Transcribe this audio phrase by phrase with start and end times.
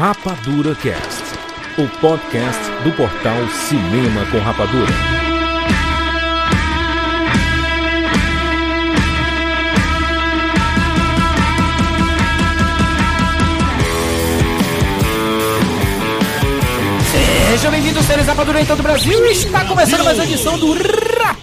[0.00, 1.24] Rapadura Cast,
[1.76, 4.90] o podcast do portal Cinema com Rapadura.
[17.50, 19.22] Sejam bem-vindos, seres Rapadura em todo o Brasil.
[19.26, 20.72] Está começando mais uma edição do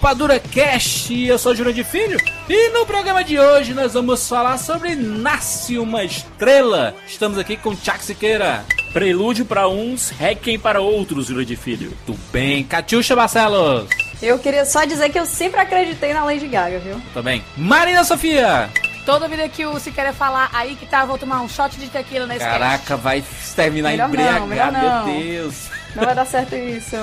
[0.00, 1.12] Rapadura Cast.
[1.26, 4.94] Eu sou o Júnior de Filho e no programa de hoje nós vamos falar sobre
[4.94, 6.94] Nasce uma Estrela.
[7.04, 8.64] Estamos aqui com Tchak Siqueira.
[8.92, 11.92] Prelúdio para uns, Requiem para outros, Júlio de Filho.
[12.06, 12.62] Tudo bem.
[12.62, 13.88] Catiuxa Barcelos.
[14.22, 17.00] Eu queria só dizer que eu sempre acreditei na Lady Gaga, viu?
[17.12, 17.42] Tudo bem.
[17.56, 18.70] Marina Sofia.
[19.04, 21.88] Toda vida que o se quer falar aí que tá, vou tomar um shot de
[21.88, 23.02] tequila nesse Caraca, cast.
[23.02, 23.24] vai
[23.56, 25.06] terminar Melhor embriagado, não.
[25.06, 25.77] meu Deus.
[25.94, 26.96] Não vai dar certo isso.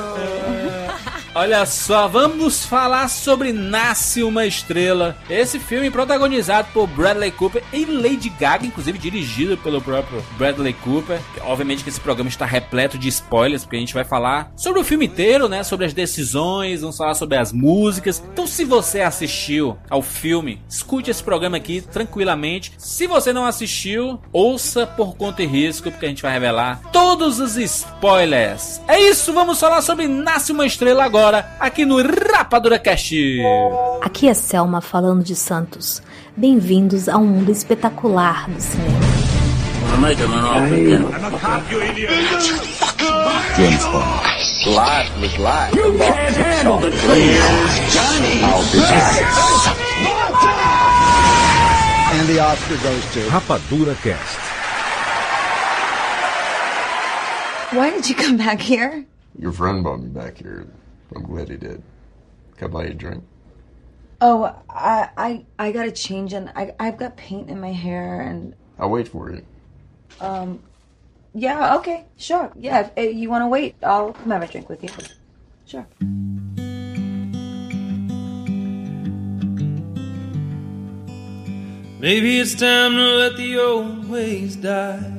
[1.34, 5.17] Olha só, vamos falar sobre Nasce uma Estrela.
[5.30, 11.20] Esse filme protagonizado por Bradley Cooper e Lady Gaga, inclusive dirigido pelo próprio Bradley Cooper.
[11.41, 14.84] Obviamente que esse programa está repleto de spoilers, porque a gente vai falar sobre o
[14.84, 15.62] filme inteiro, né?
[15.63, 18.24] Sobre as decisões, vamos falar sobre as músicas.
[18.31, 22.71] Então, se você assistiu ao filme, escute esse programa aqui tranquilamente.
[22.77, 27.41] Se você não assistiu, ouça por conta e risco, porque a gente vai revelar todos
[27.41, 28.74] os spoilers.
[28.87, 33.15] É isso, vamos falar sobre Nasce uma Estrela agora, aqui no Rapadura Cast.
[34.01, 36.01] Aqui é Selma falando de Santos.
[36.35, 38.99] Bem-vindos a um mundo espetacular do cinema.
[52.13, 53.29] And the Oscar goes to.
[53.29, 54.54] Rapadura Cast.
[57.76, 59.05] Why did you come back here?
[59.37, 60.65] Your friend brought me back here.
[61.13, 61.84] I'm glad he did.
[62.55, 63.21] Can I buy you a drink?
[64.22, 68.56] Oh, I I I gotta change and I I've got paint in my hair and
[68.79, 69.46] I'll wait for you.
[70.22, 70.63] Um
[71.34, 72.50] yeah, okay, sure.
[72.56, 74.90] Yeah, if, if you want to wait, I'll come have a drink with you.
[75.66, 75.85] Sure.
[82.00, 85.15] Maybe it's time to let the old ways die.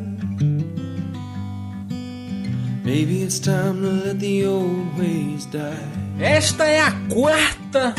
[2.88, 5.76] It's time to let the old ways die.
[6.20, 7.94] Esta é a quarta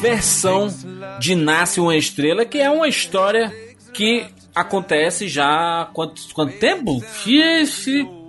[0.00, 0.68] versão
[1.20, 3.52] de Nasce uma Estrela, que é uma história
[3.92, 7.02] que acontece já há quanto, quanto tempo?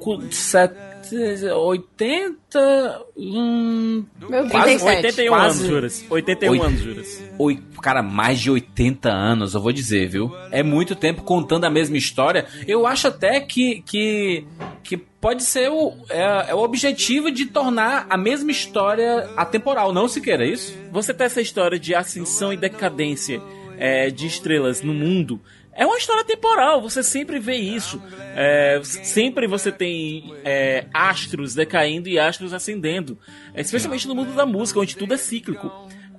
[0.02, 0.76] Cu- sete-
[1.12, 3.02] 80.
[3.18, 6.06] Hum, Meu Deus, quase 81 Quase- anos, Juras.
[6.10, 7.24] 81 Oit- anos, Juras.
[7.38, 10.32] Oi, cara, mais de 80 anos, eu vou dizer, viu?
[10.52, 12.46] É muito tempo contando a mesma história.
[12.68, 14.46] Eu acho até que que,
[14.84, 20.08] que pode ser o, é, é o objetivo de tornar a mesma história atemporal, não
[20.08, 20.74] se queira isso?
[20.92, 23.42] Você tem essa história de ascensão e decadência
[23.78, 25.40] é, de estrelas no mundo.
[25.74, 28.02] É uma história temporal, você sempre vê isso.
[28.36, 33.18] É, sempre você tem é, astros decaindo e astros ascendendo.
[33.54, 35.72] É, especialmente no mundo da música, onde tudo é cíclico.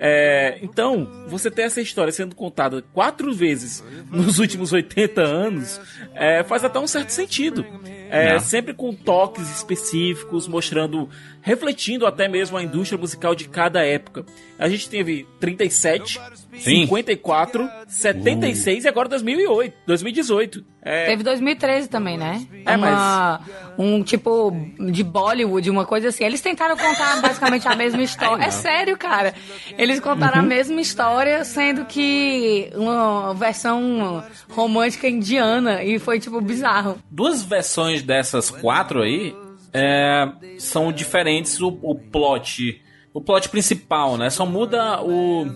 [0.05, 5.81] É, então, você ter essa história sendo contada quatro vezes nos últimos 80 anos
[6.15, 7.65] é, faz até um certo sentido.
[8.13, 11.09] É, sempre com toques específicos, mostrando,
[11.41, 14.27] refletindo até mesmo a indústria musical de cada época.
[14.59, 16.21] A gente teve 37,
[16.59, 16.83] Sim.
[16.83, 20.72] 54, 76 e agora 2008, 2018.
[20.85, 22.45] É, Teve 2013 também, né?
[22.67, 23.41] É, uma,
[23.79, 24.53] Um tipo
[24.91, 26.25] de Bollywood, uma coisa assim.
[26.25, 28.43] Eles tentaram contar basicamente a mesma história.
[28.45, 29.33] É sério, cara.
[29.79, 35.85] Eles contaram a mesma história, sendo que uma versão romântica indiana.
[35.85, 36.99] E foi, tipo, bizarro.
[37.09, 39.35] Duas versões dessas quatro aí
[39.73, 40.29] é,
[40.59, 42.83] são diferentes o, o plot.
[43.15, 44.31] O plot principal, né?
[44.31, 45.47] Só muda o.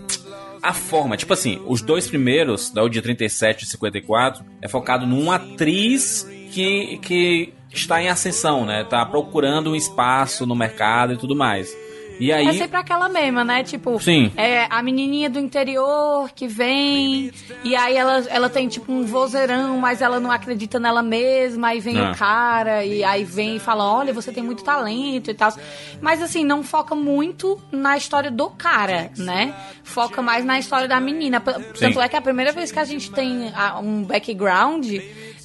[0.67, 5.37] A forma, tipo assim, os dois primeiros, da de 37 e 54, é focado numa
[5.37, 8.83] atriz que, que está em ascensão, né?
[8.83, 11.73] Tá procurando um espaço no mercado e tudo mais.
[12.19, 12.47] E aí.
[12.49, 13.63] É sempre aquela mesma, né?
[13.63, 14.33] Tipo, Sim.
[14.37, 17.31] é a menininha do interior que vem,
[17.65, 21.81] e aí ela, ela tem tipo um vozeirão, mas ela não acredita nela mesma, aí
[21.81, 22.13] vem Ah.
[22.13, 25.53] o cara, e aí vem e fala: Olha, você tem muito talento e tal.
[26.01, 29.55] Mas assim, não foca muito na história do cara, né?
[29.85, 31.41] Foca mais na história da menina.
[31.41, 33.53] Tanto é que a primeira vez que a gente tem
[33.83, 34.87] um background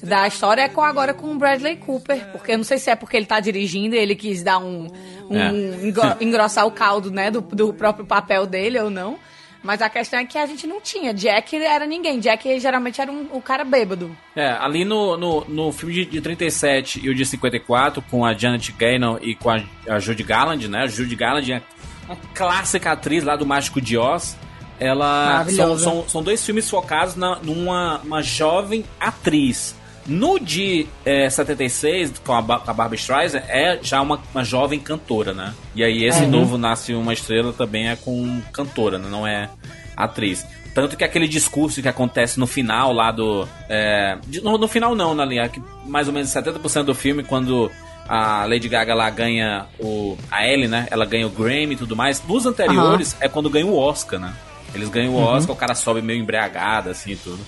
[0.02, 2.96] da história é com agora com o Bradley Cooper, porque eu não sei se é
[2.96, 4.88] porque ele tá dirigindo e ele quis dar um,
[5.30, 5.48] um É.
[5.86, 9.18] engro- engrossar o caldo, né, do, do próprio papel dele ou não.
[9.64, 11.14] Mas a questão é que a gente não tinha.
[11.14, 12.18] Jack era ninguém.
[12.18, 14.10] Jack geralmente era um, o cara bêbado.
[14.34, 18.34] É, ali no, no, no filme de, de 37 e o de 54, com a
[18.34, 20.82] Janet Gaynor e com a, a Judy Garland, né?
[20.82, 21.62] A Judy Garland é
[22.08, 24.36] uma clássica atriz lá do Mágico de Oz.
[24.80, 29.76] Ela são, são, são dois filmes focados na, numa uma jovem atriz.
[30.06, 34.80] No de é, 76, com a, Ba- com a Streisand, é já uma, uma jovem
[34.80, 35.54] cantora, né?
[35.74, 39.08] E aí esse novo Nasce Uma Estrela também é com cantora, né?
[39.08, 39.48] não é
[39.96, 40.44] atriz.
[40.74, 43.46] Tanto que aquele discurso que acontece no final lá do...
[43.68, 47.70] é, no, no final não, na linha, que mais ou menos 70% do filme, quando
[48.08, 50.16] a Lady Gaga lá ganha o...
[50.30, 50.88] A Ellie, né?
[50.90, 52.22] Ela ganha o Grammy e tudo mais.
[52.26, 54.32] Nos anteriores é quando ganha o Oscar, né?
[54.74, 57.38] Eles ganham o Oscar, o cara sobe meio embriagado, assim, e tudo.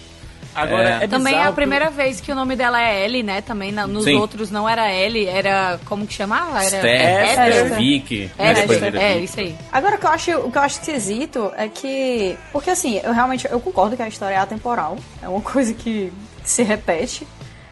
[0.55, 1.05] Agora, É.
[1.05, 3.41] é, Também é a primeira vez que o nome dela é Ellie, né?
[3.41, 4.15] Também na- nos Sim.
[4.15, 5.81] outros não era Ellie, era.
[5.85, 6.63] Como que chamava?
[6.63, 7.49] Era Esther, Esther.
[7.49, 8.21] Esther, Vicky.
[8.27, 9.57] né, É, Esther, é, isso aí.
[9.73, 12.37] Agora, o que eu acho, o que eu acho esquisito é que.
[12.53, 14.97] Porque assim, eu realmente eu concordo que a história é atemporal.
[15.23, 16.13] É uma coisa que
[16.45, 17.27] se repete.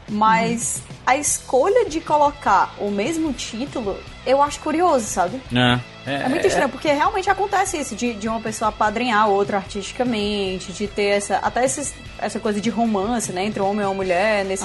[0.08, 3.96] Mas a escolha de colocar o mesmo título,
[4.26, 5.40] eu acho curioso, sabe?
[6.06, 9.56] É, É muito estranho, porque realmente acontece isso, de, de uma pessoa apadrinhar a outra
[9.58, 13.84] artisticamente, de ter essa, até esses, essa coisa de romance, né, entre um homem e
[13.86, 14.64] uma mulher nesse,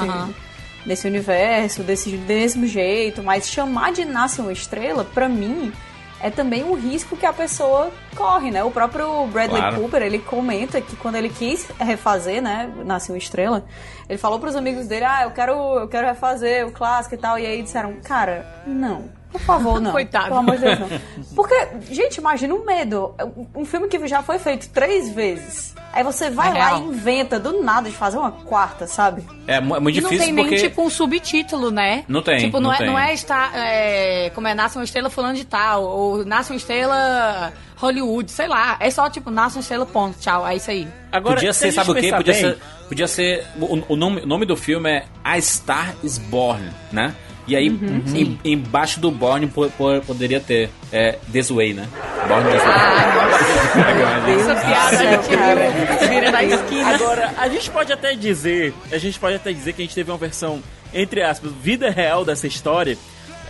[0.85, 5.71] nesse universo, desse mesmo jeito, mas chamar de Nasce uma Estrela, pra mim,
[6.19, 8.63] é também um risco que a pessoa corre, né?
[8.63, 9.81] O próprio Bradley Claro.
[9.81, 13.63] Cooper, ele comenta que quando ele quis refazer, né, Nasce uma Estrela,
[14.09, 17.37] ele falou pros amigos dele, ah, eu quero, eu quero refazer o clássico e tal,
[17.37, 19.15] e aí disseram, cara, não.
[19.37, 19.91] Por favor, não.
[19.93, 20.25] Coitado.
[20.27, 20.89] Pelo amor de Deus, não.
[21.35, 23.13] Porque, gente, imagina o medo.
[23.55, 25.75] Um filme que já foi feito três vezes.
[25.93, 26.81] Aí você vai É lá real.
[26.83, 29.23] e inventa do nada de fazer uma quarta, sabe?
[29.47, 30.55] É, é muito E não difícil tem porque...
[30.55, 32.03] nem, tipo, um subtítulo, né?
[32.07, 32.87] Não tem, Tipo, não, não é, tem.
[32.87, 33.51] não é estar.
[33.55, 38.47] É, como é, nasce uma estrela fulano de tal, ou nasce uma estrela Hollywood, sei
[38.47, 38.77] lá.
[38.79, 40.45] É só, tipo, nasce uma estrela, ponto, tchau.
[40.47, 40.87] É isso aí.
[41.11, 42.11] Agora, podia se ser, sabe o quê?
[42.11, 42.57] Podia bem, ser,
[42.87, 47.15] podia ser o, o nome, o nome do filme é A Star Is Born, né?
[47.47, 48.01] E aí, Uhum.
[48.13, 51.87] em- embaixo do Born po- po- poderia ter é, This Way, né?
[52.27, 52.73] Born This Way.
[54.37, 56.95] Essa piada a gente viu, vira da esquina.
[56.95, 60.11] Agora, a gente pode até dizer, a gente pode até dizer que a gente teve
[60.11, 60.61] uma versão,
[60.93, 62.97] entre aspas, vida real dessa história,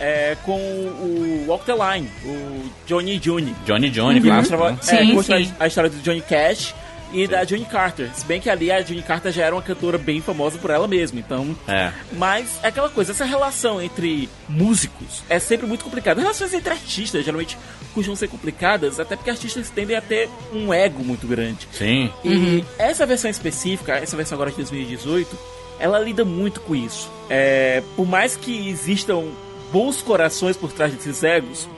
[0.00, 3.52] é, com o Walk the Line, o Johnny Jr.
[3.66, 4.40] Johnny Johnny, que claro.
[4.42, 4.78] mostrava, né?
[4.80, 5.52] é, Sim, mostra sim.
[5.58, 6.72] a história do Johnny Cash
[7.12, 8.10] e da Johnny Carter.
[8.14, 10.86] Se bem que ali a Johnny Carter já era uma cantora bem famosa por ela
[10.86, 11.56] mesma, então...
[11.66, 11.92] É.
[12.12, 16.20] Mas é aquela coisa, essa relação entre músicos é sempre muito complicada.
[16.20, 17.56] Relações entre artistas geralmente
[17.94, 21.68] costumam ser complicadas, até porque artistas tendem a ter um ego muito grande.
[21.72, 22.12] Sim.
[22.24, 25.36] E essa versão específica, essa versão agora de 2018,
[25.78, 27.10] ela lida muito com isso.
[27.30, 29.24] É, por mais que existam
[29.72, 31.68] bons corações por trás desses egos,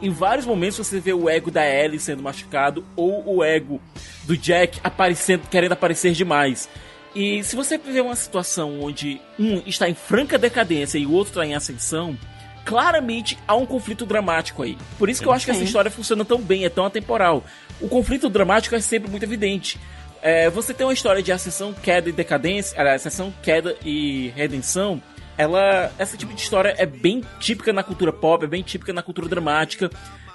[0.00, 3.80] em vários momentos você vê o ego da Ellie sendo machucado ou o ego
[4.24, 6.68] do Jack aparecendo, querendo aparecer demais.
[7.14, 11.30] E se você vê uma situação onde um está em franca decadência e o outro
[11.30, 12.16] está em ascensão,
[12.64, 14.76] claramente há um conflito dramático aí.
[14.98, 17.42] Por isso que eu acho que essa história funciona tão bem, é tão atemporal.
[17.80, 19.80] O conflito dramático é sempre muito evidente.
[20.20, 25.00] É, você tem uma história de ascensão, queda e decadência, aliás, ascensão, queda e redenção.
[25.38, 29.02] Ela, essa tipo de história é bem típica na cultura pop, é bem típica na
[29.02, 29.90] cultura dramática.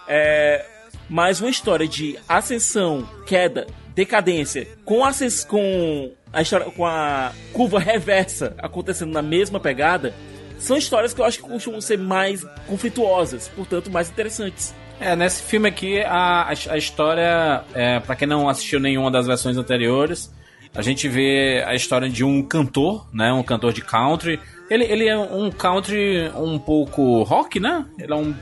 [0.08, 0.66] É,
[1.10, 7.80] mas uma história de ascensão, queda, decadência, com, ascens com a história, com a curva
[7.80, 10.14] reversa acontecendo na mesma pegada,
[10.58, 14.74] são histórias que eu acho que costumam ser mais conflituosas, portanto mais interessantes.
[15.00, 19.58] É, nesse filme aqui, a, a, história, é, para quem não assistiu nenhuma das versões
[19.58, 20.32] anteriores,
[20.76, 23.34] a gente vê a história de um cantor, né?
[23.34, 24.40] Um cantor de country.
[24.74, 27.86] Ele, ele é um country um pouco rock, né?
[28.00, 28.34] Ele é um,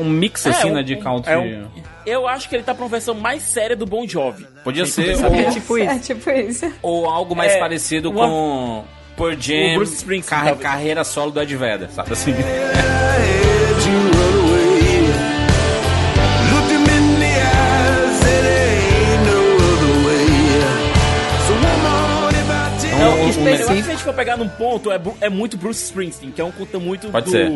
[0.00, 0.82] um mix, assim, um- né?
[0.84, 1.32] De country.
[1.32, 1.66] é um-
[2.06, 4.46] eu acho que ele tá pra uma versão mais séria do Bon Jovi.
[4.62, 5.44] Podia ser Sabe?
[5.44, 5.90] ou, tipo isso.
[5.90, 6.72] É tipo isso.
[6.80, 8.84] ou algo mais É, parecido uma- com
[9.16, 9.74] Por Jam,
[10.60, 12.32] carreira solo do Ed Vedder, sabe assim?
[22.98, 23.66] Não, um- específico.
[23.66, 26.50] Se a gente for pegar num ponto, é, é muito Bruce Springsteen, que é um
[26.50, 27.48] conta muito Pode do ser.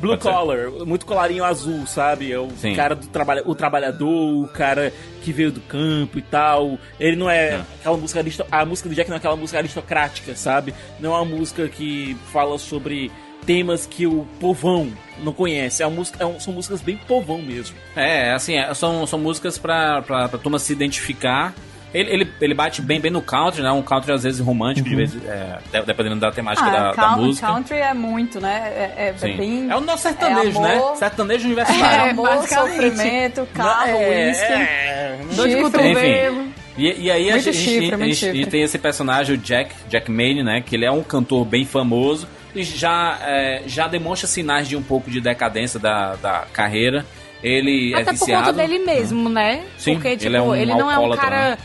[0.00, 0.30] Blue Pode ser.
[0.30, 2.32] Collar, muito colarinho azul, sabe?
[2.32, 2.74] É o Sim.
[2.74, 4.92] cara do trabalho, o trabalhador, o cara
[5.22, 6.78] que veio do campo e tal.
[6.98, 7.60] Ele não é É.
[7.80, 10.72] aquela música aristo- a música do Jack não é aquela música aristocrática, sabe?
[10.98, 13.10] Não é uma música que fala sobre
[13.44, 14.90] temas que o povão
[15.22, 15.82] não conhece.
[15.82, 17.76] É uma música, é um- são músicas bem povão mesmo.
[17.94, 21.54] É, assim, é, são, são músicas pra, pra, pra turma se identificar.
[21.92, 23.70] Ele, ele, ele bate bem bem no country, né?
[23.72, 26.94] Um country às vezes romântico, de vez, é, de- dependendo da temática Ah, da, da
[26.94, 27.46] country, música.
[27.48, 28.72] country é muito, né?
[28.76, 29.68] É, é- é bem.
[29.68, 30.74] É o nosso sertanejo, é né?
[30.76, 32.10] amor, Sertanejo É, universitário.
[32.12, 32.72] amor, basicamente.
[32.90, 34.44] sofrimento, carro, é, whisky.
[34.52, 36.48] é, Dor de cotovelo.
[36.78, 39.74] E, e aí a Muito gente, chifre, a gente- e tem esse personagem, o Jack,
[39.88, 40.62] Jack Mane, né?
[40.64, 44.82] Que ele é um cantor bem famoso e já, é, já demonstra sinais de um
[44.82, 47.04] pouco de decadência da, da carreira.
[47.42, 48.44] Ele é Até por viciado.
[48.46, 49.64] conta dele mesmo, né?
[49.78, 51.50] Sim, Porque, tipo, ele é um ele não é um cara.
[51.50, 51.58] né?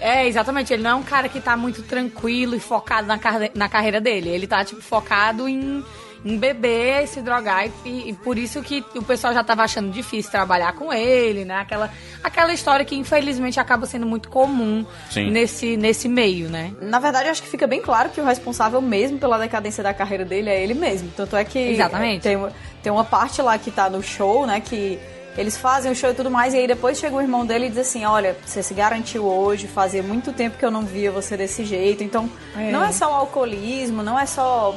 [0.00, 0.72] É, exatamente.
[0.72, 4.00] Ele não é um cara que tá muito tranquilo e focado na, carre- na carreira
[4.00, 4.28] dele.
[4.28, 5.82] Ele tá, tipo, focado em,
[6.24, 7.68] em beber, se drogar.
[7.84, 11.56] E, e por isso que o pessoal já tava achando difícil trabalhar com ele, né?
[11.56, 11.90] Aquela,
[12.22, 15.30] aquela história que, infelizmente, acaba sendo muito comum Sim.
[15.30, 16.72] nesse, nesse meio, né?
[16.80, 19.94] Na verdade, eu acho que fica bem claro que o responsável mesmo pela decadência da
[19.94, 21.10] carreira dele é ele mesmo.
[21.16, 22.22] Tanto é que Exatamente.
[22.22, 22.36] tem,
[22.82, 24.98] tem uma parte lá que tá no show, né, que
[25.36, 27.68] eles fazem o show e tudo mais, e aí depois chega o irmão dele e
[27.68, 31.36] diz assim, olha, você se garantiu hoje, fazia muito tempo que eu não via você
[31.36, 32.70] desse jeito, então É.
[32.70, 34.74] não é só o alcoolismo, não é só,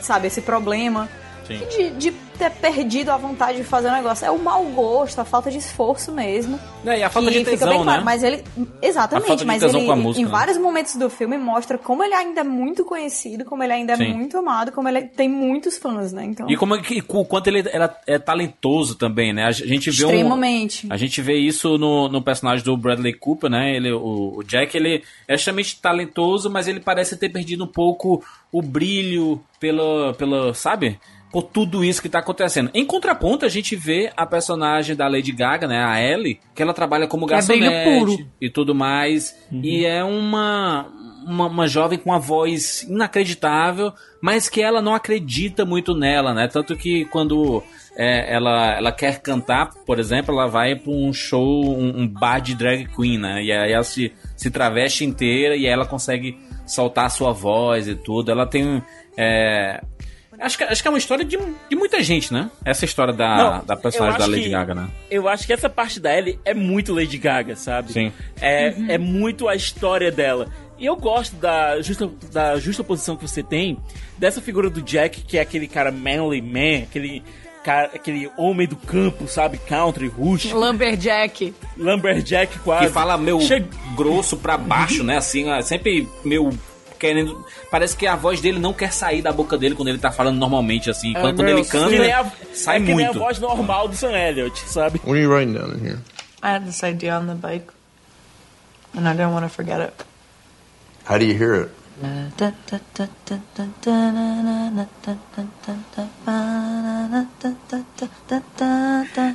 [0.00, 1.08] sabe, esse problema.
[1.56, 5.24] De, de ter perdido a vontade de fazer o negócio, é o mau gosto, a
[5.24, 6.58] falta de esforço mesmo.
[6.86, 8.04] É, e a falta de fica tesão, bem claro, né?
[8.04, 8.44] Mas ele.
[8.80, 10.30] Exatamente, mas ele música, em né?
[10.30, 13.96] vários momentos do filme mostra como ele ainda é muito conhecido, como ele ainda é
[13.96, 14.14] Sim.
[14.14, 16.24] muito amado, como ele tem muitos fãs, né?
[16.24, 16.48] Então.
[16.48, 19.44] E como é que, o quanto ele era, é talentoso também, né?
[19.44, 20.86] A gente vê um, Extremamente.
[20.88, 23.74] a gente vê isso no, no personagem do Bradley Cooper, né?
[23.74, 28.22] Ele, o, o Jack, ele é extremamente talentoso, mas ele parece ter perdido um pouco
[28.52, 30.98] o brilho pelo, pelo sabe?
[31.30, 32.70] Por tudo isso que tá acontecendo.
[32.72, 35.84] Em contraponto, a gente vê a personagem da Lady Gaga, né?
[35.84, 38.18] A Ellie, que ela trabalha como Que é garçonete puro.
[38.40, 39.36] e tudo mais.
[39.52, 40.86] E é uma,
[41.26, 43.92] uma, uma jovem com uma voz inacreditável,
[44.22, 46.48] mas que ela não acredita muito nela, né?
[46.48, 47.62] Tanto que quando
[47.96, 52.40] é, ela, ela quer cantar, por exemplo, ela vai para um show, um, um bar
[52.40, 53.42] de drag queen, né?
[53.42, 57.94] E aí ela se, se traveste inteira e ela consegue soltar a sua voz e
[57.94, 58.30] tudo.
[58.30, 58.82] Ela tem.
[59.16, 59.82] é,
[60.40, 61.36] Acho que, acho que é uma história de,
[61.68, 62.50] de muita gente, né?
[62.64, 64.88] Essa história da, Não, da personagem da Lady que- Gaga, né?
[65.10, 67.92] Eu acho que essa parte da Ellie é muito Lady Gaga, sabe?
[67.92, 68.12] Sim.
[68.40, 70.48] É, é muito a história dela.
[70.78, 73.78] E eu gosto da justa, da justa posição que você tem
[74.16, 77.22] dessa figura do Jack, que é aquele cara manly man, aquele
[77.64, 79.58] cara, aquele homem do campo, sabe?
[79.58, 81.52] Country, rústico, Lumberjack.
[81.76, 82.86] lumberjack quase.
[82.86, 83.64] Que fala meio Che-
[83.96, 85.16] grosso pra baixo, né?
[85.16, 86.50] Assim, sempre meio
[86.98, 87.44] querendo.
[87.70, 90.36] Parece que a voz dele não quer sair da boca dele quando ele tá falando
[90.36, 91.12] normalmente, assim.
[91.12, 93.18] Quando, quando ele canta, que nem a, sai é que nem a muito.
[93.18, 94.98] voz normal do Sam Elliott, sabe?
[95.04, 95.98] What are you writing down in here?
[96.42, 97.72] I had this idea on the bike,
[98.94, 99.94] and I didn't want to forget it.
[101.04, 101.70] How do you hear it?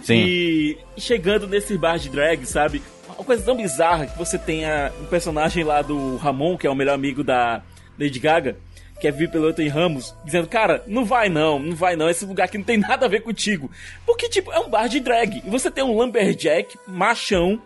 [0.03, 0.13] Sim.
[0.15, 2.81] E chegando nesse bar de drag, sabe?
[3.17, 6.69] Uma coisa tão bizarra que você tem a- um personagem lá do Ramon, que é
[6.69, 7.61] o melhor amigo da
[7.99, 8.57] Lady Gaga,
[9.03, 12.23] que é vivo pelo Anthony Ramos, dizendo, cara, não vai não, não vai não, esse
[12.23, 13.69] lugar aqui não tem nada a ver contigo.
[14.05, 15.43] Porque, tipo, é um bar de drag.
[15.45, 17.61] E você tem um lumberjack, machão,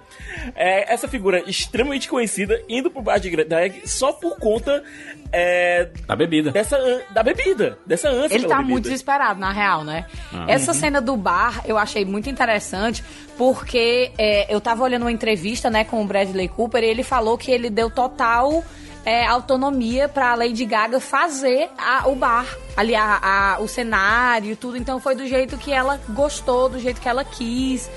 [0.55, 4.83] é, essa figura extremamente conhecida, indo pro bar de drag só por conta
[5.31, 6.49] é, Da bebida.
[6.49, 8.71] dessa, da bebida, dessa ânsia Ele pela tá bebida.
[8.73, 10.07] muito desesperado, na real, né?
[10.33, 10.45] Ah.
[10.47, 13.03] Essa cena do bar eu achei muito interessante,
[13.37, 17.37] porque é, eu tava olhando uma entrevista, né, com o Bradley Cooper e ele falou
[17.37, 18.63] que ele deu total
[19.07, 22.45] é, autonomia pra Lady Gaga fazer a- o bar,
[22.75, 23.19] ali a,
[23.55, 24.75] a- o cenário, tudo.
[24.75, 27.89] Então foi do jeito que ela gostou, do jeito que ela quis.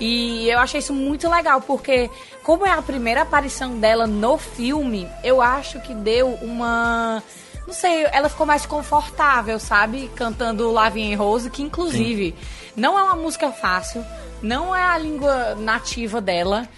[0.00, 2.10] E eu achei isso muito legal, porque
[2.42, 7.22] como é a primeira aparição dela no filme, eu acho que deu uma
[7.66, 10.08] não sei, ela ficou mais confortável, sabe?
[10.14, 12.34] Cantando Lavin Rose, que inclusive
[12.76, 14.04] não é uma música fácil,
[14.42, 16.68] não é a língua nativa dela.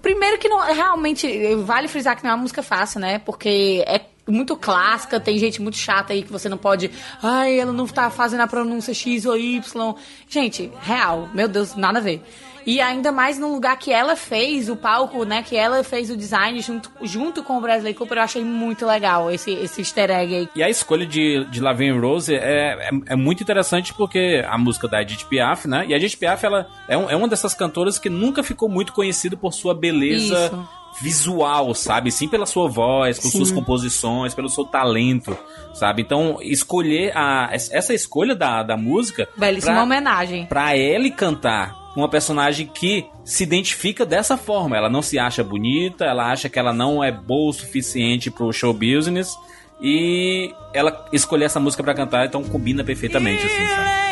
[0.00, 3.18] Primeiro que não, realmente, vale frisar que não é uma música fácil, né?
[3.18, 6.90] Porque é muito clássica, tem gente muito chata aí que você não pode.
[7.22, 9.94] Ai, ela não tá fazendo a pronúncia X ou Y.
[10.28, 12.22] Gente, real, meu Deus, nada a ver.
[12.66, 15.42] E ainda mais no lugar que ela fez o palco, né?
[15.42, 19.30] Que ela fez o design junto, junto com o Bradley Cooper, eu achei muito legal
[19.30, 20.48] esse, esse easter egg aí.
[20.54, 24.86] E a escolha de, de Laverne Rose é, é, é muito interessante porque a música
[24.88, 25.84] da Edith Piaf, né?
[25.88, 28.92] E a Edith Piaf, ela é, um- é uma dessas cantoras que nunca ficou muito
[28.92, 30.68] conhecida por sua beleza Isso.
[31.02, 32.10] visual, sabe?
[32.12, 33.38] Sim pela sua voz, por Sim.
[33.38, 35.36] suas composições, pelo seu talento,
[35.74, 36.02] sabe?
[36.02, 40.46] Então, escolher a, essa escolha da, da música Belíssima pra- homenagem.
[40.46, 44.76] pra ele cantar uma personagem que se identifica dessa forma.
[44.76, 48.52] Ela não se acha bonita, ela acha que ela não é boa o suficiente pro
[48.52, 49.36] show business.
[49.80, 54.02] E ela escolher essa música pra cantar, então combina perfeitamente, assim, sabe?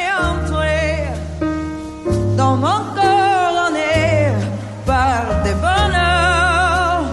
[4.86, 7.04] Par des bonheurs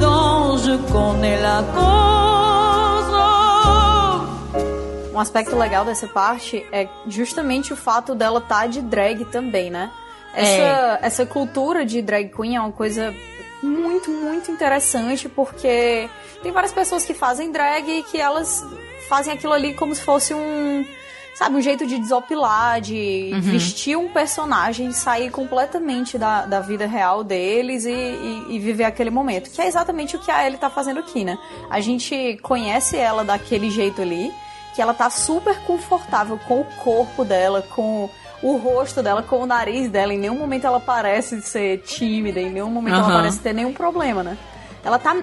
[0.00, 2.49] dont je connais la.
[5.20, 9.90] Um aspecto legal dessa parte é justamente o fato dela estar de drag também, né?
[10.32, 13.14] Essa, essa cultura de drag queen é uma coisa
[13.62, 16.08] muito, muito interessante porque
[16.42, 18.64] tem várias pessoas que fazem drag e que elas
[19.10, 20.86] fazem aquilo ali como se fosse um.
[21.34, 23.40] sabe, um jeito de desopilar, de Uhum.
[23.42, 29.10] vestir um personagem sair completamente da, da vida real deles e, e- e viver aquele
[29.10, 29.50] momento.
[29.50, 31.36] Que é exatamente o que a Ellie tá fazendo aqui, né?
[31.68, 34.32] A gente conhece ela daquele jeito ali,
[34.74, 38.08] que ela tá super confortável com o corpo dela, com
[38.42, 40.14] o rosto dela, com o nariz dela.
[40.14, 43.16] Em nenhum momento ela parece ser tímida, em nenhum momento ela Aham.
[43.18, 44.38] parece ter nenhum problema, né?
[44.82, 45.14] Ela tá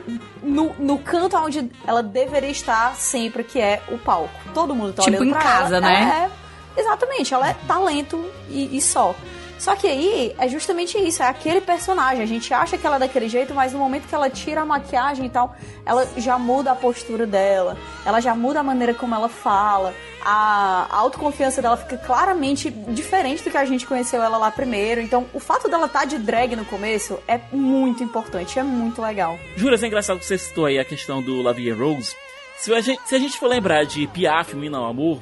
[0.44, 4.30] no, no canto onde ela deveria estar sempre, que é o palco.
[4.54, 5.88] Todo mundo tá Tipo olhando em pra casa, ela.
[5.88, 6.30] né?
[6.76, 9.16] É, exatamente, ela é talento e, e só.
[9.60, 12.22] Só que aí é justamente isso, é aquele personagem.
[12.22, 14.66] A gente acha que ela é daquele jeito, mas no momento que ela tira a
[14.66, 19.16] maquiagem e tal, ela já muda a postura dela, ela já muda a maneira como
[19.16, 24.52] ela fala, a autoconfiança dela fica claramente diferente do que a gente conheceu ela lá
[24.52, 25.02] primeiro.
[25.02, 29.40] Então, o fato dela estar de drag no começo é muito importante, é muito legal.
[29.56, 32.16] Juras, é engraçado que você citou aí a questão do Lavia Rose.
[32.58, 35.22] Se a, gente, se a gente for lembrar de Piaf, Mina ao Amor,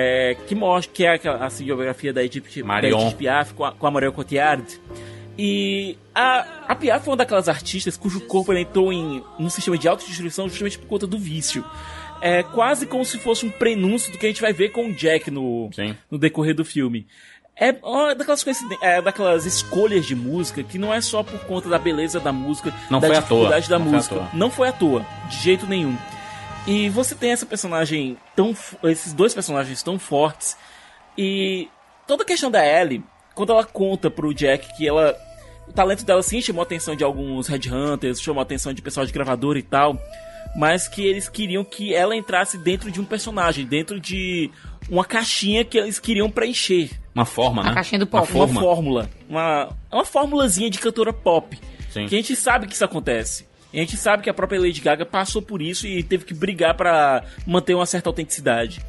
[0.00, 3.00] é, que mostra que é a biografia da Edith, da Marion.
[3.00, 4.64] Edith Piaf com a, com a Marion Cotillard.
[5.36, 9.88] E a, a Piaf foi uma daquelas artistas cujo corpo entrou em um sistema de
[9.88, 11.64] autodestruição justamente por conta do vício.
[12.20, 14.92] É quase como se fosse um prenúncio do que a gente vai ver com o
[14.92, 15.68] Jack no,
[16.08, 17.04] no decorrer do filme.
[17.56, 18.44] É uma daquelas,
[18.80, 22.72] é daquelas escolhas de música que não é só por conta da beleza da música,
[22.88, 24.14] Não da foi dificuldade da Não foi música.
[24.14, 24.28] toa.
[24.32, 25.96] Não foi à toa, de jeito nenhum.
[26.68, 28.54] E você tem essa personagem tão.
[28.84, 30.54] esses dois personagens tão fortes.
[31.16, 31.66] E
[32.06, 33.02] toda a questão da Ellie,
[33.34, 35.16] quando ela conta pro Jack que ela.
[35.66, 39.06] O talento dela sim chamou a atenção de alguns headhunters, chamou a atenção de pessoal
[39.06, 39.98] de gravadora e tal.
[40.56, 44.50] Mas que eles queriam que ela entrasse dentro de um personagem, dentro de
[44.90, 46.90] uma caixinha que eles queriam preencher.
[47.14, 47.70] Uma forma, né?
[47.70, 48.32] A caixinha do Uma pop.
[48.32, 48.60] Uma forma.
[48.60, 49.10] fórmula.
[49.28, 51.58] Uma, uma formulazinha de cantora pop.
[51.90, 52.06] Sim.
[52.06, 53.47] Que a gente sabe que isso acontece.
[53.72, 56.34] E a gente sabe que a própria Lady Gaga passou por isso e teve que
[56.34, 58.80] brigar pra manter uma certa autenticidade.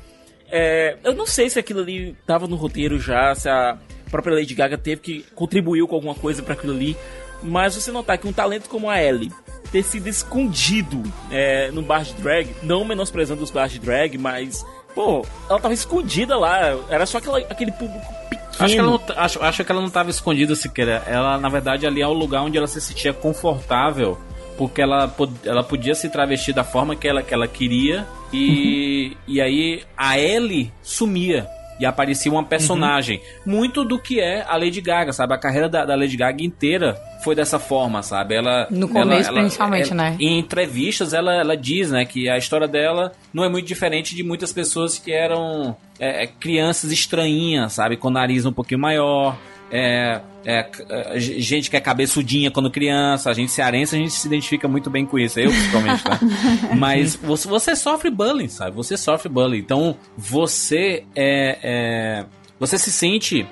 [0.52, 3.78] É, eu não sei se aquilo ali tava no roteiro já, se a
[4.10, 6.96] própria Lady Gaga teve que contribuiu com alguma coisa pra aquilo ali.
[7.42, 9.32] Mas você notar que um talento como a Ellie
[9.72, 14.66] ter sido escondido é, no bar de drag, não menosprezando os bars de drag, mas,
[14.96, 18.50] pô, ela tava escondida lá, era só aquela, aquele público pequeno.
[18.60, 21.04] Acho que, ela não, acho, acho que ela não estava escondida sequer.
[21.08, 24.18] Ela, na verdade, ali é o lugar onde ela se sentia confortável.
[24.60, 25.10] Porque ela,
[25.46, 28.06] ela podia se travestir da forma que ela, que ela queria.
[28.34, 31.48] E, e aí a Ellie sumia.
[31.80, 33.22] E aparecia uma personagem.
[33.46, 35.34] Muito do que é a Lady Gaga, sabe?
[35.34, 38.36] A carreira da, da Lady Gaga inteira foi dessa forma, sabe?
[38.36, 40.18] Ela, No começo, ela- principalmente, ela- né?
[40.20, 44.24] Em entrevistas, ela, ela diz, né, que a história dela não é muito diferente de
[44.24, 47.96] muitas pessoas que eram é, é, crianças estranhinhas, sabe?
[47.96, 49.38] Com nariz um pouquinho maior.
[49.72, 54.28] É, é, é, gente que é cabeçudinha quando criança, a gente cearense, a gente se
[54.28, 56.20] identifica muito bem com isso, eu principalmente, tá?
[56.76, 58.76] Mas você, você sofre bullying, sabe?
[58.76, 59.60] Você sofre bullying.
[59.60, 62.26] Então, você é, é-
[62.60, 63.48] você se sente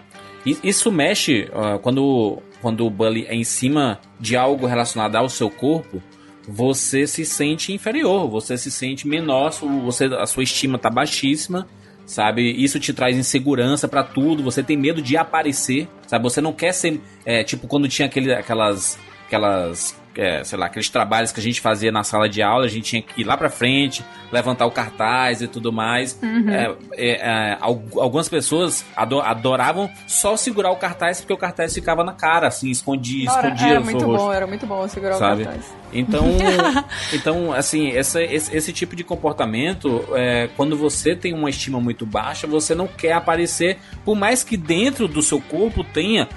[0.63, 5.49] isso mexe ó, quando quando o bullying é em cima de algo relacionado ao seu
[5.49, 6.01] corpo,
[6.47, 9.51] você se sente inferior, você se sente menor,
[9.83, 11.67] você a sua estima tá baixíssima,
[12.07, 12.41] sabe?
[12.41, 16.23] Isso te traz insegurança pra tudo, você tem medo de aparecer, sabe?
[16.23, 20.89] Você não quer ser é, tipo quando tinha aquele, aquelas aquelas é, sei lá, aqueles
[20.89, 23.37] trabalhos que a gente fazia na sala de aula, a gente tinha que ir lá
[23.37, 26.17] pra frente, levantar o cartaz e tudo mais.
[26.21, 26.49] Uhum.
[26.49, 31.73] É, é, é, al- algumas pessoas ado- adoravam só segurar o cartaz porque o cartaz
[31.73, 35.15] ficava na cara, assim, escondia, Era, escondia era muito rosto bom, era muito bom segurar
[35.15, 35.41] sabe?
[35.43, 35.73] o cartaz.
[35.93, 36.25] Então,
[37.13, 42.05] então assim, essa, esse, esse tipo de comportamento, é, quando você tem uma estima muito
[42.05, 46.27] baixa, você não quer aparecer, por mais que dentro do seu corpo tenha.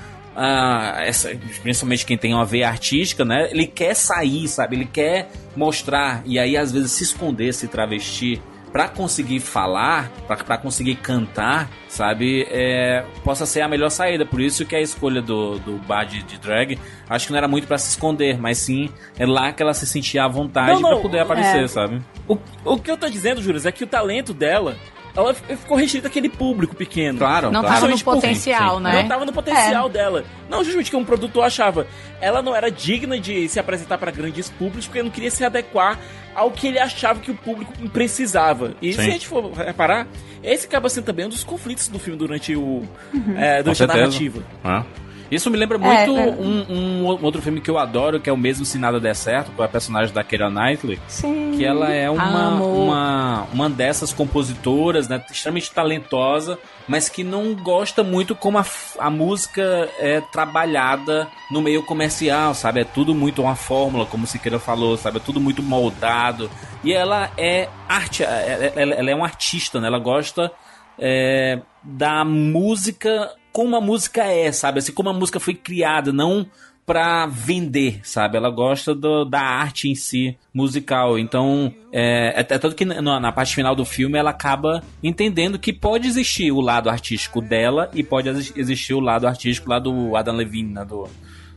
[0.43, 1.29] Ah, essa,
[1.61, 3.51] principalmente quem tem uma veia artística, né?
[3.51, 4.75] Ele quer sair, sabe?
[4.75, 8.41] Ele quer mostrar e aí às vezes se esconder, se travestir
[8.73, 12.47] pra conseguir falar, pra conseguir cantar, sabe?
[12.51, 14.25] É, possa ser a melhor saída.
[14.25, 17.49] Por isso que a escolha do, do bar de, de drag, acho que não era
[17.49, 20.97] muito pra se esconder, mas sim é lá que ela se sentia à vontade pra
[20.97, 21.69] poder aparecer, é.
[21.69, 22.01] sabe?
[22.27, 24.77] O, o que eu tô dizendo, Júlio, é que o talento dela.
[25.17, 27.19] Ela ficou restrita àquele público pequeno.
[27.19, 27.75] Claro, Não claro.
[27.81, 29.03] tava no potencial, né?
[29.03, 30.25] Não tava no potencial dela.
[30.49, 31.87] Não, justamente que um produtor achava.
[32.21, 35.99] Ela não era digna de se apresentar para grandes públicos porque não queria se adequar
[36.35, 38.75] ao que ele achava que o público precisava.
[38.81, 39.09] E se Sim.
[39.09, 40.07] a gente for reparar,
[40.43, 43.35] esse acaba sendo também um dos conflitos do filme durante o Uhum.
[43.37, 44.43] é, Com durante a narrativa.
[44.63, 44.85] Ah.
[45.31, 46.31] Isso me lembra muito é.
[46.31, 49.51] Um, um outro filme que eu adoro, que é o mesmo Se Nada Der Certo,
[49.53, 50.99] com a personagem da Keira Knightley.
[51.07, 51.53] Sim.
[51.57, 52.65] Que ela é uma, Amo.
[52.85, 55.23] uma, uma dessas compositoras, né?
[55.31, 58.65] Extremamente talentosa, mas que não gosta muito como a,
[58.99, 62.81] a música é trabalhada no meio comercial, sabe?
[62.81, 65.19] É tudo muito uma fórmula, como o Siqueira falou, sabe?
[65.19, 66.51] É tudo muito moldado.
[66.83, 69.87] E ela é arte, é- é- ela, ela é uma artista, né?
[69.87, 70.51] Ela gosta
[70.99, 74.79] é, da música como a música é, sabe?
[74.79, 76.47] Assim, como a música foi criada, não
[76.91, 78.37] pra vender, sabe?
[78.37, 81.19] Ela gosta do, da arte em si, musical.
[81.19, 85.57] Então, é, é, é tanto que na, na, parte final do filme ela acaba entendendo
[85.57, 90.17] que pode existir o lado artístico dela e pode existir o lado artístico lá do
[90.17, 90.85] Adam Levine, né?
[90.85, 91.09] Do,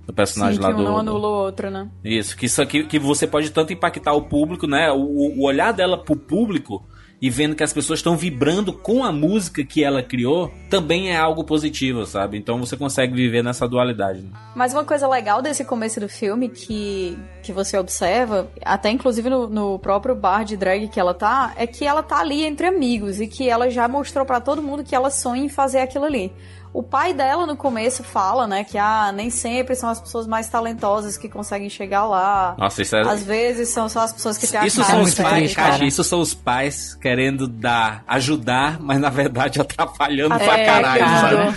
[0.06, 0.84] do personagem Sim, lá que do.
[0.84, 1.90] Um não anula o outro, né?
[2.04, 4.92] Isso, que isso aqui que você pode tanto impactar o público, né?
[4.92, 6.84] O, o olhar dela pro público
[7.24, 11.16] e vendo que as pessoas estão vibrando com a música que ela criou, também é
[11.16, 12.38] algo positivo, sabe?
[12.38, 14.24] Então você consegue viver nessa dualidade.
[14.24, 14.30] Né?
[14.54, 19.48] Mas uma coisa legal desse começo do filme que, que você observa, até inclusive no,
[19.48, 23.22] no próprio bar de drag que ela tá, é que ela tá ali entre amigos
[23.22, 26.30] e que ela já mostrou para todo mundo que ela sonha em fazer aquilo ali.
[26.74, 30.48] O pai dela no começo fala, né, que ah, nem sempre são as pessoas mais
[30.50, 32.56] talentosas que conseguem chegar lá.
[32.58, 33.02] Nossa, isso é...
[33.02, 35.86] Às vezes são só as pessoas que têm a Isso cara são os pais, cara.
[35.86, 41.54] Isso são os pais querendo dar, ajudar, mas na verdade atrapalhando pra É, caralho, cara.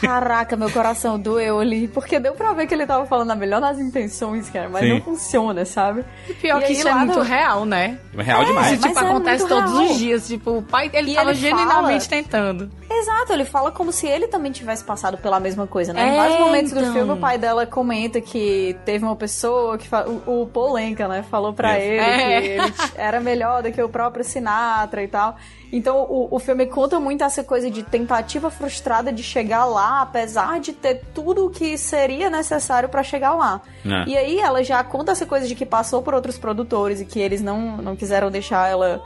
[0.00, 3.60] Caraca, meu coração doeu ali, porque deu pra ver que ele tava falando a melhor
[3.60, 4.94] das intenções, cara, mas Sim.
[4.94, 6.04] não funciona, sabe?
[6.28, 7.98] E pior E que aí isso é muito no- real, né?
[8.16, 8.72] É real demais.
[8.78, 9.84] Isso, tipo, é acontece todos real.
[9.90, 10.28] os dias.
[10.28, 12.70] Tipo, o pai, ele E tava ele genuinamente fala- tentando.
[12.92, 16.08] Exato, ele fala como se ele também tivesse passado pela mesma coisa, né?
[16.08, 16.92] É, em vários momentos do então.
[16.92, 21.22] filme, o pai dela comenta que teve uma pessoa que fa- o, o Polenka, né,
[21.30, 21.86] falou pra Isso.
[21.88, 22.40] ele É.
[22.40, 25.36] que ele era melhor do que o próprio Sinatra e tal.
[25.72, 30.58] Então o, o filme conta muito essa coisa de tentativa frustrada de chegar lá, apesar
[30.58, 33.60] de ter tudo o que seria necessário pra chegar lá.
[33.86, 34.08] É.
[34.10, 37.20] E aí ela já conta essa coisa de que passou por outros produtores e que
[37.20, 39.00] eles não, não quiseram deixar ela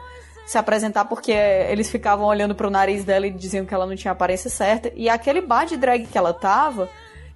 [0.47, 4.11] se apresentar porque eles ficavam olhando pro nariz dela e diziam que ela não tinha
[4.11, 4.93] a aparência certa.
[4.95, 6.89] E aquele bar de drag que ela tava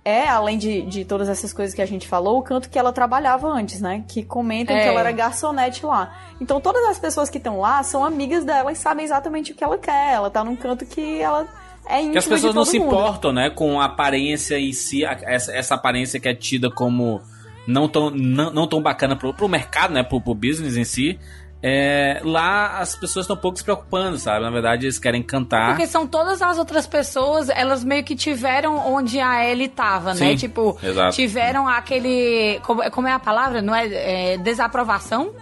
[0.05, 2.93] é, além de, de todas essas coisas que a gente falou, o canto que ela
[2.93, 4.05] trabalhava antes, né?
[4.09, 4.83] Que comentam É.
[4.83, 6.15] que ela era garçonete lá.
[6.41, 9.63] Então todas as pessoas que estão lá são amigas dela e sabem exatamente o que
[9.65, 10.15] ela quer.
[10.15, 11.47] Ela tá num canto que ela
[11.87, 12.89] é íntima Que as pessoas de não se mundo.
[12.95, 17.21] importam, né, com a aparência em si, a- essa, essa aparência que é tida como
[17.67, 21.19] não tão, não, não tão bacana pro, pro mercado, né, pro, pro business em si.
[21.61, 24.45] É, lá as pessoas estão pouco se preocupando, sabe?
[24.45, 25.71] Na verdade, eles querem cantar.
[25.71, 30.31] Porque são todas as outras pessoas, elas meio que tiveram onde a Ellie tava, né?
[30.31, 31.17] Sim, Tipo, exato.
[31.17, 32.61] tiveram aquele.
[32.93, 33.61] Como, é a palavra?
[33.61, 35.33] Não é, é desaprovação?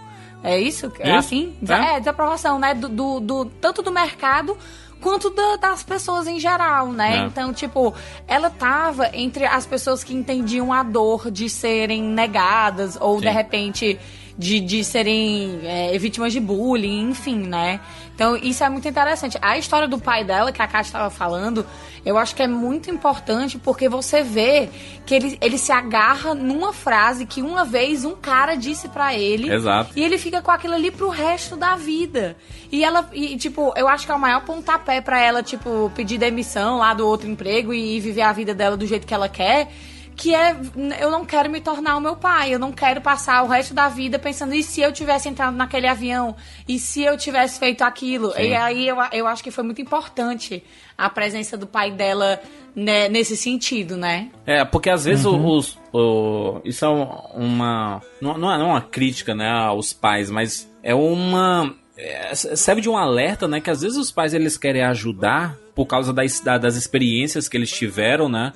[0.43, 0.91] É isso?
[0.99, 1.55] É assim?
[1.67, 1.95] é.
[1.95, 2.73] É, desaprovação, né?
[2.73, 4.57] Do, do, do- tanto do mercado
[5.01, 7.17] quanto da- das pessoas em geral, né?
[7.17, 7.19] É.
[7.25, 7.93] Então, tipo,
[8.27, 13.33] ela tava entre as pessoas que entendiam a dor de serem negadas ou de Sim.
[13.33, 13.99] repente
[14.37, 17.79] de, de serem é, vítimas de bullying, enfim, né?
[18.13, 19.37] Então, isso é muito interessante.
[19.41, 21.65] A história do pai dela, que a Kátia estava falando,
[22.05, 24.69] eu acho que é muito importante porque você vê
[25.05, 29.51] que ele, ele se agarra numa frase que uma vez um cara disse pra ele.
[29.51, 29.91] Exato.
[29.95, 32.35] E ele fica com aquilo ali pro resto da vida.
[32.71, 36.17] E ela, e, tipo, eu acho que é o maior pontapé pra ela, tipo, pedir
[36.17, 39.71] demissão lá do outro emprego e viver a vida dela do jeito que ela quer.
[40.17, 40.55] Que é,
[40.99, 43.87] eu não quero me tornar o meu pai, eu não quero passar o resto da
[43.87, 46.35] vida pensando, e se eu tivesse entrado naquele avião?
[46.67, 48.31] E se eu tivesse feito aquilo?
[48.33, 48.41] Sim.
[48.41, 50.63] E aí eu, eu acho que foi muito importante
[50.97, 52.41] a presença do pai dela
[52.75, 54.29] né, nesse sentido, né?
[54.45, 55.45] É, porque às vezes Uhum.
[55.55, 58.01] os, o- isso é uma.
[58.19, 61.73] Não, não é não é uma crítica né, aos pais, mas é uma.
[61.97, 63.61] é, serve de um alerta, né?
[63.61, 67.55] Que às vezes os pais eles querem ajudar por causa das, da- das experiências que
[67.55, 68.51] eles tiveram, né?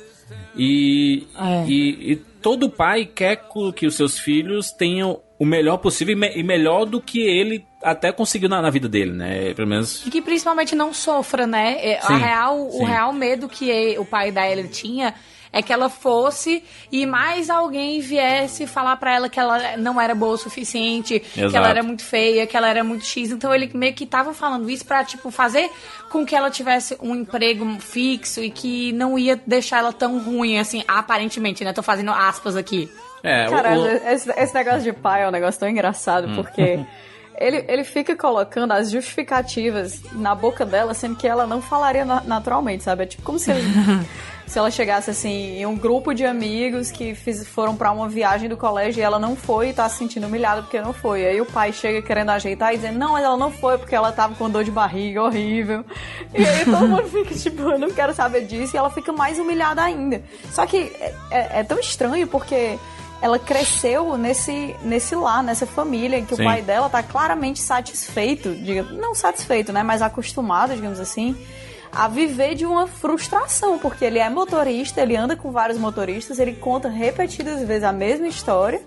[0.55, 1.65] E, É.
[1.67, 3.41] e, e todo pai quer
[3.75, 7.65] que os seus filhos tenham o melhor possível e, me- e melhor do que ele
[7.81, 9.53] até conseguiu na, na vida dele, né?
[9.55, 10.05] Pelo menos.
[10.05, 11.77] E que principalmente não sofra, né?
[11.79, 12.67] É, Sim, real.
[12.67, 15.15] O real medo que o pai da Ellie tinha
[15.53, 20.15] é que ela fosse e mais alguém viesse falar pra ela que ela não era
[20.15, 21.57] boa o suficiente, que Exato.
[21.57, 23.31] ela era muito feia, que ela era muito X.
[23.31, 25.69] Então ele meio que tava falando isso pra, tipo, fazer
[26.09, 30.57] com que ela tivesse um emprego fixo e que não ia deixar ela tão ruim,
[30.57, 31.73] assim, aparentemente, né?
[31.73, 32.89] Tô fazendo aspas aqui.
[33.23, 36.35] É, Cara, o- esse, esse negócio de pai é um negócio tão engraçado, Hum.
[36.35, 36.79] porque
[37.37, 42.21] ele, ele fica colocando as justificativas na boca dela, sendo que ela não falaria na-
[42.21, 43.03] naturalmente, sabe?
[43.03, 43.61] É tipo como se, ele-
[44.51, 48.49] se ela chegasse assim em um grupo de amigos que fiz- foram pra uma viagem
[48.49, 51.25] do colégio e ela não foi e tá se sentindo humilhada porque não foi.
[51.25, 54.11] Aí o pai chega querendo ajeitar e dizendo, não, mas ela não foi porque ela
[54.11, 55.85] tava com dor de barriga horrível.
[56.33, 59.39] E aí todo mundo fica tipo, eu não quero saber disso, e ela fica mais
[59.39, 60.21] humilhada ainda.
[60.51, 62.77] Só que é- é- é tão estranho porque
[63.21, 66.41] ela cresceu nesse, nesse lar, nessa família, em que Sim.
[66.41, 71.37] o pai dela tá claramente satisfeito, diga, não satisfeito, né, mas acostumado, digamos assim,
[71.91, 76.53] a viver de uma frustração, porque ele é motorista, ele anda com vários motoristas, ele
[76.53, 78.81] conta repetidas vezes a mesma história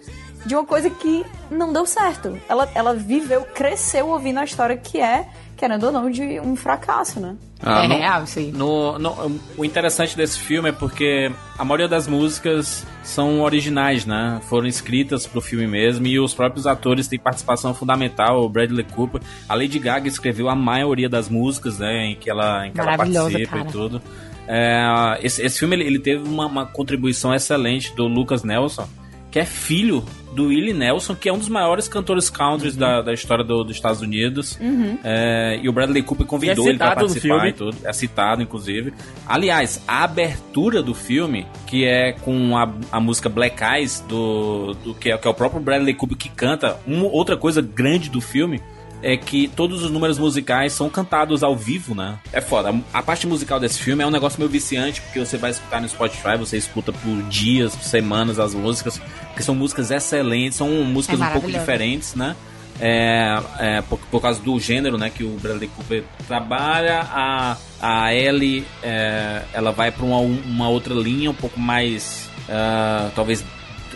[0.44, 2.38] de uma coisa que não deu certo.
[2.48, 5.28] Ela, ela viveu, cresceu ouvindo a história que é
[5.64, 7.36] querendo ou não, de um fracasso, né?
[7.62, 8.52] Ah, é no- real isso aí.
[8.52, 14.42] No, no- o interessante desse filme é porque a maioria das músicas são originais, né?
[14.46, 18.42] Foram escritas pro filme mesmo e os próprios atores têm participação fundamental.
[18.44, 22.08] O Bradley Cooper, a Lady Gaga escreveu a maioria das músicas, né?
[22.10, 23.68] Em que ela, em que ela participa cara.
[23.68, 24.02] e tudo.
[24.46, 28.86] É, esse, esse filme ele, ele teve uma, uma contribuição excelente do Lucas Nelson,
[29.34, 33.12] que é filho do Willie Nelson, que é um dos maiores cantores country da, da
[33.12, 34.56] história do- dos Estados Unidos.
[34.60, 34.96] Uhum.
[35.02, 37.48] É, e o Bradley Cooper convidou E é ele no participar filme.
[37.48, 37.76] e tudo.
[37.84, 38.94] É citado, inclusive.
[39.26, 44.94] Aliás, a abertura do filme, que é com a, a música Black Eyes, do, do
[44.94, 48.20] que, é, que é o próprio Bradley Cooper que canta, uma outra coisa grande do
[48.20, 48.60] filme
[49.04, 52.18] é que todos os números musicais são cantados ao vivo, né?
[52.32, 52.74] É foda.
[52.90, 55.86] A parte musical desse filme é um negócio meio viciante, porque você vai escutar no
[55.86, 61.20] Spotify, você escuta por dias, por semanas as músicas, porque são músicas excelentes, são músicas
[61.20, 62.34] É um pouco diferentes, né?
[62.80, 68.12] É, é, por, por causa do gênero, né, que o Bradley Cooper trabalha, a, a
[68.12, 73.44] Ellie, é, ela vai para uma, uma outra linha um pouco mais, ah, talvez,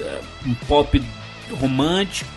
[0.00, 1.02] ah, um pop
[1.60, 2.30] romântico,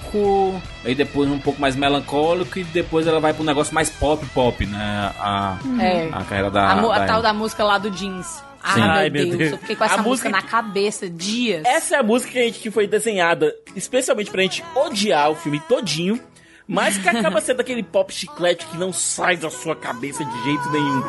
[0.83, 4.25] aí depois um pouco mais melancólico e depois ela vai para um negócio mais pop
[4.33, 6.09] pop, né, a, É.
[6.11, 8.43] a carreira da, a, mu- a da tal da música lá do jeans.
[8.63, 9.51] Ah, Ai, meu meu Deus, Deus.
[9.53, 11.63] eu fiquei com essa A música, música- na cabeça dias.
[11.65, 15.35] Essa é a música que, a gente, que foi desenhada especialmente pra gente odiar o
[15.35, 16.19] filme todinho,
[16.67, 20.69] mas que acaba sendo aquele pop chiclete que não sai da sua cabeça de jeito
[20.69, 21.01] nenhum.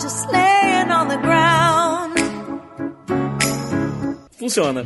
[0.00, 1.53] just laying on the ground.
[4.44, 4.84] Funciona.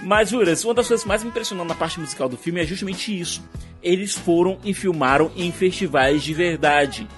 [0.00, 2.64] Mas, Juras, uma das coisas que mais me impressionou na parte musical do filme é
[2.64, 3.42] justamente isso.
[3.82, 7.08] Eles foram e filmaram em festivais de verdade.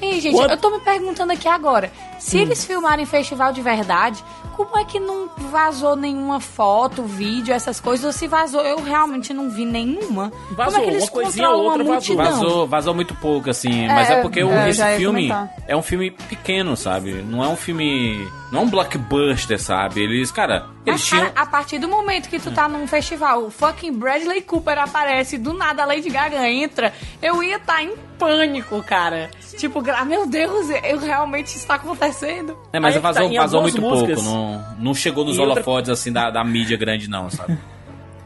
[0.00, 1.90] Ei, gente, Quando- eu tô me perguntando aqui agora.
[2.18, 2.42] Se Hum.
[2.42, 4.22] eles filmarem festival de verdade,
[4.54, 8.04] como é que não vazou nenhuma foto, vídeo, essas coisas?
[8.04, 10.30] Ou se vazou, eu realmente não vi nenhuma.
[10.30, 12.16] como Vazou, é que eles uma coisinha ou outra uma vazou.
[12.16, 13.86] Vazou, vazou muito pouco, assim.
[13.88, 15.54] mas é porque o- é, esse filme comentar.
[15.66, 17.12] é um filme pequeno, sabe?
[17.14, 18.28] Não é um filme.
[18.52, 20.02] Não é um blockbuster, sabe?
[20.02, 21.24] Eles, cara, eles Mas, tinham.
[21.26, 25.36] cara, a partir do momento que tu tá num festival, o fucking Bradley Cooper aparece,
[25.36, 29.30] do nada a Lady Gaga entra, eu ia estar em pânico, cara.
[29.58, 32.56] Tipo, meu Deus, eu realmente isso tá acontecendo.
[32.72, 34.30] É, mas Aí vazou, tá, vazou muito músicas- pouco.
[34.36, 37.58] Não, não chegou nos E outra- holofotes assim da, da mídia grande, não, sabe?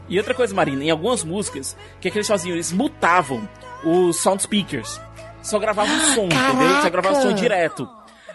[0.07, 2.53] E outra coisa, Marina, em algumas músicas, o que, é que eles faziam?
[2.53, 3.47] Eles mutavam
[3.83, 5.01] os sound speakers.
[5.41, 6.81] Só gravavam som, entendeu?
[6.83, 7.89] Só gravavam som direto.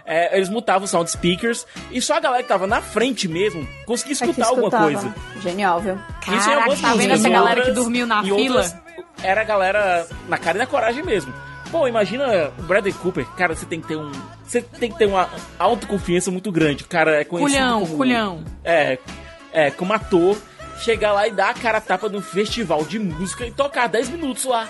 [0.07, 3.67] É, eles mutavam os sound speakers e só a galera que tava na frente mesmo
[3.85, 4.85] conseguia É que escutar alguma escutava.
[4.85, 5.15] coisa.
[5.43, 5.95] Genial, viu?
[5.95, 8.37] Isso Caraca, algumas tá vendo essa galera que outras- dormiu na fila?
[8.39, 8.77] outras,
[9.23, 11.35] era a galera na cara e na coragem mesmo.
[11.73, 14.13] Pô, imagina o Bradley Cooper, cara, você tem que ter um.
[14.45, 16.85] Você tem que ter uma autoconfiança muito grande.
[16.85, 17.97] O cara é conhecido Culhão, como.
[17.97, 18.45] culhão.
[18.65, 18.99] É,
[19.53, 20.37] é, como ator,
[20.79, 24.09] chegar lá e dar a cara a tapa num festival de música e tocar 10
[24.11, 24.69] minutos lá.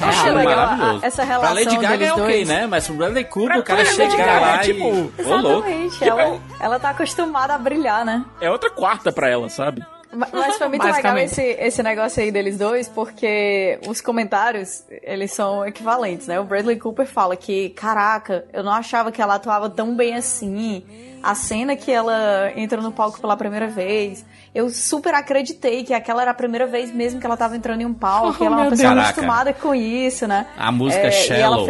[0.00, 1.00] Eu achei legal maravilhoso.
[1.02, 2.48] a- essa Pra relação Lady Gaga deles é ok, dois.
[2.48, 2.66] né?
[2.66, 4.90] Mas pro Bradley Cooper, Pra- o cara chegar Gaga, lá tipo, e.
[4.92, 5.12] Ô.
[5.18, 6.04] Exatamente.
[6.08, 8.24] Ela, ela tá acostumada a brilhar, né?
[8.40, 9.84] É outra quarta pra ela, sabe?
[10.10, 15.32] Ma- Mas foi muito legal esse, esse negócio aí deles dois, porque os comentários, eles
[15.32, 16.40] são equivalentes, né?
[16.40, 20.82] O Bradley Cooper fala que, caraca, eu não achava que ela atuava tão bem assim.
[21.22, 24.24] A cena que ela entra no palco pela primeira vez,
[24.58, 27.86] eu super acreditei que aquela era a primeira vez mesmo que ela tava entrando em
[27.86, 29.06] um palco, Oh, que ela é uma pessoa Deus.
[29.06, 30.46] acostumada com isso, né?
[30.56, 31.66] A música É, e ela Shallow.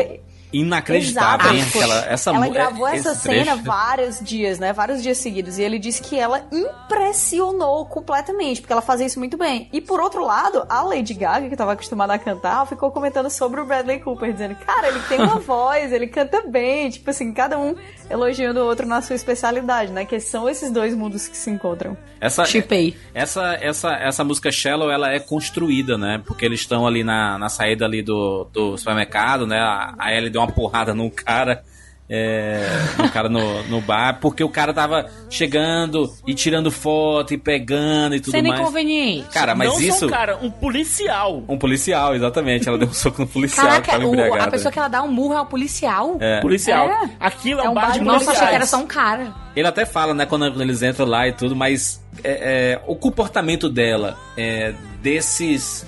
[0.53, 1.59] Inacreditável, hein?
[1.61, 1.79] Exato.
[1.79, 3.63] Aquela, essa ela gravou esse essa cena trecho.
[3.63, 4.73] vários dias, né?
[4.73, 5.59] Vários dias seguidos.
[5.59, 9.69] E ele disse que ela impressionou completamente, porque ela fazia isso muito bem.
[9.73, 13.61] E por outro lado, a Lady Gaga, que tava acostumada a cantar, ficou comentando sobre
[13.61, 16.91] o Bradley Cooper, dizendo: Cara, ele tem uma voz, ele canta bem.
[16.91, 17.75] Tipo assim, cada um
[18.09, 20.05] elogiando o outro na sua especialidade, né?
[20.05, 21.97] Que são esses dois mundos que se encontram.
[22.21, 22.97] Essa, Chipei.
[23.15, 26.21] essa, essa, essa música Shallow, ela é construída, né?
[26.27, 29.59] Porque eles estão ali na, na saída ali do, do supermercado, né?
[29.61, 31.63] A, a Ellie deu uma porrada num cara,
[32.11, 37.39] é, no cara no, no bar, porque o cara tava chegando e tirando foto e
[37.39, 38.61] pegando e tudo Sendo mais.
[38.63, 39.29] inconveniente.
[39.29, 40.07] Cara, mas não isso...
[40.07, 41.43] um cara, um policial.
[41.49, 42.67] Um policial, exatamente.
[42.69, 45.03] Ela deu um soco no policial que Caraca, tava o- a pessoa que ela dá
[45.03, 46.17] um murro é o policial.
[46.21, 46.41] É.
[46.41, 46.89] Policial.
[46.89, 47.11] É.
[47.21, 48.39] Aquilo é, É um um bar de de Nossa, policiais.
[48.39, 49.35] achei que era só um cara.
[49.55, 53.69] Ele até fala, né, quando eles entram lá e tudo, mas é, é, o comportamento
[53.69, 54.73] dela, é,
[55.03, 55.85] desses.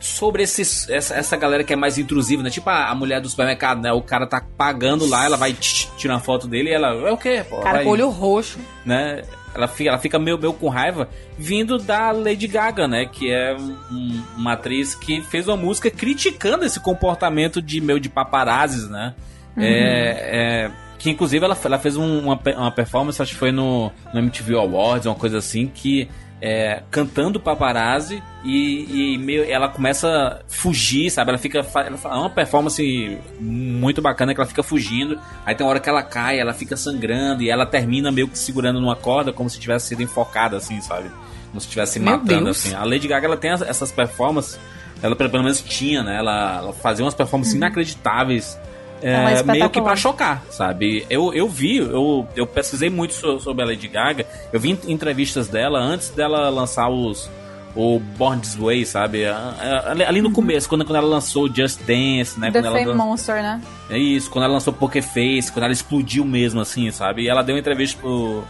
[0.00, 2.50] Sobre esses, essa, essa galera que é mais intrusiva, né?
[2.50, 3.92] Tipo a, a mulher do supermercado, né?
[3.92, 6.88] O cara tá pagando lá, ela vai tirar uma foto dele e ela.
[7.08, 7.44] É o quê?
[7.48, 7.56] Pô?
[7.58, 8.58] Cara Vai- com olho roxo.
[8.86, 9.22] né?
[9.54, 13.06] Ela fica, ela fica meio, meio com raiva vindo da Lady Gaga, né?
[13.06, 13.56] Que é
[13.90, 19.14] um- uma atriz que fez uma música criticando esse comportamento de meio de paparazzis, né?
[19.56, 23.90] É, é, que inclusive ela, ela fez um- uma, uma performance, acho que foi no,
[24.12, 26.08] no MTV Awards, uma coisa assim, que
[26.40, 31.30] é, cantando paparazzi e, e meio, ela começa a fugir, sabe?
[31.30, 31.58] Ela fica.
[31.58, 35.18] Ela, é uma performance muito bacana que ela fica fugindo.
[35.44, 38.38] Aí tem uma hora que ela cai, ela fica sangrando e ela termina meio que
[38.38, 41.10] segurando numa corda como se tivesse sido enfocada, assim, sabe?
[41.48, 42.74] Como se estivesse se matando, assim.
[42.74, 44.58] A Lady Gaga ela tem essas performances.
[45.02, 46.16] Ela pelo menos tinha, né?
[46.16, 47.58] Ela, ela fazia umas performances uhum.
[47.58, 48.58] inacreditáveis
[49.02, 51.06] é, meio que pra chocar, sabe?
[51.08, 55.78] Eu, eu vi, eu, eu pesquisei muito sobre a Lady Gaga, eu vi entrevistas dela
[55.78, 57.30] antes dela lançar os
[57.76, 59.24] o Born This Way, sabe?
[59.26, 60.34] Ali no uhum.
[60.34, 62.50] começo, quando, quando ela lançou Just Dance, né?
[62.50, 63.60] The quando Fame ela Monster, né?
[63.88, 67.22] É isso, quando ela lançou Poker Face, quando ela explodiu mesmo, assim, sabe?
[67.22, 68.42] E ela deu uma entrevista pro,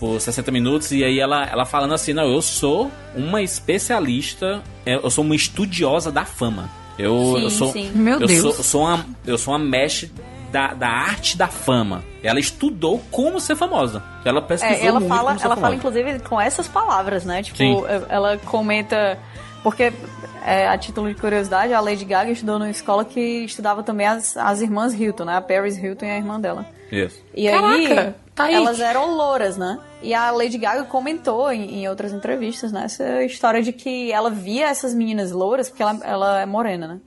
[0.00, 5.08] por 60 minutos e aí ela, ela falando assim, não, eu sou uma especialista, eu
[5.08, 6.68] sou uma estudiosa da fama.
[6.98, 7.90] Eu, sim, eu sou, sim.
[7.94, 8.40] Meu eu Deus.
[8.40, 10.10] Sou, eu sou uma, eu sou uma mesh
[10.52, 12.04] da, da arte da fama.
[12.22, 14.02] Ela estudou como ser famosa.
[14.24, 15.60] Ela pesquisou é, ela muito fala, como ser ela famosa.
[15.60, 17.42] fala inclusive com essas palavras, né?
[17.42, 17.82] Tipo, Sim.
[18.08, 19.18] ela comenta
[19.64, 19.92] porque
[20.44, 24.36] é, a título de curiosidade, a Lady Gaga estudou numa escola que estudava também as,
[24.36, 25.36] as irmãs Hilton, né?
[25.36, 26.66] A Paris Hilton e a irmã dela.
[26.92, 27.20] Isso.
[27.34, 28.54] E Caraca, aí, tá aí.
[28.54, 29.78] elas eram louras, né?
[30.04, 32.84] E a Lady Gaga comentou em, em outras entrevistas, né?
[32.84, 37.00] Essa história de que ela via essas meninas louras, porque ela, ela é morena, né?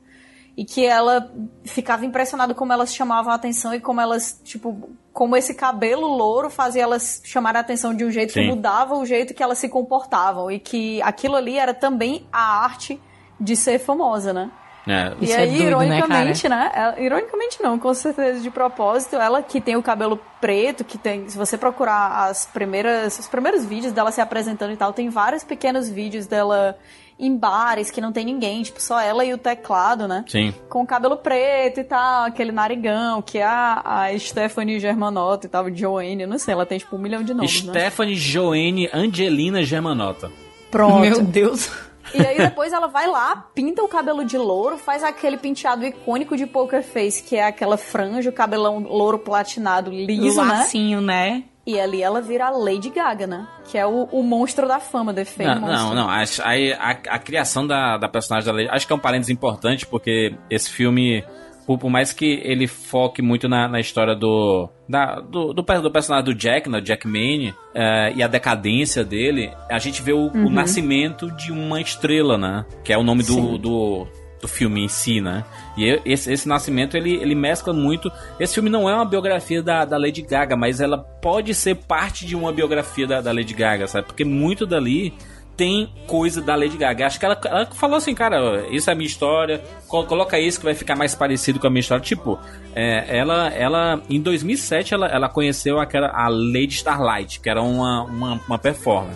[0.58, 1.32] E que ela
[1.64, 6.50] ficava impressionada como elas chamavam a atenção e como elas, tipo, como esse cabelo louro
[6.50, 8.42] fazia elas chamar a atenção de um jeito Sim.
[8.42, 10.50] que mudava o jeito que elas se comportavam.
[10.50, 13.00] E que aquilo ali era também a arte
[13.40, 14.52] de ser famosa, né?
[14.88, 16.72] É, E Isso é aí, doido, né, ironicamente, né?
[16.74, 21.28] ela- ironicamente não, com certeza de propósito, ela que tem o cabelo preto, que tem.
[21.28, 23.20] Se você procurar as primeiras.
[23.20, 26.78] Os primeiros vídeos dela se apresentando e tal, tem vários pequenos vídeos dela
[27.20, 30.24] em bares que não tem ninguém, tipo, só ela e o teclado, né?
[30.28, 30.54] Sim.
[30.70, 35.50] Com o cabelo preto e tal, aquele narigão, que é a, a Stephanie Germanotta e
[35.50, 37.72] tal, Joanne, não sei, ela tem tipo um milhão de nomes, né?
[37.74, 40.32] Stephanie Joanne Angelina Germanota.
[40.70, 41.00] Pronto.
[41.00, 41.72] Meu Deus.
[42.14, 46.36] E aí depois ela vai lá, pinta o cabelo de louro, faz aquele penteado icônico
[46.38, 50.48] de Poker Face, que é aquela franja, o cabelão louro platinado liso, né?
[50.54, 51.44] Lacinho, né?
[51.66, 53.46] E ali ela vira a Lady Gaga, né?
[53.66, 55.80] Que é o, o monstro da fama, The Fame Não, Monster.
[55.80, 56.10] não, não.
[56.10, 58.70] Acho- aí A, a criação da, da personagem da Lady.
[58.72, 61.26] Acho que é um parênteses importante, porque esse filme,
[61.68, 65.92] por, por mais que ele foque muito na, na história do, da, do, do, do
[65.92, 70.28] personagem do Jack, né, Jack Mane, eh, e a decadência dele, a gente vê o,
[70.30, 70.50] o Uhum.
[70.50, 72.66] nascimento de uma estrela, né?
[72.84, 74.08] Que é o nome do, do,
[74.42, 75.44] do filme em si, né?
[75.78, 78.10] E e- esse, esse nascimento, ele, ele mescla muito...
[78.40, 82.26] Esse filme não é uma biografia da, da Lady Gaga, mas ela pode ser parte
[82.26, 84.08] de uma biografia da, da Lady Gaga, sabe?
[84.08, 85.14] Porque muito dali
[85.58, 87.08] tem coisa da Lady Gaga.
[87.08, 90.60] Acho que ela, ela falou assim, cara, isso é a minha história, col- coloca isso
[90.60, 92.04] que vai ficar mais parecido com a minha história.
[92.04, 92.40] Tipo,
[92.76, 98.04] é, ela, ela, em 2007, ela, ela conheceu aquela, a Lady Starlight, que era uma,
[98.04, 99.16] uma, uma performer,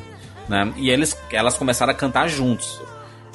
[0.49, 0.73] né?
[0.77, 2.81] E eles, elas começaram a cantar juntos.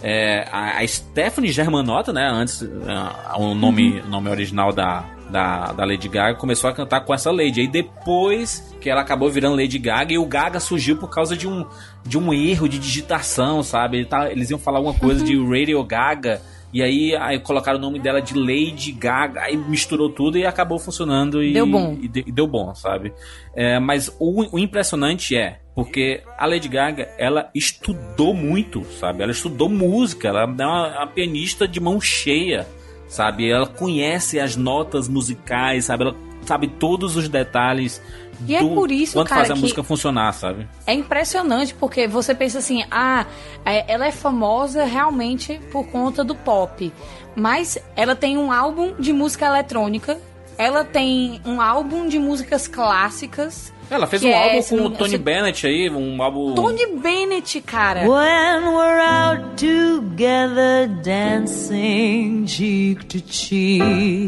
[0.03, 2.29] É, a, a Stephanie Germanotta, né?
[2.29, 7.01] Antes, ah, o nome, o nome original da, da, da Lady Gaga, começou a cantar
[7.03, 7.61] com essa Lady.
[7.62, 11.49] Aí depois que ela acabou virando Lady Gaga, e o Gaga surgiu por causa de
[11.49, 11.65] um,
[12.05, 13.99] de um erro de digitação, sabe?
[13.99, 16.41] Ele tá- eles iam falar alguma coisa de Radio Gaga.
[16.73, 20.79] E aí, aí colocaram o nome dela de Lady Gaga, aí misturou tudo e acabou
[20.79, 21.97] funcionando e Deu bom.
[22.03, 23.12] e, de- e deu bom, sabe?
[23.55, 29.23] É, mas o, o impressionante é porque a Lady Gaga ela estudou muito, sabe?
[29.23, 32.67] Ela estudou música, ela é uma, uma pianista de mão cheia,
[33.09, 33.51] sabe?
[33.51, 36.05] Ela conhece as notas musicais, sabe?
[36.05, 38.01] Ela sabe todos os detalhes
[38.47, 40.69] E é por isso, quanto cara, faz a música funcionar, sabe?
[40.87, 43.27] É impressionante porque você pensa assim, ah,
[43.64, 46.92] é- ela é famosa realmente por conta do pop,
[47.35, 50.19] mas ela tem um álbum de música eletrônica,
[50.59, 53.73] ela tem um álbum de músicas clássicas.
[53.88, 56.87] Ela fez que um é álbum com o Tony esse- Bennett aí, um álbum Tony
[56.96, 58.01] Bennett, cara.
[58.01, 64.27] When we're out together dancing cheek to cheek.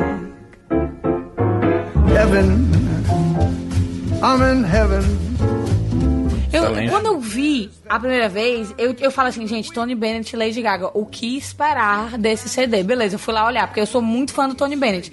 [2.14, 2.68] Heaven.
[4.22, 5.02] I'm in heaven.
[6.52, 10.36] Eu- quando eu vi a primeira vez, eu, eu falo assim, gente, Tony Bennett e
[10.38, 12.82] Lady Gaga, o que esperar desse CD?
[12.82, 15.12] Beleza, eu fui lá olhar, porque eu sou muito fã do Tony Bennett.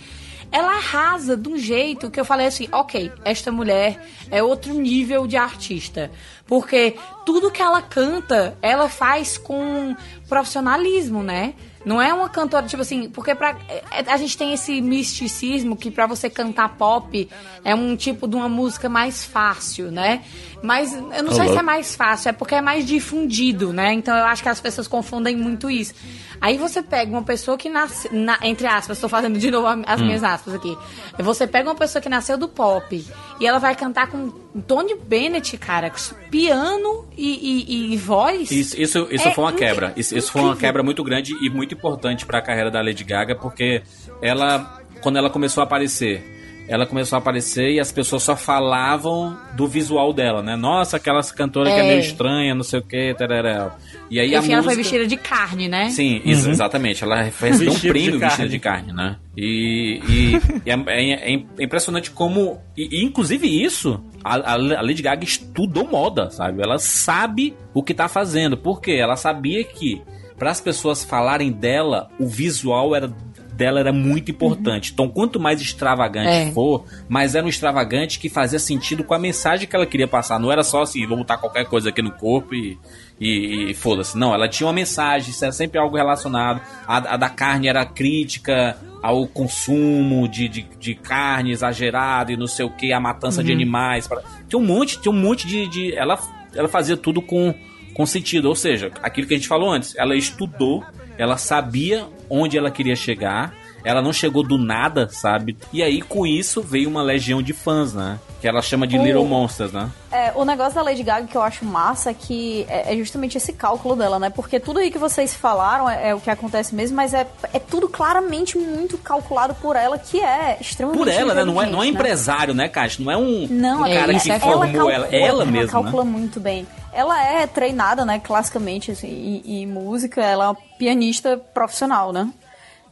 [0.52, 5.28] Ela arrasa de um jeito que eu falei assim, ok, esta mulher é outro nível
[5.28, 6.12] de artista.
[6.48, 9.96] Porque tudo que ela canta, ela faz com
[10.30, 11.54] profissionalismo, né?
[11.84, 15.92] Não é uma cantora, tipo assim, porque pra, é- a gente tem esse misticismo que
[15.92, 17.30] pra você cantar pop
[17.64, 20.24] é um tipo de uma música mais fácil, né?
[20.64, 23.94] Mas eu não sei se é mais fácil, é porque é mais difundido, né?
[23.94, 25.94] Então eu acho que as pessoas confundem muito isso.
[26.42, 30.02] Aí você pega uma pessoa que nasce, na- entre aspas, estou fazendo de novo as
[30.02, 30.78] minhas aspas aqui.
[31.20, 33.06] Você pega uma pessoa que nasceu do pop
[33.40, 34.30] e ela vai cantar com
[34.68, 35.92] Tony Bennett, cara,
[36.30, 38.52] piano e, e, e voz.
[38.52, 39.94] Isso, isso, isso É foi uma quebra.
[39.96, 43.36] Isso, isso foi uma quebra muito grande e muito importante pra carreira da Lady Gaga,
[43.36, 43.82] porque
[44.22, 46.35] ela, quando ela começou a aparecer,
[46.68, 50.56] ela começou a aparecer e as pessoas só falavam do visual dela, né?
[50.56, 51.88] Nossa, aquela cantora que é É.
[51.90, 53.76] meio estranha, não sei o que, tarará.
[54.10, 54.98] E aí a Enfim, ela foi música...
[54.98, 55.90] vestida de carne, né?
[55.90, 57.04] Sim, isso, exatamente.
[57.04, 59.18] Ela recebeu um prêmio vestida de carne, né?
[59.38, 62.60] E, e- e é, é- é impressionante como.
[62.78, 66.62] E, e, inclusive isso, a, a Lady Gaga estudou moda, sabe?
[66.64, 68.58] Ela sabe o que tá fazendo.
[68.58, 68.94] Por quê?
[68.94, 70.02] Ela sabia que
[70.38, 73.08] para as pessoas falarem dela, o visual era
[73.56, 74.92] dela era muito importante.
[74.94, 76.52] Então, quanto mais extravagante É.
[76.52, 80.40] for, mais era um extravagante que fazia sentido com a mensagem que ela queria passar.
[80.40, 82.78] Não era só assim, vou botar qualquer coisa aqui no corpo e,
[83.20, 84.18] e, e foda-se.
[84.18, 86.62] Não, ela tinha uma mensagem, isso era sempre algo relacionado.
[86.88, 92.48] A, a da carne era crítica ao consumo de, de, de carne exagerado e não
[92.48, 93.56] sei o que, a matança de Uhum.
[93.58, 94.08] animais.
[94.08, 95.68] pra- Tinha um monte, tinha um monte de.
[95.68, 96.20] de ela,
[96.54, 97.54] ela fazia tudo com,
[97.94, 98.46] com sentido.
[98.50, 100.84] Ou seja, aquilo que a gente falou antes, ela estudou,
[101.18, 103.54] ela sabia onde ela queria chegar.
[103.84, 105.56] Ela não chegou do nada, sabe?
[105.72, 108.20] E aí, com isso, veio uma legião de fãs, né?
[108.42, 109.92] Que ela chama de O- Little Monsters, né?
[110.12, 113.38] É, o negócio da Lady Gaga que eu acho massa é que é é justamente
[113.38, 114.32] esse cálculo dela, né?
[114.32, 117.60] Porque tudo aí que vocês falaram é, é o que acontece mesmo, mas é, é
[117.60, 121.44] tudo claramente muito calculado por ela, que é extremamente Por ela, né?
[121.46, 121.92] Não é, não é né?
[121.92, 123.04] empresário, né, Caixa?
[123.04, 125.08] Não é um, Não, um é cara isso, que é- formou calcula, ela.
[125.16, 126.10] Ela mesma, calcula né?
[126.12, 126.66] muito bem.
[126.96, 132.32] Ela é treinada, né, classicamente, assim, em, música, ela é uma pianista profissional, né?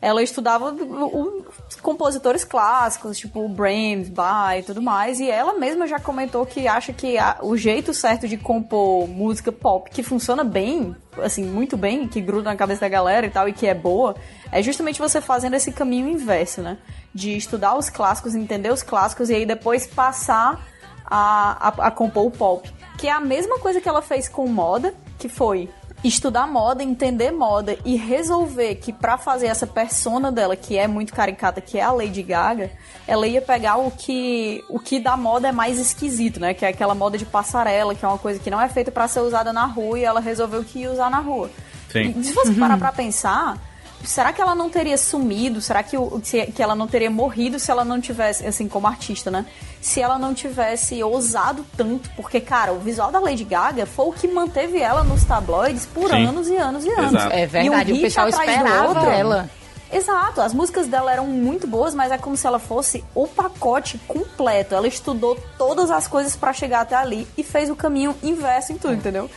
[0.02, 5.54] Ela estudava o- o- os compositores clássicos, tipo Brahms, Bach e tudo mais, e ela
[5.54, 10.04] mesma já comentou que acha que a- o jeito certo de compor música pop, que
[10.04, 10.94] funciona bem,
[11.24, 14.14] assim, muito bem, que gruda na cabeça da galera e tal, e que é boa,
[14.52, 16.78] é justamente você fazendo esse caminho inverso, né?
[17.16, 20.60] De estudar os clássicos, entender os clássicos e aí depois passar
[21.06, 22.70] a, a, a compor o pop.
[23.04, 25.70] Que é a mesma coisa que ela fez com moda, que foi
[26.02, 31.14] estudar moda, entender moda e resolver que pra fazer essa persona dela, que é muito
[31.14, 32.72] caricata, que é a Lady Gaga,
[33.06, 36.54] ela ia pegar o que o que da moda é mais esquisito, né?
[36.54, 39.06] Que é aquela moda de passarela, que é uma coisa que não é feita pra
[39.06, 41.52] ser usada na rua e ela resolveu que ia usar na rua.
[41.92, 42.16] Sim.
[42.18, 43.58] E se você parar pra pensar,
[44.04, 45.62] será que ela não teria sumido?
[45.62, 48.88] Será que, o, se- que ela não teria morrido se ela não tivesse, assim, como
[48.88, 49.46] artista, né?
[49.82, 52.10] Se ela não tivesse ousado tanto?
[52.16, 56.10] Porque, cara, o visual da Lady Gaga foi o que manteve ela nos tabloides por
[56.10, 56.26] Sim.
[56.28, 57.14] anos e anos e anos.
[57.14, 57.34] Exato.
[57.36, 59.10] É verdade, E um o pessoal atrás do esperava outro.
[59.10, 59.50] ela.
[59.92, 64.00] Exato, as músicas dela eram muito boas, mas é como se ela fosse o pacote
[64.08, 64.74] completo.
[64.74, 68.78] Ela estudou todas as coisas pra chegar até ali e fez o caminho inverso em
[68.78, 69.30] tudo, entendeu?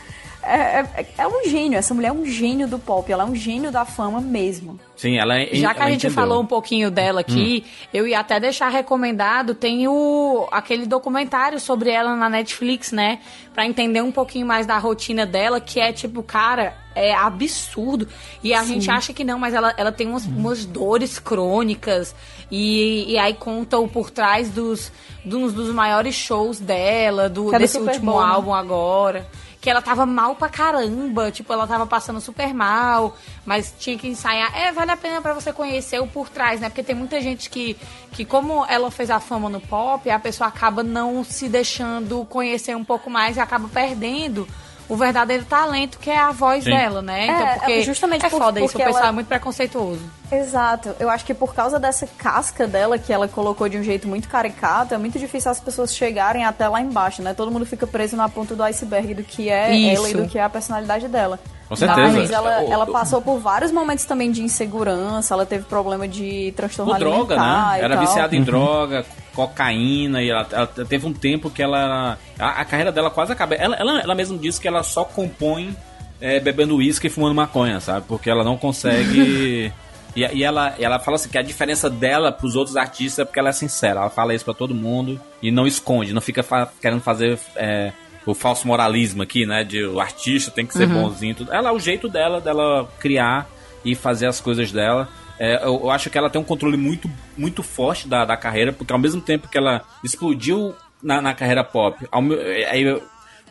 [0.47, 3.35] É, é, é um gênio, essa mulher é um gênio do pop, ela é um
[3.35, 4.79] gênio da fama mesmo.
[4.97, 5.55] Sim, ela é.
[5.55, 6.15] Já que a gente entendeu.
[6.15, 11.91] falou um pouquinho dela aqui, eu ia até deixar recomendado, tem o aquele documentário sobre
[11.91, 13.19] ela na Netflix, né?
[13.53, 18.09] Pra entender um pouquinho mais da rotina dela, que é tipo, cara, é absurdo.
[18.43, 18.75] E a Sim.
[18.75, 22.15] gente acha que não, mas ela, ela tem umas, umas dores crônicas.
[22.51, 24.93] E, e aí conta o por trás dos,
[25.25, 28.33] dos, dos maiores shows dela, do, é desse último Bowl, né?
[28.33, 29.27] álbum agora.
[29.67, 34.07] Que ela tava mal pra caramba, tipo, ela tava passando super mal, mas tinha que
[34.07, 34.57] ensaiar.
[34.57, 36.69] É, vale a pena pra você conhecer o por trás, né?
[36.69, 37.77] Porque tem muita gente que,
[38.12, 42.77] que como ela fez a fama no pop, a pessoa acaba não se deixando conhecer
[42.77, 44.47] um pouco mais e acaba perdendo
[44.89, 46.70] o verdadeiro talento que é a voz Sim.
[46.70, 47.24] dela, né?
[47.26, 50.01] Então, É, porque justamente é por- foda isso, o porque pessoal ela- é muito preconceituoso.
[50.30, 50.95] Exato.
[50.99, 54.28] Eu acho que por causa dessa casca dela que ela colocou de um jeito muito
[54.28, 57.32] caricato, é muito difícil as pessoas chegarem até lá embaixo, né?
[57.34, 59.99] Todo mundo fica preso na ponta do iceberg do que é Isso.
[59.99, 61.39] ela e do que é a personalidade dela.
[61.68, 62.12] Com certeza.
[62.18, 66.93] Mas ela, ela passou por vários momentos também de insegurança, ela teve problema de transtorno
[66.93, 67.78] Por droga, alimentar né?
[67.80, 69.05] e Era viciada em droga,
[69.37, 72.18] cocaína, e ela, ela teve um tempo que ela.
[72.39, 73.55] A, a carreira dela quase acaba.
[73.55, 75.76] Ela, ela, ela mesma disse que ela só compõe
[76.20, 78.07] é, bebendo uísque e fumando maconha, sabe?
[78.09, 79.70] Porque ela não consegue.
[80.16, 83.39] e, e ela, ela fala assim que a diferença dela pros outros artistas é porque
[83.39, 84.01] ela é sincera.
[84.01, 87.39] Ela fala isso pra todo mundo e não esconde, não fica fa- querendo fazer.
[87.55, 87.93] é,
[88.24, 89.62] o falso moralismo aqui, né?
[89.62, 91.03] De o artista tem que ser Uhum.
[91.03, 91.32] bonzinho.
[91.37, 91.53] Tudo.
[91.53, 93.47] Ela, o jeito dela, dela criar
[93.84, 95.09] e fazer as coisas dela.
[95.39, 98.72] É, eu, eu acho que ela tem um controle muito, muito forte da, da carreira,
[98.72, 102.84] porque ao mesmo tempo que ela explodiu na, na carreira pop, ao meu- aí,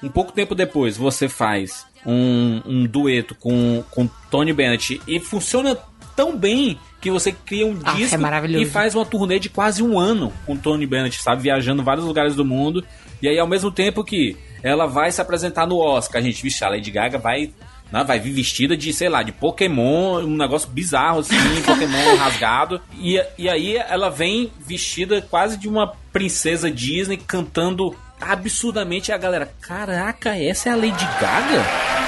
[0.01, 5.77] um pouco tempo depois você faz um, um dueto com, com Tony Bennett e funciona
[6.15, 8.63] tão bem que você cria um Ah, é disco maravilhoso.
[8.63, 11.43] e faz uma turnê de quase um ano com Tony Bennett, sabe?
[11.43, 12.83] Viajando vários lugares do mundo.
[13.21, 16.63] E aí, ao mesmo tempo que ela vai se apresentar no Oscar, a gente, vixe,
[16.63, 17.51] a Lady Gaga vai
[17.91, 22.81] né, vai vir vestida de, sei lá, de Pokémon, um negócio bizarro assim, Pokémon rasgado.
[22.97, 29.11] E, e aí ela vem vestida quase de uma princesa Disney cantando absurdamente.
[29.11, 32.04] E a galera, caraca, essa é a Lady Gaga?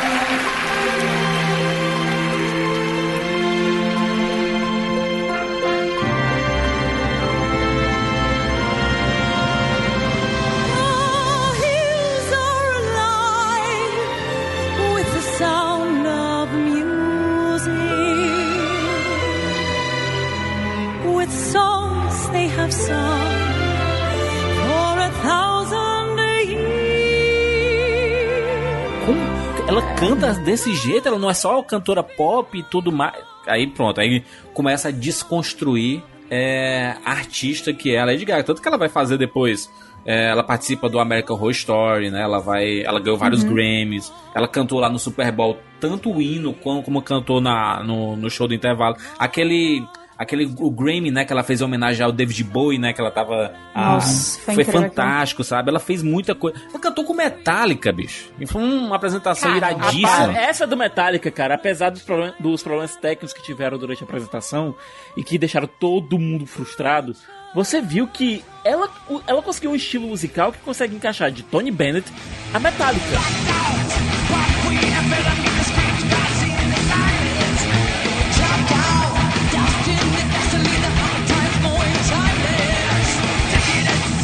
[29.99, 31.07] Canta desse jeito?
[31.07, 33.15] Ela não é só cantora pop e tudo mais.
[33.45, 34.23] Aí pronto, aí
[34.53, 38.43] começa a desconstruir é, a artista que é a Lady Gaga.
[38.43, 39.69] Tanto que ela vai fazer depois.
[40.05, 42.21] é, ela participa do American Horror Story, né?
[42.21, 43.53] Ela vai, ela ganhou vários Uhum.
[43.53, 44.11] Grammys.
[44.33, 48.29] Ela cantou lá no Super Bowl tanto o hino como, como cantou na, no, no
[48.29, 48.95] show do intervalo.
[49.19, 49.83] Aquele
[50.17, 53.11] aquele o Grammy, né, que ela fez em homenagem ao David Bowie, né, que ela
[53.11, 55.69] tava ah, Nossa, foi foi fantástico, sabe?
[55.69, 56.59] Ela fez muita coisa.
[56.69, 58.29] Ela cantou com Metallica, bicho.
[58.39, 60.27] E foi uma apresentação Cara, iradíssima.
[60.29, 64.05] a- essa do Metallica, cara, apesar dos, problem- dos problemas técnicos que tiveram durante a
[64.05, 64.75] apresentação
[65.15, 67.15] e que deixaram todo mundo frustrado,
[67.53, 68.89] você viu que ela,
[69.25, 72.11] ela conseguiu um estilo musical que consegue encaixar de Tony Bennett
[72.53, 73.05] a Metallica.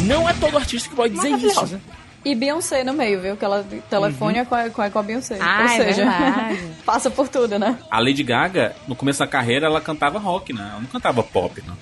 [0.04, 1.46] Não é todo artista que pode dizer isso.
[1.54, 1.80] Maravilhosa.
[2.24, 3.36] E Beyoncé no meio, viu?
[3.36, 5.36] Que ela telefone é, com a, com a- com a Beyoncé.
[5.40, 6.60] Ah, Ou é seja, verdade.
[6.86, 7.78] passa por tudo, né?
[7.90, 10.66] A Lady Gaga, no começo da carreira, ela cantava rock, né?
[10.70, 11.76] Ela não cantava pop, não.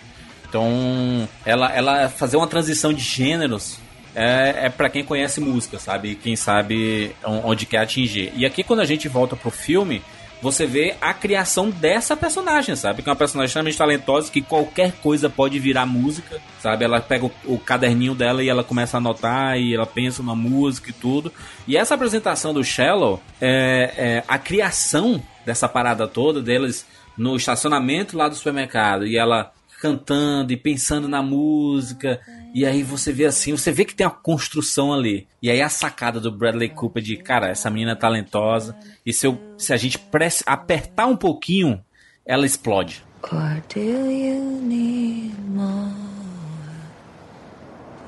[0.49, 3.79] Então, ela, ela fazer uma transição de gêneros
[4.15, 6.17] é, é para quem conhece música, sabe?
[6.17, 8.33] Quem sabe on- onde quer atingir.
[8.37, 10.03] E aqui, quando a gente volta pro filme,
[10.43, 13.01] você vê a criação dessa personagem, sabe?
[13.01, 16.85] Que é uma personagem extremamente talentosa, que qualquer coisa pode virar música, sabe?
[16.85, 20.35] Ela pega o, o caderninho dela e ela começa a anotar e ela pensa na
[20.35, 21.33] música e tudo.
[21.67, 26.85] E essa apresentação do Shallow, é, é, a criação dessa parada toda deles
[27.17, 32.21] no estacionamento lá do supermercado e ela cantando e pensando na música.
[32.55, 35.27] E aí você vê assim, você vê que tem uma construção ali.
[35.41, 38.77] E aí a sacada do Bradley Cooper de, cara, essa menina é talentosa.
[39.07, 41.83] E se, eu, se a gente press, apertar um pouquinho,
[42.27, 43.03] ela explode.
[43.23, 45.93] Or do you need more?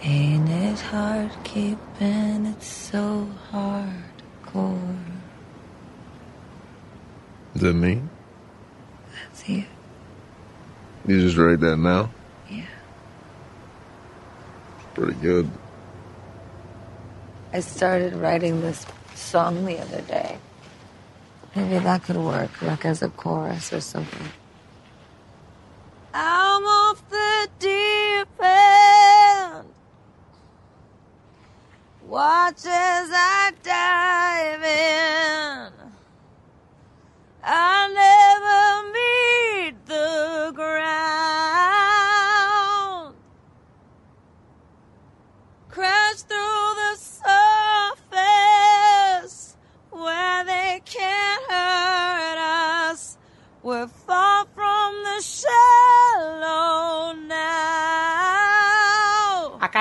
[0.03, 4.75] Ain't it hard keeping it so hardcore?
[7.55, 8.03] Is that me?
[9.15, 9.65] That's you.
[11.07, 12.11] You just write that now?
[14.95, 15.51] Pretty good.
[17.53, 20.39] I started writing this song the other day.
[21.57, 24.29] Maybe that could work, like as a chorus or something.
[26.13, 29.69] I'm off the deep end.
[32.07, 35.73] Watch as I dive in.
[37.45, 38.74] I never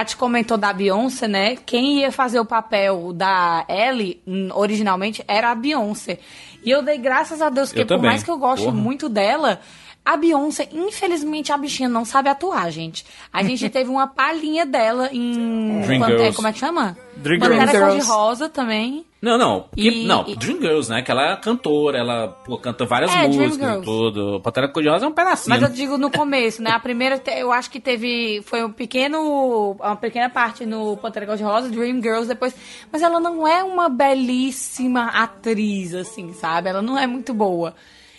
[0.03, 1.55] Kat comentou da Beyoncé, né?
[1.55, 6.19] Quem ia fazer o papel da Ellie hum, originalmente era a Beyoncé.
[6.63, 8.77] E eu dei graças a Deus, porque por mais que eu goste Porra.
[8.77, 9.61] muito dela,
[10.05, 13.05] a Beyoncé, infelizmente, a bichinha não sabe atuar, gente.
[13.31, 15.81] A gente teve uma palhinha dela em.
[15.85, 16.35] Dream Pante- Girls.
[16.35, 16.97] Como é que chama?
[17.15, 17.87] Dream Pantera Girls.
[18.07, 19.05] Cor-de-Rosa também.
[19.21, 19.69] Não, não.
[19.77, 21.01] E- não, e- Dream Girls, né?
[21.01, 24.41] Que ela é cantora, ela pô, canta várias É, músicas e tudo.
[24.43, 25.49] Pantera Cor-de-Rosa é um pedacinho.
[25.55, 26.71] Mas eu digo no começo, né?
[26.71, 28.41] A primeira, eu acho que teve.
[28.45, 29.77] Foi um pequeno.
[29.79, 32.53] Uma pequena parte no Pantera Cor-de-Rosa, Dream Girls depois.
[32.91, 36.67] Mas ela não é uma belíssima atriz, assim, sabe?
[36.69, 37.73] Ela não é muito boa.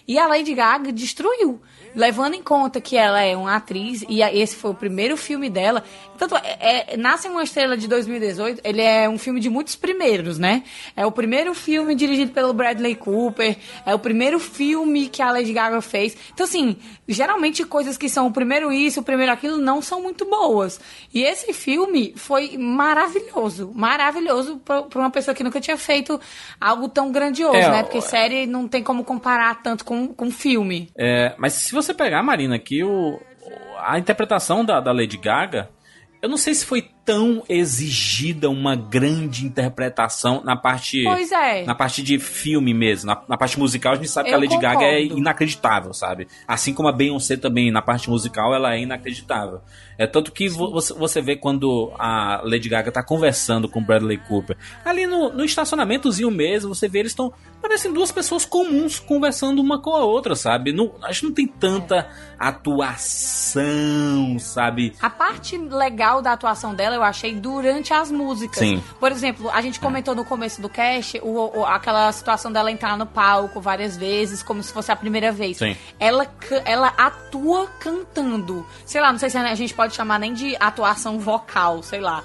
[0.06, 1.60] E a Lady Gaga destruiu.
[1.94, 5.84] Levando em conta que ela é uma atriz, e esse foi o primeiro filme dela.
[6.18, 10.38] Tanto é, é- Nasce uma Estrela de 2018, ele é um filme de muitos primeiros,
[10.38, 10.62] né?
[10.96, 15.52] É o primeiro filme dirigido pelo Bradley Cooper, é o primeiro filme que a Lady
[15.52, 16.16] Gaga fez.
[16.32, 16.76] Então, assim,
[17.08, 20.80] geralmente coisas que são o primeiro isso, o primeiro aquilo, não são muito boas.
[21.12, 26.20] E esse filme foi maravilhoso, maravilhoso pra pra uma pessoa que nunca tinha feito
[26.60, 27.82] algo tão grandioso, É, né?
[27.82, 30.88] Porque série não tem como comparar tanto com, com filme.
[30.96, 33.18] É, mas se você pegar, Marina, aqui o,
[33.78, 35.70] a interpretação da, da Lady Gaga,
[36.24, 41.64] eu não sei se foi tão exigida uma grande interpretação na parte Pois é.
[41.64, 44.40] na parte de filme mesmo, na, na parte musical a gente sabe que Eu a
[44.40, 45.18] Lady Gaga é concordo.
[45.18, 46.26] inacreditável, sabe?
[46.48, 49.60] Assim como a Beyoncé também na parte musical ela é inacreditável.
[49.98, 53.84] É tanto que vo- você, você vê quando a Lady Gaga tá conversando com o
[53.84, 57.32] Bradley Cooper, ali no, no estacionamentozinho mesmo, você vê eles estão
[57.62, 60.70] parecem duas pessoas comuns conversando uma com a outra, sabe?
[60.72, 64.94] Não, acho que não tem tanta atuação, sabe?
[65.00, 68.58] A parte legal da atuação dela eu achei durante as músicas.
[68.58, 68.82] Sim.
[69.00, 72.96] Por exemplo, a gente comentou no começo do cast o, o- aquela situação dela entrar
[72.96, 75.58] no palco várias vezes, como se fosse a primeira vez.
[75.58, 75.76] Sim.
[76.00, 76.26] Ela,
[76.64, 78.66] ela atua cantando.
[78.86, 82.22] Sei lá, não sei se a gente pode chamar nem de atuação vocal, sei lá.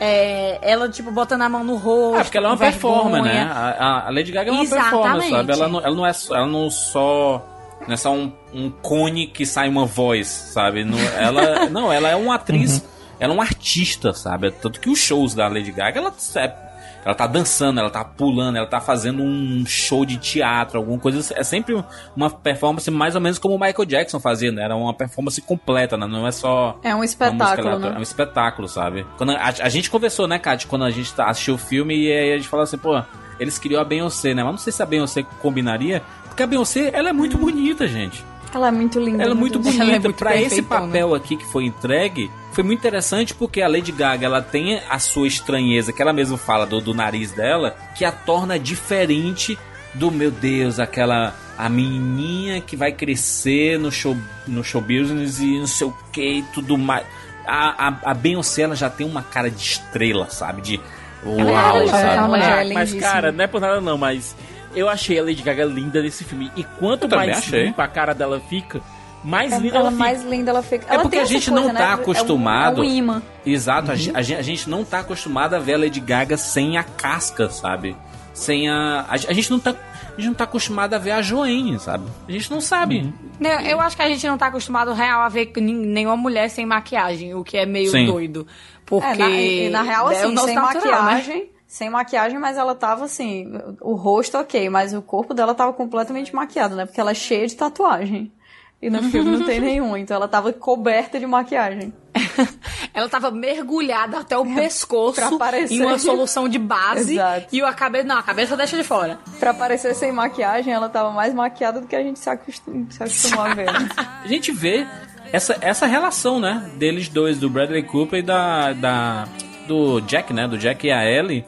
[0.00, 2.20] É, ela, tipo, botando a mão no rosto.
[2.20, 3.50] É, porque ela é uma performer, né?
[3.52, 5.30] A, a Lady Gaga é uma performer, Exatamente.
[5.30, 5.52] sabe?
[5.52, 7.44] Ela não, ela não é só- ela não só
[7.86, 10.84] não é só um, um cone que sai uma voz, sabe?
[10.84, 12.84] Não, ela não, ela é uma atriz,
[13.20, 14.50] ela é um artista, sabe?
[14.50, 16.68] Tanto que os shows da Lady Gaga, ela é-
[17.04, 21.32] ela tá dançando, ela tá pulando, ela tá fazendo um show de teatro, alguma coisa.
[21.34, 21.82] É sempre
[22.14, 24.64] uma performance mais ou menos como o Michael Jackson fazia, né?
[24.64, 26.06] Era uma performance completa, né?
[26.06, 27.96] Não é só É um uma espetáculo, música né?
[27.96, 29.06] É um espetáculo, sabe?
[29.16, 32.12] Quando a, a gente conversou, né, Kátia, quando a gente tá- assistiu o filme e
[32.12, 33.00] aí a gente falou assim, pô,
[33.40, 34.42] eles queriam a Beyoncé, né?
[34.42, 38.22] Mas não sei se a Beyoncé combinaria, porque a Beyoncé, ela é muito bonita, gente.
[38.52, 39.22] Ela é muito linda.
[39.22, 39.82] Ela é muito bonita.
[39.84, 43.68] Ela é muito pra esse papel aqui que foi entregue, foi muito interessante porque a
[43.68, 47.76] Lady Gaga, ela tem a sua estranheza, que ela mesma fala do, do nariz dela,
[47.94, 49.56] que a torna diferente
[49.94, 51.32] do, meu Deus, aquela...
[51.56, 56.38] A menininha que vai crescer no show, no show business e não sei o que
[56.38, 57.06] e tudo mais.
[57.46, 60.60] A, a, a Beyoncé, ela já tem uma cara de estrela, sabe?
[60.60, 60.80] De
[61.24, 62.16] uau, ela sabe?
[62.16, 64.36] é uma mulher Ah, mas, cara, não é por nada não, mas
[64.74, 66.50] eu achei a Lady Gaga linda nesse filme.
[66.56, 68.80] E quanto mais limpa a cara dela fica,
[69.24, 69.98] mais É, linda ela ela fica.
[70.04, 70.86] mais linda ela fica.
[70.88, 71.80] É ela porque tem a gente coisa, não né?
[71.80, 72.82] tá É um- acostumado.
[72.82, 73.22] É um imã.
[73.44, 76.36] Exato, a gen- a, gente, a gente não tá acostumado a ver a Lady Gaga
[76.36, 77.96] sem a casca, sabe?
[78.34, 79.00] Sem a.
[79.08, 79.70] A, a gente não tá.
[79.70, 82.04] A gente não tá acostumado a ver a Joanne, sabe?
[82.28, 83.12] A gente não sabe.
[83.38, 86.66] Não, Eu acho que a gente não tá acostumado real a ver nenhuma mulher sem
[86.66, 88.06] maquiagem, o que é meio Sim.
[88.06, 88.46] doido.
[88.84, 89.22] Porque.
[89.22, 91.12] É, na, na real, é assim, sem natural, né?
[91.14, 91.50] maquiagem.
[91.66, 93.52] Sem maquiagem, mas ela tava assim.
[93.80, 96.86] O rosto, ok, mas o corpo dela tava completamente maquiado, né?
[96.86, 98.32] Porque ela é cheia de tatuagem.
[98.80, 101.92] E no filme não tem nenhum, então ela tava coberta de maquiagem.
[102.94, 105.74] Ela tava mergulhada até o pescoço Pra parecer.
[105.74, 107.12] em uma solução de base.
[107.12, 107.46] Exato.
[107.52, 108.04] E a cabeça.
[108.04, 109.18] Não, a cabeça deixa de fora.
[109.38, 113.00] Pra parecer sem maquiagem, ela tava mais maquiada do que a gente se, acostum, se
[113.02, 113.68] acostumou a ver.
[114.24, 114.84] A gente vê
[115.32, 116.68] essa, essa relação, né?
[116.76, 118.72] Deles dois, do Bradley Cooper e da.
[118.72, 119.28] da
[119.68, 120.48] do Jack, né?
[120.48, 121.44] Do Jack e a Ellie.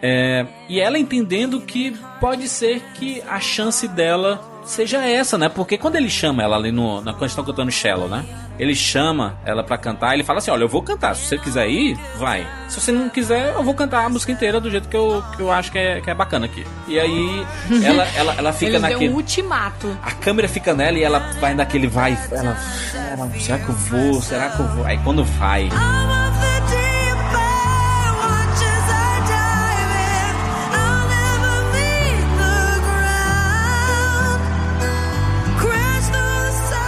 [0.00, 5.48] É, e ela entendendo que pode ser que a chance dela seja essa, né?
[5.48, 8.24] Porque quando ele chama ela ali no, na quando estão cantando Shallow, né?
[8.58, 11.16] Ele chama ela pra cantar, ele fala assim: Olha, eu vou cantar.
[11.16, 12.46] Se você quiser ir, vai.
[12.68, 15.42] Se você não quiser, eu vou cantar a música inteira do jeito que eu, que
[15.42, 16.64] eu acho que é, que é bacana aqui.
[16.86, 17.46] E aí
[17.84, 19.08] ela, ela, ela fica deu naquele.
[19.08, 19.96] um ultimato.
[20.02, 22.16] A câmera fica nela e ela vai naquele vai.
[22.30, 22.54] Ela.
[22.56, 24.22] "Será- Será que eu vou?
[24.22, 24.84] Será que eu vou?
[24.86, 25.68] Aí quando vai.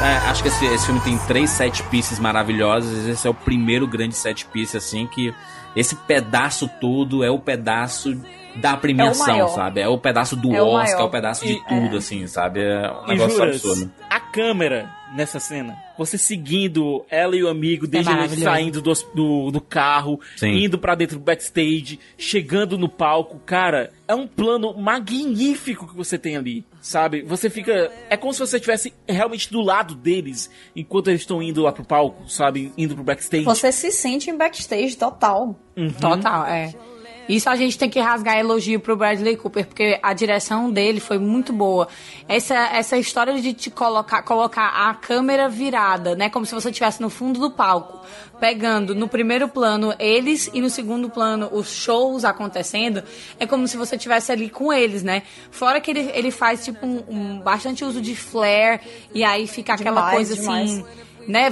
[0.04, 3.06] É, acho que esse, esse filme tem três set pieces maravilhosos.
[3.08, 5.34] Esse é o primeiro grande set piece, assim, que
[5.74, 8.14] esse pedaço todo é o pedaço
[8.56, 9.48] da premiação, maior.
[9.48, 9.80] sabe?
[9.80, 11.06] É o pedaço do É o Oscar, é maior.
[11.06, 12.60] o pedaço de E- tudo, assim, sabe?
[12.60, 13.90] É um E negócio juras, absurdo.
[14.10, 18.44] a câmera nessa cena, você seguindo ela e o amigo, desde ele maravilhoso.
[18.44, 20.64] saindo do, do, do carro, Sim.
[20.64, 26.18] indo pra dentro do backstage, chegando no palco, cara, é um plano magnífico que você
[26.18, 27.22] tem ali, sabe?
[27.22, 27.90] Você fica.
[28.10, 31.84] É como se você estivesse realmente do lado deles enquanto eles estão indo lá pro
[31.84, 32.72] palco, sabe?
[32.76, 33.44] Indo pro backstage.
[33.44, 35.58] Você se sente em backstage total.
[35.76, 35.90] Uhum.
[35.92, 36.74] Total, é.
[37.28, 41.18] Isso a gente tem que rasgar elogio pro Bradley Cooper, porque a direção dele foi
[41.18, 41.88] muito boa.
[42.28, 46.28] Essa, essa história de te colocar, colocar a câmera virada, né?
[46.28, 48.04] Como se você estivesse no fundo do palco,
[48.38, 53.02] pegando no primeiro plano eles e no segundo plano os shows acontecendo,
[53.38, 55.22] é como se você estivesse ali com eles, né?
[55.50, 58.80] Fora que ele, ele faz, tipo, um, um bastante uso de flare,
[59.14, 60.70] e aí fica aquela Demais, coisa demais.
[60.70, 61.50] assim né?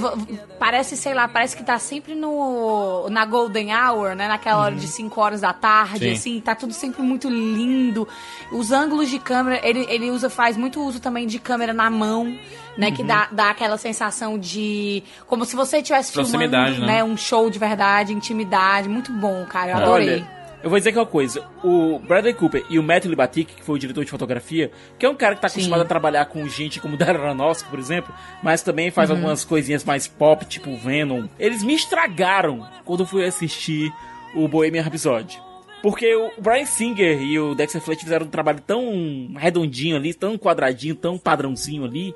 [0.58, 4.28] Parece, sei lá, parece que tá sempre no na golden hour, né?
[4.28, 6.12] Naquela hora de 5 horas da tarde, Sim.
[6.12, 8.06] assim, tá tudo sempre muito lindo.
[8.50, 12.36] Os ângulos de câmera, ele, ele usa faz muito uso também de câmera na mão,
[12.76, 16.78] né, que dá, dá aquela sensação de como se você estivesse filmando, né?
[16.78, 19.72] né, um show de verdade, intimidade, muito bom, cara.
[19.72, 20.14] Eu adorei.
[20.14, 21.44] Olha, Eu vou dizer aqui uma coisa.
[21.64, 25.08] O Bradley Cooper e o Matthew Libatic, que foi o diretor de fotografia, que é
[25.08, 25.84] um cara que tá acostumado Sim.
[25.84, 29.16] a trabalhar com gente como Darren Aronofsky, por exemplo, mas também faz Uhum.
[29.16, 31.26] algumas coisinhas mais pop, tipo Venom.
[31.38, 33.92] Eles me estragaram quando eu fui assistir
[34.36, 35.40] o Bohemian Rhapsody.
[35.82, 40.38] Porque o Brian Singer e o Dexter Fletcher fizeram um trabalho tão redondinho ali, tão
[40.38, 42.14] quadradinho, tão padrãozinho ali.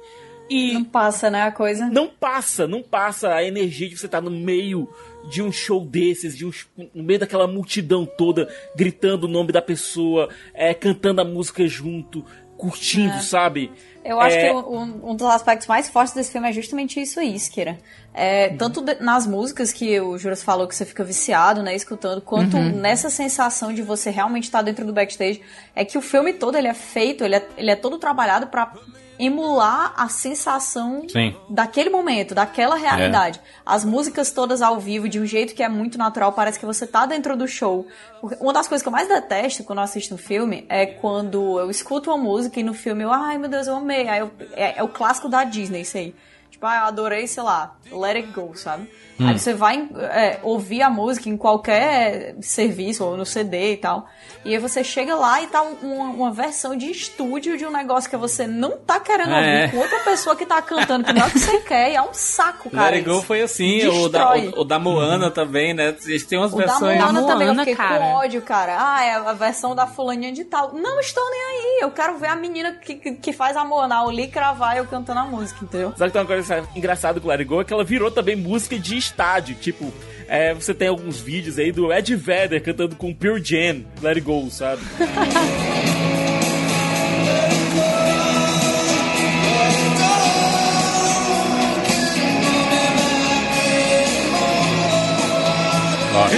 [0.48, 1.86] E Não passa, né, a coisa?
[1.88, 4.88] não passa, não passa a energia de você estar no meio
[5.30, 6.52] de um show desses, de um,
[6.94, 12.24] no meio daquela multidão toda, gritando o nome da pessoa, é, cantando a música junto,
[12.56, 13.20] curtindo, É.
[13.20, 13.72] sabe?
[14.04, 17.18] Eu acho É, que um, um dos aspectos mais fortes desse filme é justamente isso
[17.18, 17.34] aí.
[18.18, 22.22] É, Tanto de- nas músicas que o Juras falou que você fica viciado, né, escutando,
[22.22, 22.70] quanto Uhum.
[22.80, 25.42] nessa sensação de você realmente estar dentro do backstage,
[25.74, 28.72] é que o filme todo ele é feito, ele é, ele é todo trabalhado pra
[29.18, 31.34] emular a sensação Sim.
[31.48, 33.40] daquele momento, daquela realidade.
[33.64, 36.86] As músicas todas ao vivo, de um jeito que é muito natural, parece que você
[36.86, 37.86] tá dentro do show.
[38.20, 41.58] Porque Uma das coisas que eu mais detesto quando eu assisto um filme é quando
[41.58, 44.06] eu escuto uma música e no filme eu, ai meu Deus, eu amei.
[44.08, 46.14] Eu- é, é o clássico da Disney, isso aí.
[46.56, 48.88] Tipo, ah, eu adorei, sei lá, Let It Go, sabe?
[49.20, 49.28] Hum.
[49.28, 54.06] Aí você vai é, ouvir a música em qualquer serviço, ou no CD e tal.
[54.42, 57.70] E aí você chega lá e tá um- uma, uma versão de estúdio de um
[57.70, 59.62] negócio que você não tá querendo É.
[59.64, 61.96] ouvir com outra pessoa que tá cantando, que não é o que você quer, e
[61.96, 62.86] é um saco, cara.
[62.90, 65.94] Let It Go foi assim, o da, o, o da Moana também, né?
[66.06, 66.98] Eles têm umas O da versões.
[66.98, 67.98] Moana também, eu Moana, fiquei cara.
[67.98, 68.76] com ódio, cara.
[68.78, 70.72] Ah, é a versão da fulaninha de tal.
[70.72, 74.02] Não estou nem aí, eu quero ver a menina que, que, que faz a Moana,
[74.04, 75.92] o Lee cravar eu cantando a música, entendeu?
[75.96, 78.36] Só que tem uma coisa engraçada com Let It Go é que ela virou também
[78.36, 79.54] música de estádio.
[79.56, 79.92] Tipo,
[80.28, 84.20] é, você tem alguns vídeos aí do Ed Vedder cantando com Pure Jam, Let It
[84.20, 84.82] Go, sabe?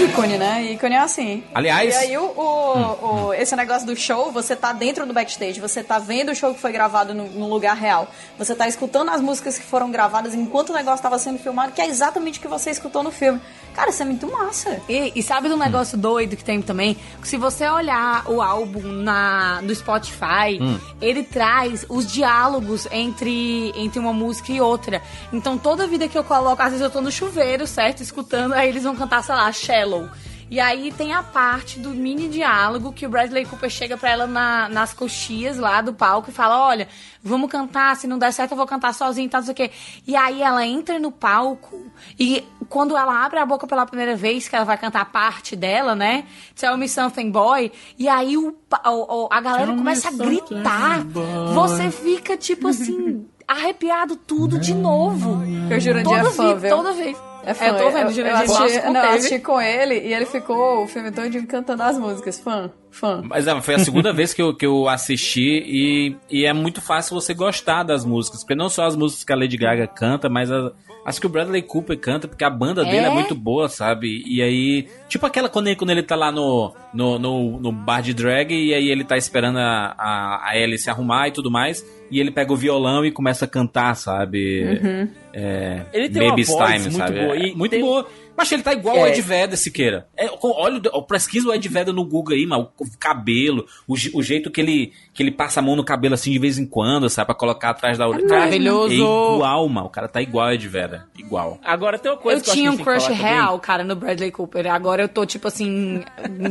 [0.04, 0.72] Ícone, né?
[0.72, 1.44] Ícone é assim.
[1.54, 5.60] Aliás- E aí, o, o- o- esse negócio do show, você tá dentro do backstage,
[5.60, 8.08] você tá vendo o show que foi gravado no, no lugar real,
[8.38, 11.80] você tá escutando as músicas que foram gravadas enquanto o negócio tava sendo filmado, que
[11.80, 13.40] é exatamente o que você escutou no filme.
[13.74, 14.80] Cara, isso é muito massa.
[14.88, 16.96] E, e sabe um negócio doido que tem também?
[17.20, 20.78] Que se você olhar o álbum na, no Spotify, Hum.
[21.00, 25.00] ele traz os diálogos entre, entre uma música e outra.
[25.32, 28.02] Então toda vida que eu coloco, às vezes eu tô no chuveiro, certo?
[28.02, 30.08] Escutando, aí eles vão cantar, sei lá, Shallow.
[30.50, 34.26] E aí tem a parte do mini diálogo que o Bradley Cooper chega pra ela
[34.26, 36.88] na- nas coxias lá do palco e fala: Olha,
[37.22, 39.56] vamos cantar, se não der certo eu vou cantar sozinha e tal, não sei o
[39.56, 39.70] quê.
[40.06, 41.78] E aí ela entra no palco
[42.18, 45.54] e quando ela abre a boca pela primeira vez, que ela vai cantar a parte
[45.54, 46.24] dela, né?
[46.58, 48.56] Tell Me Something Boy, e aí o,
[48.86, 51.04] o- a galera Tell me começa a gritar.
[51.52, 55.42] Você fica, tipo assim, arrepiado tudo de novo.
[55.70, 56.70] Eu juro, toda é viu?
[56.70, 57.18] toda vez.
[57.48, 57.64] É fã.
[57.64, 60.86] eu tô vendo, eu, eu assisti, não, eu assisti com ele e ele ficou o
[60.86, 62.38] filme todo cantando as músicas.
[62.38, 63.22] Fã, fã.
[63.24, 66.82] Mas é, foi a segunda vez que eu, que eu assisti e, e é muito
[66.82, 68.40] fácil você gostar das músicas.
[68.42, 70.72] Porque não só as músicas que a Lady Gaga canta, mas a-
[71.08, 73.10] as que o Bradley Cooper canta, porque a banda dele é É?
[73.10, 74.22] muito boa, sabe?
[74.26, 78.00] E aí, tipo aquela quando ele, quando ele tá lá no, no, no, no bar
[78.02, 81.50] de drag e aí ele tá esperando a, a, a Ellie se arrumar e tudo
[81.50, 81.84] mais.
[82.10, 84.64] E ele pega o violão e começa a cantar, sabe?
[84.64, 85.08] Uhum.
[85.34, 87.20] É, Ele tem uma Baby's voz Time, muito sabe?
[87.20, 87.36] boa.
[87.36, 88.06] É, muito tem- boa.
[88.38, 89.02] Mas ele tá igual É.
[89.02, 90.06] o Ed Vedder, Siqueira.
[90.16, 92.70] É, olha, o- pesquisa o Ed Vedder no Google aí, mano.
[92.78, 96.30] O cabelo, o, o jeito que ele, que ele passa a mão no cabelo assim
[96.30, 97.26] de vez em quando, sabe?
[97.26, 98.26] Pra colocar atrás da orelha.
[98.28, 98.92] Cara, maravilhoso.
[98.92, 99.86] É igual, mano.
[99.88, 101.02] O cara tá igual o Ed Vedder.
[101.18, 101.58] Igual.
[101.64, 104.66] Agora tem uma coisa Eu que eu tinha um crush real, cara, no Bradley Cooper.
[104.72, 106.04] Agora eu tô, tipo assim,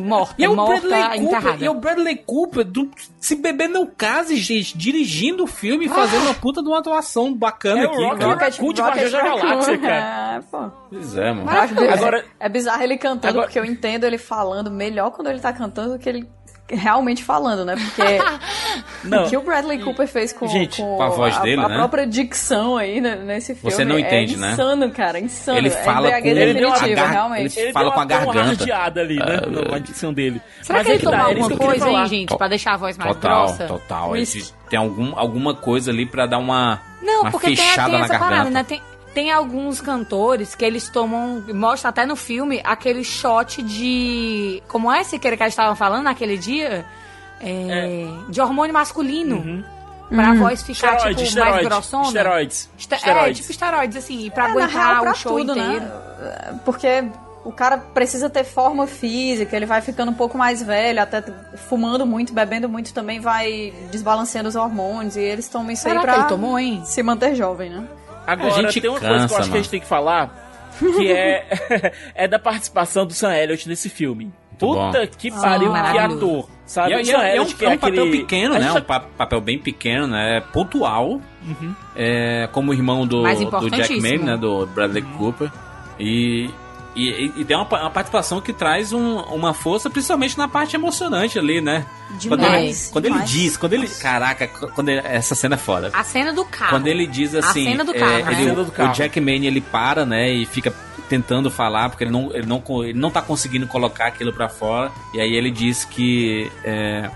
[0.05, 1.63] morta, E é o morta, Bradley Cooper, enterrada.
[1.63, 5.89] e é o Bradley Cooper do Se Beber Não Case, gente, dirigindo o filme e
[5.89, 8.35] fazendo uma puta de uma atuação bacana É o aqui, Rocket cara.
[8.35, 10.35] Raccoon de Guardiões da Galáxia, cara.
[10.37, 10.71] É, pô.
[10.89, 11.41] Pois é, mano.
[11.51, 15.11] Eu acho bizarro- Agora- é bizarro ele cantando, Agora- porque eu entendo ele falando melhor
[15.11, 16.27] quando ele tá cantando do que ele
[16.69, 17.75] realmente falando, né?
[17.77, 18.19] Porque
[19.07, 19.23] Não.
[19.25, 21.75] o que o Bradley Cooper fez com, Gente, com a voz dele, a né?
[21.77, 24.51] própria dicção aí né, nesse filme Você não entende, é né?
[24.51, 25.57] insano, cara, insano.
[25.59, 27.57] Ele é fala embriaguez com- ele deu uma gar- realmente.
[27.57, 28.99] ele Ele fala deu com a garganta.
[28.99, 29.39] ali, né?
[29.71, 30.41] Na dicção dele.
[30.61, 32.05] Será Mas que é ele tomou é isso alguma coisa aí, falar.
[32.07, 33.65] gente, pra deixar a voz mais Total, grossa?
[33.67, 34.09] total.
[34.11, 34.53] Whisky.
[34.69, 38.03] tem algum, alguma coisa ali pra dar uma, Não, uma porque tem, fechada tem na
[38.05, 38.29] essa garganta.
[38.35, 38.63] parada, né?
[38.65, 38.81] Tem,
[39.17, 44.61] tem alguns cantores que eles tomam, mostra até no filme, aquele shot de.
[44.67, 46.85] Como é esse que a gente estava falando naquele dia?
[47.41, 49.65] É, De hormônio masculino.
[50.07, 52.03] Pra a voz ficar, Esteroide, tipo, mais esteroide, grossona.
[52.07, 55.83] esteroides, Este- É, tipo esteroides, assim, pra É, aguentar real, pra o show tudo, inteiro.
[55.85, 56.59] Né?
[56.63, 57.03] Porque
[57.43, 61.23] o cara precisa ter forma física, ele vai ficando um pouco mais velho, até
[61.67, 65.99] fumando muito, bebendo muito também vai desbalanceando os hormônios e eles tomam isso Será aí
[66.01, 66.83] que pra ele tomou, hein?
[66.85, 67.83] se manter jovem, né?
[68.27, 69.71] Agora, A gente tem uma coisa que eu cansa, acho que a gente mano.
[69.71, 74.31] tem que falar, que é, é da participação do Sam Elliott nesse filme.
[74.59, 75.07] Puta bom.
[75.17, 76.49] que pariu, Ah, que ator.
[76.65, 76.89] Sabe?
[76.89, 78.61] E é, e é- é um, Elliot, que é um aquele- papel pequeno, né?
[78.67, 80.41] gente Um pa- papel bem pequeno, né?
[80.51, 81.21] Pontual.
[81.47, 81.75] Uhum.
[81.95, 84.01] É, como irmão do, do Jack.
[84.01, 84.35] Mayne, né?
[84.35, 85.49] Do Bradley Cooper.
[85.99, 86.49] E,
[86.97, 91.37] e, e tem uma, uma participação que traz um- uma força, principalmente na parte emocionante
[91.37, 91.85] ali, né?
[92.27, 93.29] Quando ele, Demais, quando ele demais.
[93.29, 93.87] diz, quando ele.
[93.87, 95.89] Caraca, quando ele- essa cena é foda.
[95.93, 96.71] A cena do carro.
[96.71, 98.31] Quando ele diz assim, cena do é, carro, ele- né?
[98.31, 98.89] A cena do carro.
[98.89, 100.73] o Jack Mayne ele para, né, e fica
[101.09, 104.91] tentando falar porque ele não ele não ele não tá conseguindo colocar aquilo pra fora.
[105.13, 107.09] E aí ele diz que é,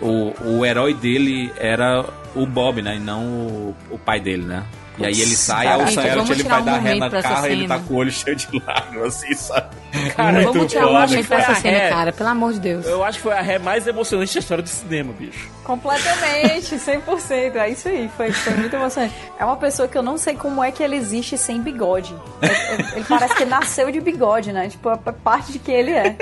[0.00, 2.04] o, o herói dele era
[2.34, 4.62] o Bob, né, e não o, o pai dele, né?
[4.98, 7.10] E aí ele sai, aí o Gente, Sayeret vamos ele vai um dar ré na
[7.22, 9.76] carro e ele tá com o olho cheio de lágrimas, assim, sabe?
[10.16, 11.88] Cara, Muito Vamos tirar um foda, momento pra essa cena, É.
[11.88, 12.12] cara.
[12.12, 12.86] Pelo amor de Deus.
[12.86, 15.48] Eu acho que foi a ré mais emocionante da história do cinema, bicho.
[15.64, 17.56] Completamente, 100%.
[17.56, 19.14] É isso aí, foi, foi muito emocionante.
[19.38, 22.14] É uma pessoa que eu não sei como é que ele existe sem bigode.
[22.42, 24.68] É- Ele parece que nasceu de bigode, né?
[24.68, 26.16] Tipo, é parte de quem ele é.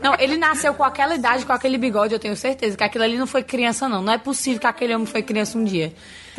[0.00, 2.76] Não, ele nasceu com aquela idade, com aquele bigode, eu tenho certeza.
[2.76, 4.02] Que aquilo ali não foi criança, não.
[4.02, 5.92] Não é possível que aquele homem foi criança um dia.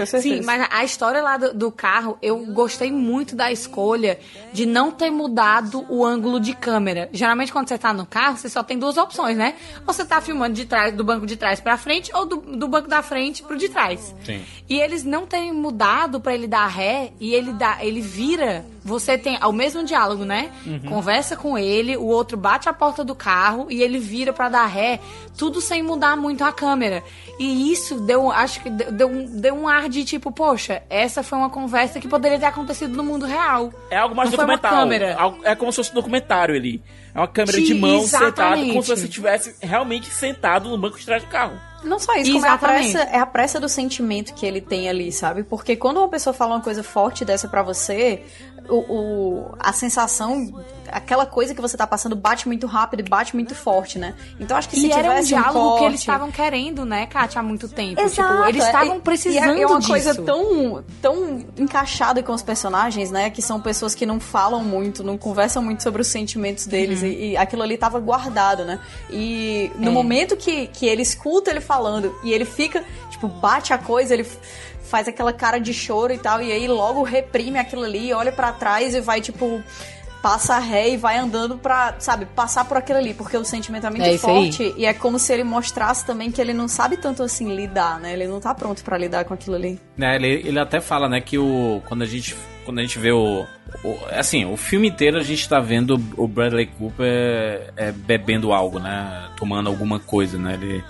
[0.05, 4.19] Sim, mas a história lá do, do carro, eu gostei muito da escolha
[4.51, 7.09] de não ter mudado o ângulo de câmera.
[7.11, 9.55] Geralmente, quando você tá no carro, você só tem duas opções, né?
[9.85, 12.67] Ou você tá filmando de trás, do banco de trás pra frente, ou do, do
[12.67, 14.13] banco da frente pro de trás.
[14.23, 14.43] Sim.
[14.69, 18.65] E eles não terem mudado pra ele dar ré e ele dá, ele vira.
[18.83, 20.51] Você tem o mesmo diálogo, né?
[20.89, 24.65] Conversa com ele, o outro bate a porta do carro e ele vira pra dar
[24.65, 24.99] ré,
[25.37, 27.01] tudo sem mudar muito a câmera.
[27.39, 31.21] E isso deu, acho que deu, deu um, deu um ar de tipo, poxa, essa
[31.21, 33.71] foi uma conversa que poderia ter acontecido no mundo real.
[33.89, 35.37] É algo mais Não foi uma documental.
[35.43, 36.81] É como se fosse um documentário ali.
[37.13, 40.97] É uma câmera de Sim, mão sentada, como se você estivesse realmente sentado no banco
[40.97, 41.53] de trás do carro.
[41.83, 44.87] Não só isso, como é a, pressa, é a pressa do sentimento que ele tem
[44.87, 45.43] ali, sabe?
[45.43, 48.23] Porque quando uma pessoa fala uma coisa forte dessa pra você,
[48.69, 53.35] o, o- a sensação, aquela coisa que você tá passando bate muito rápido e bate
[53.35, 54.13] muito forte, né?
[54.39, 55.79] Então acho que se E era um tivesse diálogo corte...
[55.79, 57.99] que eles estavam querendo, né, Kátia, há muito tempo.
[57.99, 59.89] Exato, Tipo, eles é, estavam e- precisando e é, é uma disso.
[59.91, 63.29] coisa tão, tão encaixada com os personagens, né?
[63.29, 67.01] Que são pessoas que não falam muito, não conversam muito sobre os sentimentos deles.
[67.01, 67.07] Uhum.
[67.07, 68.79] E, e aquilo ali tava guardado, né?
[69.09, 69.91] E no É.
[69.91, 74.25] momento que, que ele escuta ele falando e ele fica, tipo, bate a coisa, ele
[74.93, 78.51] faz aquela cara de choro e tal, e aí logo reprime aquilo ali, olha pra
[78.51, 79.59] trás e vai, tipo.
[80.21, 83.89] Passa ré e vai andando pra, sabe, passar por aquilo ali, porque o sentimento é
[83.89, 84.33] muito É isso aí.
[84.53, 87.99] forte e é como se ele mostrasse também que ele não sabe tanto assim lidar,
[87.99, 88.13] né?
[88.13, 89.77] Ele não tá pronto pra lidar com aquilo ali.
[89.97, 93.11] né, ele, ele até fala, né, que o quando a gente quando a gente vê
[93.11, 93.45] o,
[93.83, 98.79] o- assim, o filme inteiro a gente tá vendo o Bradley Cooper é, bebendo algo,
[98.79, 100.53] né, tomando alguma coisa, né?
[100.53, 100.81] Ele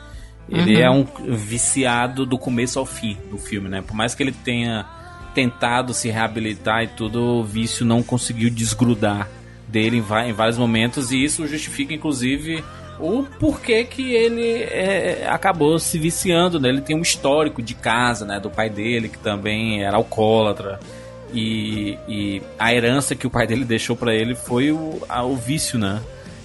[0.49, 0.81] ele Uhum.
[0.81, 3.81] é um viciado do começo ao fim do filme, né?
[3.81, 4.85] Por mais que ele tenha
[5.33, 9.27] tentado se reabilitar e tudo, o vício não conseguiu desgrudar
[9.67, 12.63] dele em, em vários momentos e isso justifica inclusive
[12.99, 16.69] o porquê que ele é, acabou se viciando, né?
[16.69, 18.39] Ele tem um histórico de casa, né?
[18.39, 20.79] Do pai dele, que também era alcoólatra.
[21.33, 25.35] E, e a herança que o pai dele deixou pra ele foi o, a- o
[25.35, 25.99] vício, né?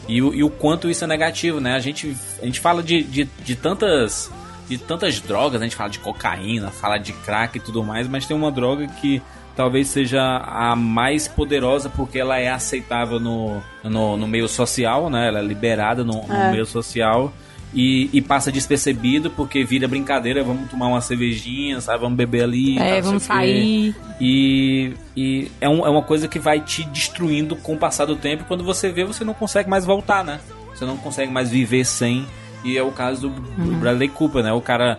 [0.09, 1.75] E o, e o quanto isso é negativo, né?
[1.75, 4.31] A gente, a gente fala de, de, de tantas
[4.69, 5.65] de tantas drogas, né?
[5.65, 8.87] a gente fala de cocaína, fala de crack e tudo mais, mas tem uma droga
[8.87, 9.23] que
[9.57, 15.29] talvez seja a mais poderosa porque ela é aceitável no, no, no meio social, né?
[15.29, 16.51] Ela é liberada no, no É.
[16.51, 17.33] meio social
[17.75, 22.01] e, e passa despercebido porque vira brincadeira, vamos tomar uma cervejinha, sabe?
[22.01, 22.79] Vamos beber ali.
[22.79, 23.95] É, vamos sair.
[24.21, 28.17] E, e é, um- é uma coisa que vai te destruindo com o passar do
[28.17, 28.45] tempo.
[28.49, 30.41] Quando você vê, você não consegue mais voltar, né?
[30.75, 32.27] Você não consegue mais viver sem.
[32.65, 33.79] E é o caso do, do Uhum.
[33.79, 34.53] Bradley Cooper, né?
[34.53, 34.99] O cara,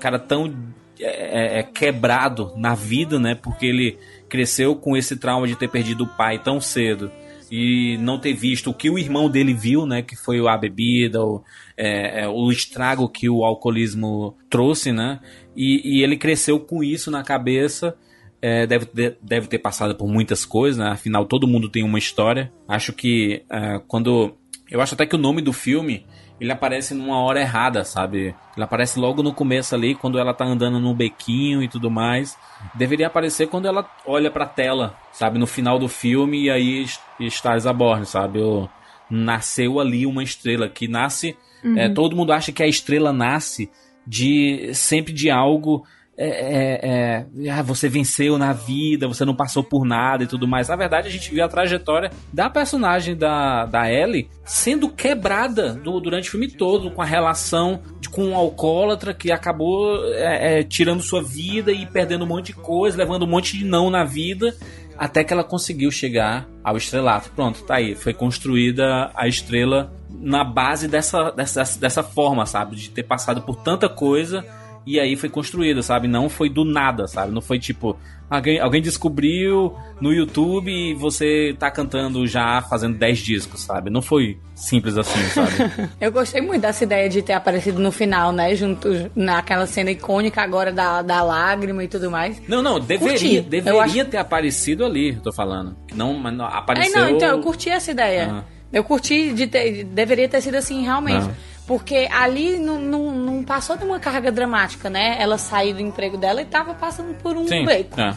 [0.00, 0.52] cara tão
[1.00, 3.34] é, é, é quebrado na vida, né?
[3.34, 3.96] Porque ele
[4.28, 7.10] cresceu com esse trauma de ter perdido o pai tão cedo
[7.50, 10.02] e não ter visto o que o irmão dele viu, né?
[10.02, 11.42] Que foi a bebida, o,
[11.76, 15.20] é, é, o estrago que o alcoolismo trouxe, né?
[15.56, 17.96] E, e ele cresceu com isso na cabeça.
[18.40, 20.90] É, deve, ter- deve ter passado por muitas coisas, né?
[20.90, 22.52] Afinal, todo mundo tem uma história.
[22.68, 24.36] Acho que é, quando.
[24.70, 26.04] Eu acho até que o nome do filme
[26.40, 28.34] ele aparece numa hora errada, sabe?
[28.56, 32.36] Ele aparece logo no começo ali, quando ela tá andando no bequinho e tudo mais.
[32.74, 35.38] Deveria aparecer quando ela olha pra tela, sabe?
[35.38, 36.86] No final do filme, e aí
[37.20, 38.38] está Isaborn, sabe?
[38.40, 38.68] O-
[39.10, 41.36] nasceu ali uma estrela que nasce.
[41.64, 41.76] Uhum.
[41.78, 43.70] é, todo mundo acha que a estrela nasce
[44.06, 45.84] de sempre de algo.
[46.20, 50.48] É, é, é, ah, você venceu na vida, você não passou por nada e tudo
[50.48, 50.66] mais.
[50.68, 56.00] Na verdade, a gente viu a trajetória da personagem da, da Ellie sendo quebrada do-
[56.00, 60.62] durante o filme todo, com a relação de- com um alcoólatra que acabou é, é,
[60.64, 64.02] tirando sua vida e perdendo um monte de coisa, levando um monte de não na
[64.04, 64.56] vida.
[65.00, 67.30] até que ela conseguiu chegar ao estrelato.
[67.30, 67.94] Pronto, tá aí.
[67.94, 72.74] Foi construída a estrela na base dessa, dessa, dessa forma, sabe?
[72.74, 74.44] De ter passado por tanta coisa
[74.86, 76.08] e aí foi construída, sabe?
[76.08, 77.32] Não foi do nada, sabe?
[77.32, 77.98] Não foi tipo,
[78.28, 83.90] alguém, alguém descobriu no YouTube e você tá cantando já fazendo 10 discos, sabe?
[83.90, 85.90] Não foi simples assim, sabe?
[86.00, 88.54] Eu gostei muito dessa ideia de ter aparecido no final, né?
[88.54, 92.40] Junto naquela cena icônica agora da, da lágrima e tudo mais.
[92.48, 93.40] Não, não, deveria, curti.
[93.40, 94.04] deveria acho...
[94.06, 95.76] ter aparecido ali, tô falando.
[95.94, 96.96] Não, mas não, apareceu.
[96.96, 98.28] É, não, então, eu curti essa ideia.
[98.28, 98.42] Uhum.
[98.72, 99.84] Eu curti de ter.
[99.84, 101.26] Deveria ter sido assim, realmente.
[101.26, 101.32] Uhum.
[101.68, 105.16] Porque ali não, não, não, passou de uma carga dramática, né?
[105.20, 108.00] Ela saiu do emprego dela e tava passando por um Sim, beco.
[108.00, 108.16] É.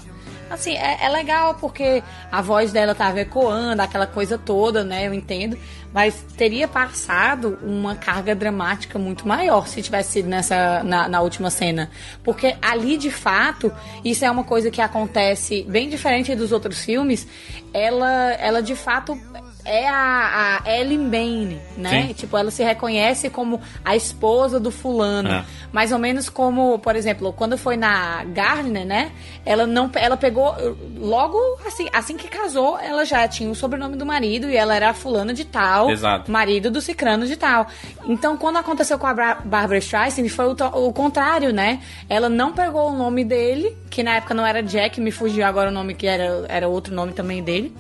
[0.50, 5.06] Assim, é, é, legal porque a voz dela tava ecoando, aquela coisa toda, né?
[5.06, 5.58] Eu entendo.
[5.94, 11.50] Mas teria passado uma carga dramática muito maior se tivesse sido nessa, na, na última
[11.50, 11.90] cena.
[12.24, 13.70] Porque ali, de fato,
[14.04, 17.28] isso é uma coisa que acontece bem diferente dos outros filmes.
[17.74, 19.18] Ela, ela de fato
[19.66, 22.08] é a, a Ellen Bane, né?
[22.08, 22.14] Sim.
[22.14, 25.30] Tipo, ela se reconhece como a esposa do fulano.
[25.30, 25.46] É.
[25.72, 29.12] Mais ou menos como, por exemplo, quando foi na Gardner, né?
[29.46, 30.56] Ela não ela pegou
[30.98, 34.94] logo assim, assim que casou, ela já tinha o sobrenome do marido e ela era
[34.94, 36.32] fulano de tal, Exato.
[36.32, 37.68] marido do cicrano de tal.
[38.06, 40.56] Então, quando aconteceu com a Barbara Streisand, foi o,
[40.88, 41.82] o contrário, né?
[42.10, 45.70] Ela não pegou o nome dele, que na época não era Jack, me fugiu agora
[45.70, 47.74] o nome que era era outro nome também dele.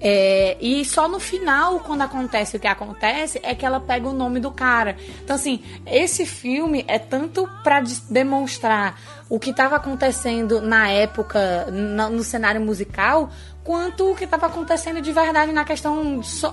[0.00, 4.14] É, e só no final, quando acontece o que acontece, é que ela pega o
[4.14, 4.96] nome do cara.
[5.22, 8.98] Então, assim, esse filme é tanto para demonstrar
[9.28, 13.30] o que estava acontecendo na época, no, no, cenário musical,
[13.62, 16.50] quanto o que estava acontecendo de verdade na questão so,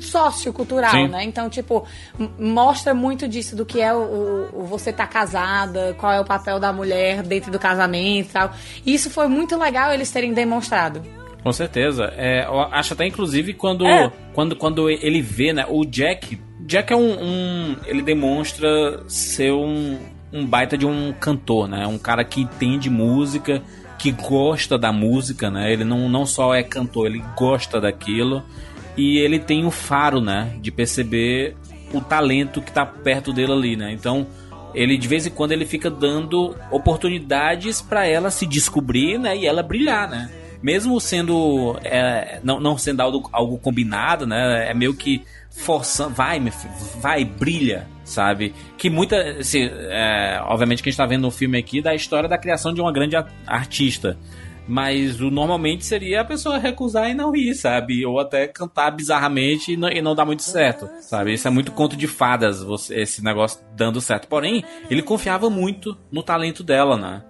[0.00, 1.08] sociocultural, Sim.
[1.08, 1.22] né?
[1.22, 1.86] Então, tipo,
[2.38, 6.58] mostra muito disso, do que é o, o, você tá casada, qual é o papel
[6.58, 8.50] da mulher dentro do casamento e tal.
[8.84, 11.02] E isso foi muito legal eles terem demonstrado.
[11.48, 12.12] Com certeza.
[12.14, 14.12] É, acho até, inclusive, quando, é.
[14.34, 15.64] quando, quando ele vê, né?
[15.66, 16.38] O Jack.
[16.60, 17.22] Jack é um.
[17.22, 19.98] um ele demonstra ser um,
[20.30, 21.86] um baita de um cantor, né?
[21.86, 23.62] Um cara que entende música,
[23.98, 25.72] que gosta da música, né?
[25.72, 28.42] Ele não, não só é cantor, ele gosta daquilo.
[28.94, 30.52] E ele tem o faro, né?
[30.60, 31.56] De perceber
[31.94, 33.90] o talento que tá perto dele ali, né?
[33.90, 34.26] Então,
[34.74, 39.34] ele de vez em quando ele fica dando oportunidades para ela se descobrir, né?
[39.34, 40.28] E ela brilhar, né?
[40.62, 44.70] Mesmo sendo é, não, não sendo algo, algo combinado, né?
[44.70, 48.54] É meio que forçando, vai, meu filho, vai, brilha, sabe?
[48.76, 52.28] Que muita, assim, é, obviamente que a gente tá vendo no filme aqui da história
[52.28, 54.18] da criação de uma grande artista.
[54.70, 58.04] Mas o normalmente seria a pessoa recusar e não ir, sabe?
[58.04, 61.32] Ou até cantar bizarramente e não, e não dar muito certo, sabe?
[61.32, 64.28] Isso é muito conto de fadas, você, esse negócio dando certo.
[64.28, 67.22] Porém, ele confiava muito no talento dela, né?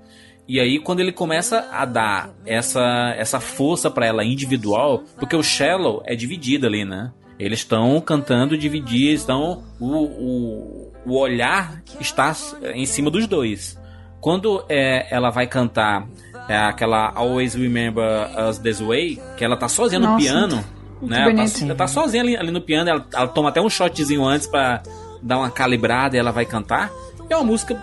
[0.49, 5.42] E aí quando ele começa a dar essa essa força para ela individual, porque o
[5.42, 7.12] Shallow é dividido ali, né?
[7.38, 12.34] Eles estão cantando divididos, então o, o, o olhar está
[12.74, 13.78] em cima dos dois.
[14.20, 16.09] Quando é, ela vai cantar
[16.49, 20.64] é, aquela Always Remember Us This Way, que ela tá sozinha Nossa, no piano,
[21.03, 21.22] né?
[21.22, 24.24] Ela tá, ela tá, sozinha ali, ali, no piano, ela, ela toma até um shotzinho
[24.24, 24.82] antes para
[25.22, 26.90] dar uma calibrada e ela vai cantar.
[27.31, 27.76] É uma música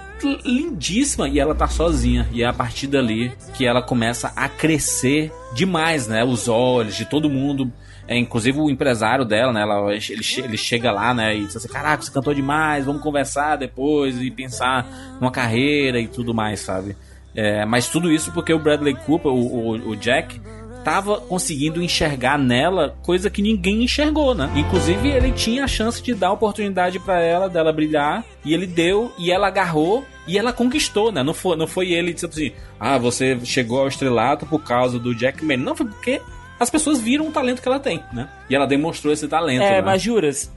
[0.44, 2.28] lindíssima e ela tá sozinha.
[2.32, 6.24] E é a partir dali que ela começa a crescer demais, né?
[6.24, 7.72] Os olhos de todo mundo.
[8.08, 9.62] É, inclusive o empresário dela, né?
[9.62, 11.36] Ela, ele, ele chega lá, né?
[11.36, 16.08] E diz assim: Caraca, você cantou demais, vamos conversar depois e pensar numa carreira e
[16.08, 16.96] tudo mais, sabe?
[17.36, 20.40] É, mas tudo isso porque o Bradley Cooper, o, o, o Jack,
[20.86, 24.52] estava conseguindo enxergar nela coisa que ninguém enxergou, né?
[24.56, 29.12] Inclusive ele tinha a chance de dar oportunidade para ela, dela brilhar, e ele deu
[29.18, 31.24] e ela agarrou e ela conquistou, né?
[31.24, 35.16] Não foi, não foi ele dizendo assim, ah, você chegou ao estrelato por causa do
[35.16, 35.58] Jack Man.
[35.58, 36.22] Não, foi porque
[36.60, 38.30] as pessoas viram o talento que ela tem, né?
[38.48, 39.64] E ela demonstrou esse talento.
[39.64, 39.82] É, né?
[39.82, 40.52] mas juras,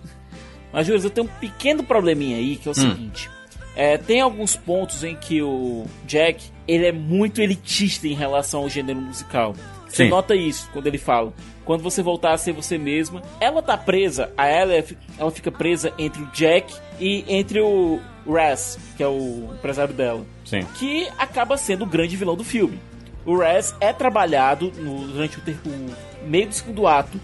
[0.70, 2.74] mas juras, eu tenho um pequeno probleminha aí, que é o hum.
[2.74, 3.30] seguinte.
[3.74, 8.68] É, tem alguns pontos em que o Jack ele é muito elitista em relação ao
[8.68, 9.54] gênero musical.
[9.89, 10.11] Você Sim.
[10.11, 11.32] nota isso quando ele fala.
[11.64, 14.72] Quando você voltar a ser você mesma, ela tá presa, a ela,
[15.18, 20.24] ela fica presa entre o Jack e entre o Raz, que é o empresário dela.
[20.45, 20.61] Sim.
[20.78, 22.78] Que acaba sendo o grande vilão do filme.
[23.24, 27.20] O Raz é trabalhado no, durante o, ter, o meio do segundo ato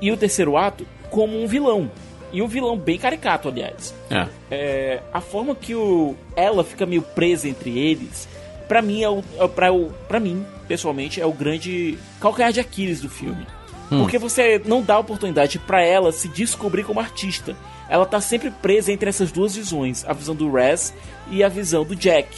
[0.00, 1.90] e o terceiro ato como um vilão.
[2.32, 3.94] E um vilão bem caricato, aliás.
[4.10, 4.26] É.
[4.50, 8.28] É, a forma que o, ela fica meio presa entre eles,
[8.68, 12.60] para mim é o, é, pra, o, pra mim pessoalmente, é o grande calcanhar de
[12.60, 13.46] Aquiles do filme.
[13.90, 14.00] Hum.
[14.00, 17.56] Porque você não dá oportunidade para ela se descobrir como artista.
[17.88, 20.92] Ela tá sempre presa entre essas duas visões, a visão do Raz
[21.30, 22.28] e a visão do Jack.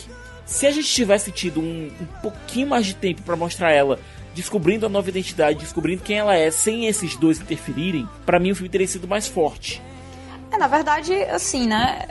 [0.45, 3.99] Se a gente tivesse tido um, um pouquinho mais de tempo para mostrar ela
[4.35, 8.55] descobrindo a nova identidade, descobrindo quem ela é, sem esses dois interferirem, para mim o
[8.55, 9.83] filme teria sido mais forte.
[10.51, 12.07] É, na verdade, assim, né?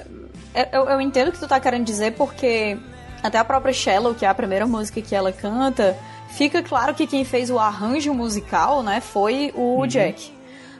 [0.71, 2.77] Eu, eu entendo o que tu tá querendo dizer, porque
[3.23, 5.97] até a própria Shallow, que é a primeira música que ela canta,
[6.29, 9.87] fica claro que quem fez o arranjo musical, né, foi o Uhum.
[9.87, 10.31] Jack.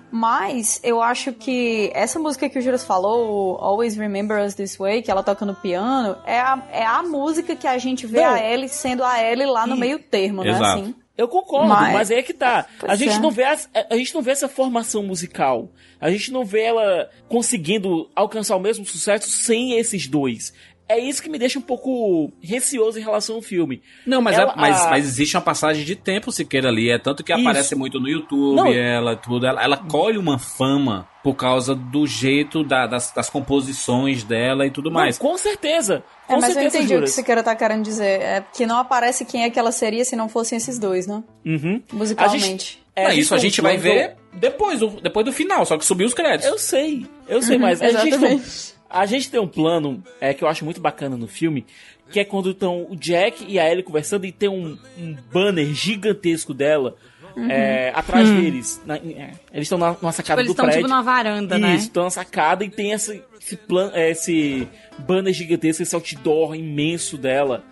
[0.10, 5.02] Mas eu acho que essa música que o Juras falou, Always Remember Us This Way,
[5.02, 8.34] que ela toca no piano, é a, é a música que a gente vê Não.
[8.34, 10.52] a Ellie sendo a Ellie lá no meio termo, né?
[10.52, 10.82] exato.
[10.82, 10.96] Assim.
[11.18, 12.68] Eu concordo, Mas- mas, é que tá.
[12.88, 13.20] A gente, é.
[13.20, 13.58] não vê a
[13.98, 15.68] gente não vê essa formação musical.
[16.00, 20.54] A gente não vê ela conseguindo alcançar o mesmo sucesso sem esses dois.
[20.90, 23.82] É isso que me deixa um pouco receoso em relação ao filme.
[24.06, 26.90] Não, mas, Ela- é- mas, a- mas existe uma passagem de tempo sequer ali.
[26.90, 27.42] É tanto que Isso.
[27.42, 28.68] aparece muito no YouTube, Não.
[28.74, 29.46] ela tudo.
[29.46, 34.72] Ela, ela colhe uma fama por causa do jeito da- das, das composições dela e
[34.72, 35.20] tudo mais.
[35.20, 36.04] Não, com certeza.
[36.26, 37.12] Com É, mas eu certeza, entendi o que Juras.
[37.12, 38.22] você quer tá querendo dizer.
[38.22, 41.22] É que não aparece quem é que ela seria se não fossem esses dois, né?
[41.46, 41.82] Uhum.
[41.92, 42.44] Musicalmente.
[42.44, 45.78] A gente- Não, É, isso a gente vai ver depois do, depois do final, só
[45.78, 46.48] que subiu os créditos.
[46.48, 48.77] Eu sei, eu sei, mas a gente, Uhum, Exatamente.
[48.90, 51.66] A gente tem um plano é, que eu acho muito bacana no filme,
[52.12, 55.66] que é quando estão o Jack e a Ellie conversando e tem um, um banner
[55.74, 56.96] gigantesco dela
[57.36, 57.52] Uhum.
[57.52, 58.42] é, atrás Hum.
[58.42, 58.82] deles.
[58.84, 60.82] Na- é, eles estão na, numa sacada eles do estão, prédio.
[60.82, 61.76] tipo, numa varanda, né?
[61.76, 64.68] Isso, estão na sacada e tem esse, esse, plan, é, esse
[65.00, 67.64] banner gigantesco, esse outdoor imenso dela.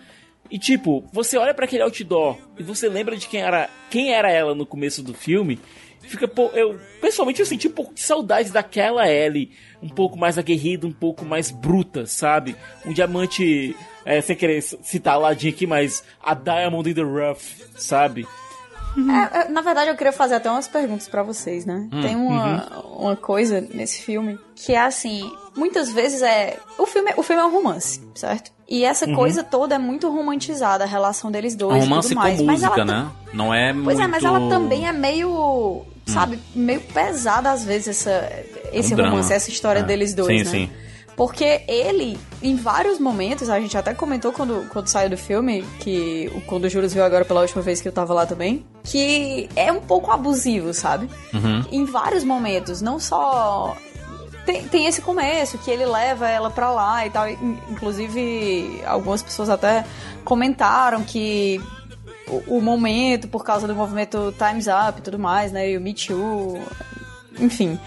[0.51, 4.29] E tipo, você olha pra aquele outdoor e você lembra de quem era, quem era
[4.29, 5.57] ela no começo do filme.
[6.07, 9.51] Fica, pô, eu pessoalmente eu senti um pouco de saudade daquela Ellie,
[9.81, 12.55] um pouco mais aguerrida, um pouco mais bruta, sabe?
[12.85, 13.75] Um diamante,
[14.05, 17.41] é, sem querer citar a ladinha aqui, mas a Diamond in the Rough,
[17.77, 18.27] sabe?
[18.97, 21.89] É, é, na verdade, eu queria fazer até umas perguntas pra vocês, né?
[21.91, 22.65] Hum, Tem uma,
[22.97, 26.57] uma coisa nesse filme que é assim, muitas vezes é.
[26.77, 28.53] O filme, o filme é um romance, certo?
[28.69, 29.13] E essa Uhum.
[29.15, 31.73] coisa toda é muito romantizada, a relação deles É dois.
[31.75, 32.41] um e romance tudo com mais.
[32.41, 33.11] Mas música, ela né?
[33.33, 34.01] Não é Pois muito...
[34.01, 38.31] é, mas ela também é meio, sabe, meio pesada às vezes essa,
[38.71, 39.11] esse um drama.
[39.11, 39.83] romance, essa história É.
[39.83, 40.65] deles dois, Sim, né?
[40.67, 40.69] sim.
[41.15, 46.29] Porque ele, em vários momentos, a gente até comentou quando, quando saiu do filme, que
[46.45, 49.71] quando o Juros viu agora pela última vez que eu tava lá também, que é
[49.71, 51.09] um pouco abusivo, sabe?
[51.33, 51.63] Uhum.
[51.71, 53.77] Em vários momentos, não só.
[54.45, 57.29] Tem, tem esse começo que ele leva ela pra lá e tal.
[57.29, 59.85] In- Inclusive, algumas pessoas até
[60.25, 61.61] comentaram que
[62.27, 65.69] o, o momento, por causa do movimento Time's Up e tudo mais, né?
[65.69, 66.59] E o Me Too,
[67.39, 67.79] enfim.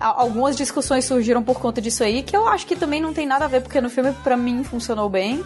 [0.00, 3.44] Algumas discussões surgiram por conta disso aí, que eu acho que também não tem nada
[3.44, 5.44] a ver, porque no filme, pra mim, funcionou bem.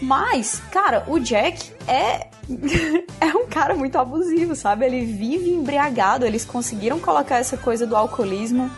[0.00, 2.28] Mas, cara, o Jack é.
[3.20, 4.86] é um cara muito abusivo, sabe?
[4.86, 6.24] Ele vive embriagado.
[6.24, 8.70] Eles conseguiram colocar essa coisa do alcoolismo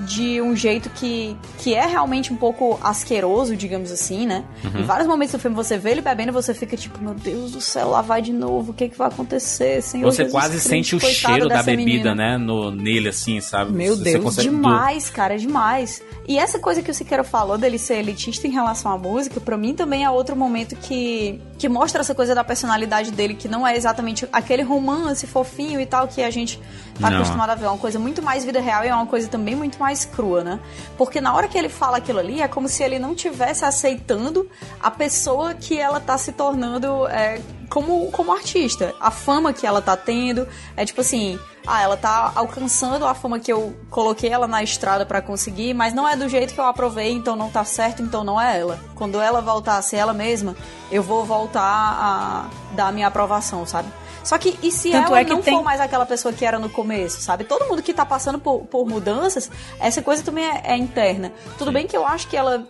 [0.00, 4.44] de um jeito que, que é realmente um pouco asqueroso, digamos assim, né?
[4.64, 4.80] Uhum.
[4.80, 7.52] Em vários momentos do filme você vê ele bebendo e você fica tipo, meu Deus
[7.52, 9.80] do céu, lá vai de novo, o que, que vai acontecer?
[9.82, 12.14] Senhor Você Jesus quase Cristo, sente o cheiro da bebida, menina.
[12.14, 12.36] né?
[12.38, 13.72] No, nele, assim, sabe?
[13.72, 16.02] Meu Você Deus, consegue- demais, cara, é demais.
[16.28, 19.56] E essa coisa que o Siqueira falou dele ser elitista em relação à música, pra
[19.56, 23.64] mim também é outro momento que, que mostra essa coisa da personalidade dele, que não
[23.66, 26.60] é exatamente aquele romance fofinho e tal que a gente
[27.00, 27.18] tá Não.
[27.18, 27.66] acostumado a ver.
[27.66, 30.42] É uma coisa muito mais vida real e é uma coisa também muito mais crua,
[30.42, 30.60] né?
[30.96, 34.48] Porque na hora que ele fala aquilo ali, é como se ele não tivesse aceitando
[34.80, 38.94] a pessoa que ela tá se tornando é, como, como artista.
[39.00, 40.46] A fama que ela tá tendo.
[40.76, 45.04] É tipo assim, ah, ela tá alcançando a fama que eu coloquei ela na estrada
[45.04, 48.22] pra conseguir, mas não é do jeito que eu aprovei, então não tá certo, então
[48.22, 48.78] não é ela.
[48.94, 50.56] Quando ela voltar a ser ela mesma,
[50.90, 53.88] eu vou voltar a dar a minha aprovação, sabe?
[54.26, 56.58] Só que e se Tanto ela é não tem- for mais aquela pessoa que era
[56.58, 57.44] no começo, sabe?
[57.44, 59.48] Todo mundo que tá passando por, por mudanças,
[59.78, 61.32] essa coisa também é, é interna.
[61.56, 62.66] Tudo bem que eu acho que ela.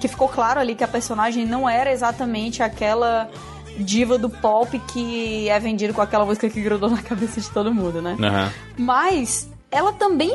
[0.00, 3.30] que ficou claro ali que a personagem não era exatamente aquela
[3.78, 7.72] diva do pop que é vendido com aquela música que grudou na cabeça de todo
[7.72, 8.16] mundo, né?
[8.20, 8.52] Aham.
[8.76, 10.34] Mas ela também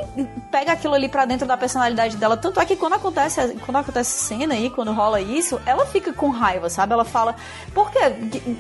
[0.52, 2.38] pega aquilo ali pra dentro da personalidade dela.
[2.38, 6.30] Tanto é que quando acontece, quando acontece cena aí, quando rola isso, ela fica com
[6.30, 6.94] raiva, sabe?
[6.94, 7.36] Ela fala:
[7.74, 8.00] Por que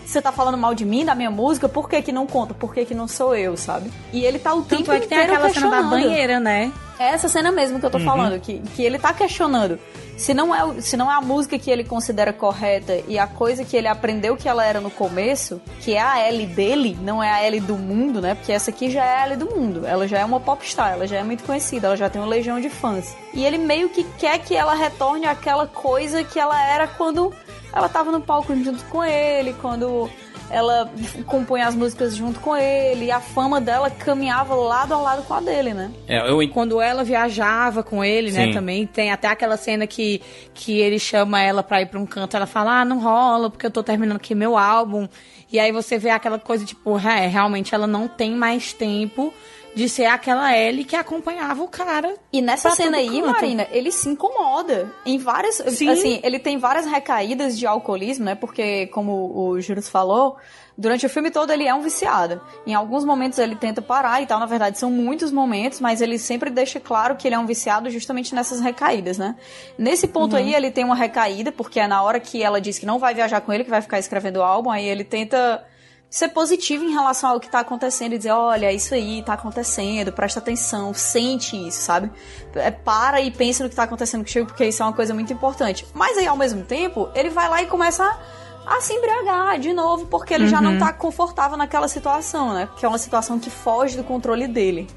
[0.05, 1.69] você tá falando mal de mim, da minha música?
[1.69, 2.55] Por que, que não conta?
[2.55, 3.91] Por que, que não sou eu, sabe?
[4.11, 6.71] E ele tá o tempo Tanto é que tem aquela cena da banheira, né?
[6.99, 8.05] É essa cena mesmo que eu tô Uhum.
[8.05, 9.79] falando, que, que ele tá questionando.
[10.15, 13.65] Se não, é, se não é a música que ele considera correta e a coisa
[13.65, 17.31] que ele aprendeu que ela era no começo, que é a L dele, não é
[17.31, 18.35] a L do mundo, né?
[18.35, 19.85] Porque essa aqui já é a L do mundo.
[19.87, 22.61] Ela já é uma popstar, ela já é muito conhecida, ela já tem uma legião
[22.61, 23.15] de fãs.
[23.33, 27.33] E ele meio que quer que ela retorne àquela coisa que ela era quando
[27.73, 30.07] ela tava no palco junto com ele, quando
[30.53, 30.89] ela
[31.25, 35.33] compunha as músicas junto com ele, e a fama dela caminhava lado a lado com
[35.33, 35.91] a dele, né?
[36.07, 38.53] É, eu Quando ela viajava com ele, né, Sim.
[38.53, 40.21] também, tem até aquela cena que,
[40.53, 43.65] que ele chama ela pra ir pra um canto, ela fala, ah, não rola, porque
[43.65, 45.07] eu tô terminando aqui meu álbum.
[45.51, 49.33] E aí você vê aquela coisa, tipo, é, realmente ela não tem mais tempo
[49.75, 52.13] de ser aquela Ellie que acompanhava o cara.
[52.31, 53.25] E nessa cena aí, canto.
[53.27, 55.55] Marina, ele se incomoda em várias.
[55.55, 55.89] Sim.
[55.89, 58.35] Assim, ele tem várias recaídas de alcoolismo, né?
[58.35, 60.37] Porque, como o Júlio falou,
[60.77, 62.41] durante o filme todo ele é um viciado.
[62.65, 66.17] Em alguns momentos ele tenta parar e tal, na verdade são muitos momentos, mas ele
[66.17, 69.35] sempre deixa claro que ele é um viciado justamente nessas recaídas, né?
[69.77, 70.39] Nesse ponto Uhum.
[70.39, 73.13] aí ele tem uma recaída, porque é na hora que ela diz que não vai
[73.13, 75.63] viajar com ele, que vai ficar escrevendo o álbum, aí ele tenta
[76.13, 80.13] ser positivo em relação ao que tá acontecendo e dizer, olha, isso aí tá acontecendo,
[80.13, 82.11] presta atenção, sente isso, sabe?
[82.53, 85.33] É, para e pensa no que tá acontecendo contigo, porque isso é uma coisa muito
[85.33, 85.87] importante.
[85.91, 88.03] Mas aí, ao mesmo tempo, ele vai lá e começa
[88.63, 90.77] a, a se embriagar de novo, porque ele já não Uhum.
[90.77, 92.69] tá confortável naquela situação, né?
[92.77, 94.87] Que é uma situação que foge do controle dele.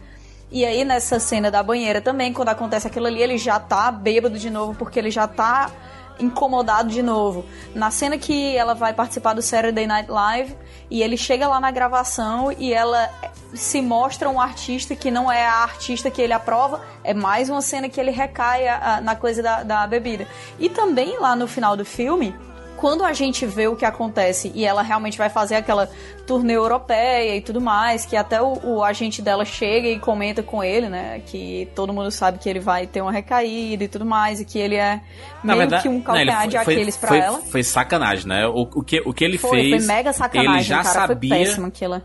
[0.50, 4.38] E aí, nessa cena da banheira também, quando acontece aquilo ali, ele já tá bêbado
[4.38, 5.70] de novo, porque ele já tá
[6.18, 7.44] incomodado de novo.
[7.74, 10.56] Na cena que ela vai participar do Saturday Night Live
[10.90, 13.10] e ele chega lá na gravação e ela
[13.54, 17.62] se mostra um artista que não é a artista que ele aprova, é mais uma
[17.62, 20.26] cena que ele recai a- a- na coisa da, da bebida.
[20.58, 22.34] E também lá no final do filme,
[22.76, 25.88] quando a gente vê o que acontece e ela realmente vai fazer aquela
[26.26, 30.62] turnê europeia e tudo mais, que até o, o agente dela chega e comenta com
[30.62, 31.20] ele, né?
[31.24, 34.58] Que todo mundo sabe que ele vai ter uma recaída e tudo mais, e que
[34.58, 35.00] ele é
[35.42, 37.38] Na meio verdade, que um não, calcanhar foi- de foi- Aquiles pra foi- ela.
[37.40, 38.46] Foi sacanagem, né?
[38.46, 39.84] O, o, que, o que ele Foi, fez.
[39.84, 41.06] foi mega sacanagem, ele já cara.
[41.06, 41.56] sabia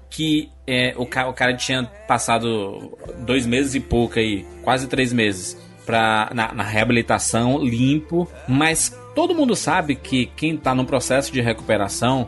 [0.10, 5.11] que é, o, ca- o cara tinha passado dois meses e pouco aí, quase três
[5.11, 8.27] meses, pra, na, na reabilitação, limpo.
[8.48, 12.28] Mas todo mundo sabe que quem tá no processo de recuperação,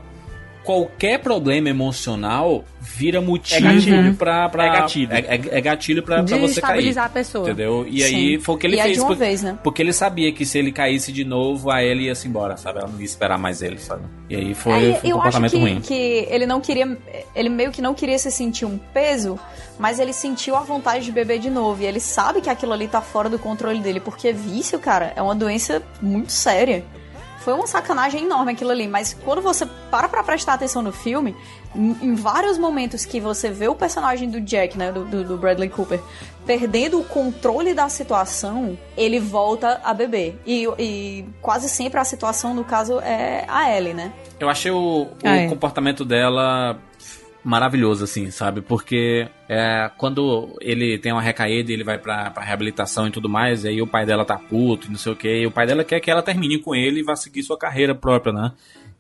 [0.63, 4.13] qualquer problema emocional vira motivo É gatilho.
[4.15, 5.11] pra, pra- É gatilho.
[5.13, 6.97] É, é- é gatilho pra, pra você cair.
[6.99, 7.45] A pessoa.
[7.45, 7.85] Entendeu?
[7.89, 8.39] E aí Sim.
[8.39, 8.93] foi o que ele E é fez.
[8.95, 9.57] de uma porque, vez, né?
[9.63, 12.79] porque ele sabia que se ele caísse de novo, a ele ia se embora, sabe?
[12.79, 14.03] Ela não ia esperar mais ele, sabe?
[14.29, 15.81] E aí foi, Aí, foi um eu acho comportamento que, ruim.
[15.81, 16.97] que ele não queria.
[17.35, 19.39] Ele meio que não queria se sentir um peso,
[19.79, 21.81] mas ele sentiu a vontade de beber de novo.
[21.81, 25.21] E ele sabe que aquilo ali tá fora do controle dele, porque vício, cara, é
[25.21, 26.83] uma doença muito séria.
[27.43, 31.35] Foi uma sacanagem enorme aquilo ali, mas quando você para pra prestar atenção no filme,
[31.75, 35.69] em, vários momentos que você vê o personagem do Jack, né, do, do- do Bradley
[35.69, 35.99] Cooper,
[36.45, 40.39] perdendo o controle da situação, ele volta a beber.
[40.45, 44.13] E, e quase sempre a situação, no caso, é a Ellie, né?
[44.39, 45.47] Eu achei o, o Ah, é.
[45.47, 46.77] comportamento dela
[47.43, 48.61] maravilhoso, assim, sabe?
[48.61, 53.65] Porque é, quando ele tem uma recaída ele vai pra, pra reabilitação e tudo mais,
[53.65, 55.83] aí o pai dela tá puto e não sei o que, e o pai dela
[55.83, 58.51] quer que ela termine com ele e vá seguir sua carreira própria, né?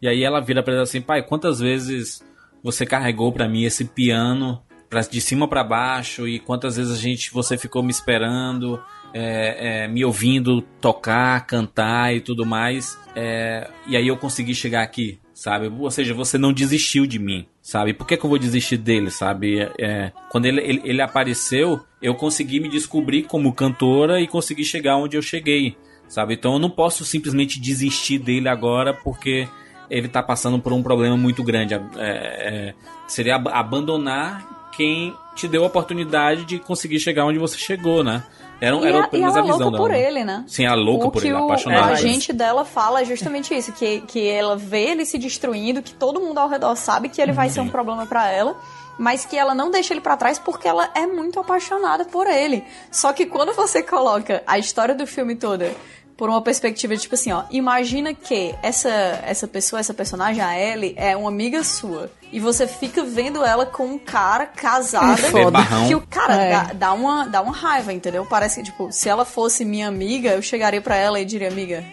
[0.01, 2.21] E aí ela vira pra ele assim, pai, quantas vezes
[2.61, 4.61] você carregou pra mim esse piano
[4.93, 8.81] pra, de cima pra baixo e quantas vezes a gente você ficou me esperando
[9.13, 14.83] é, é, me ouvindo tocar cantar e tudo mais é, e aí eu consegui chegar
[14.83, 18.37] aqui sabe ou seja você não desistiu de mim sabe por que, que eu vou
[18.37, 24.19] desistir dele sabe É, quando ele, ele, ele apareceu eu consegui me descobrir como cantora
[24.21, 25.75] e consegui chegar onde eu cheguei
[26.07, 29.47] sabe então eu não posso simplesmente desistir dele agora porque
[29.89, 31.73] ele tá passando por um problema muito grande.
[31.73, 32.73] É, é,
[33.07, 38.23] seria ab- abandonar quem te deu a oportunidade de conseguir chegar onde você chegou, né?
[38.61, 40.01] Era, E, era a, e ela é visão louca por dela.
[40.01, 40.07] né?
[40.07, 40.43] ele, né?
[40.47, 41.81] Sim, a louca o por ele, o, apaixonada.
[41.81, 42.09] a por ele.
[42.09, 46.19] gente dela fala é justamente isso, que, que ela vê ele se destruindo, que todo
[46.19, 48.55] mundo ao redor sabe que ele vai ser um problema pra ela,
[48.97, 52.63] mas que ela não deixa ele pra trás porque ela é muito apaixonada por ele.
[52.91, 55.71] Só que quando você coloca a história do filme toda
[56.15, 58.89] por uma perspectiva de tipo assim, ó, imagina que essa
[59.25, 62.09] essa pessoa, essa personagem, a Ellie, é uma amiga sua.
[62.31, 65.51] E você fica vendo ela com um cara casada Foda.
[65.51, 65.87] Barrão.
[65.87, 66.51] que o cara É.
[66.51, 68.25] dá, dá uma, dá uma raiva, entendeu?
[68.25, 71.83] Parece que, tipo, se ela fosse minha amiga, eu chegaria pra ela e diria, amiga.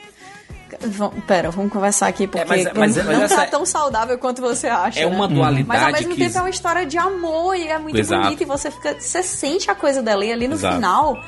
[1.26, 4.40] Pera, vamos conversar aqui, porque mas- mas- não, mas não tá é- tão saudável quanto
[4.40, 5.00] você acha.
[5.00, 5.34] É uma né?
[5.34, 8.22] dualidade Mas ao mesmo que tempo é uma história de amor e é muito Exato.
[8.22, 8.98] bonita e você fica.
[8.98, 10.76] Você sente a coisa dela e ali no Exato.
[10.76, 11.18] final.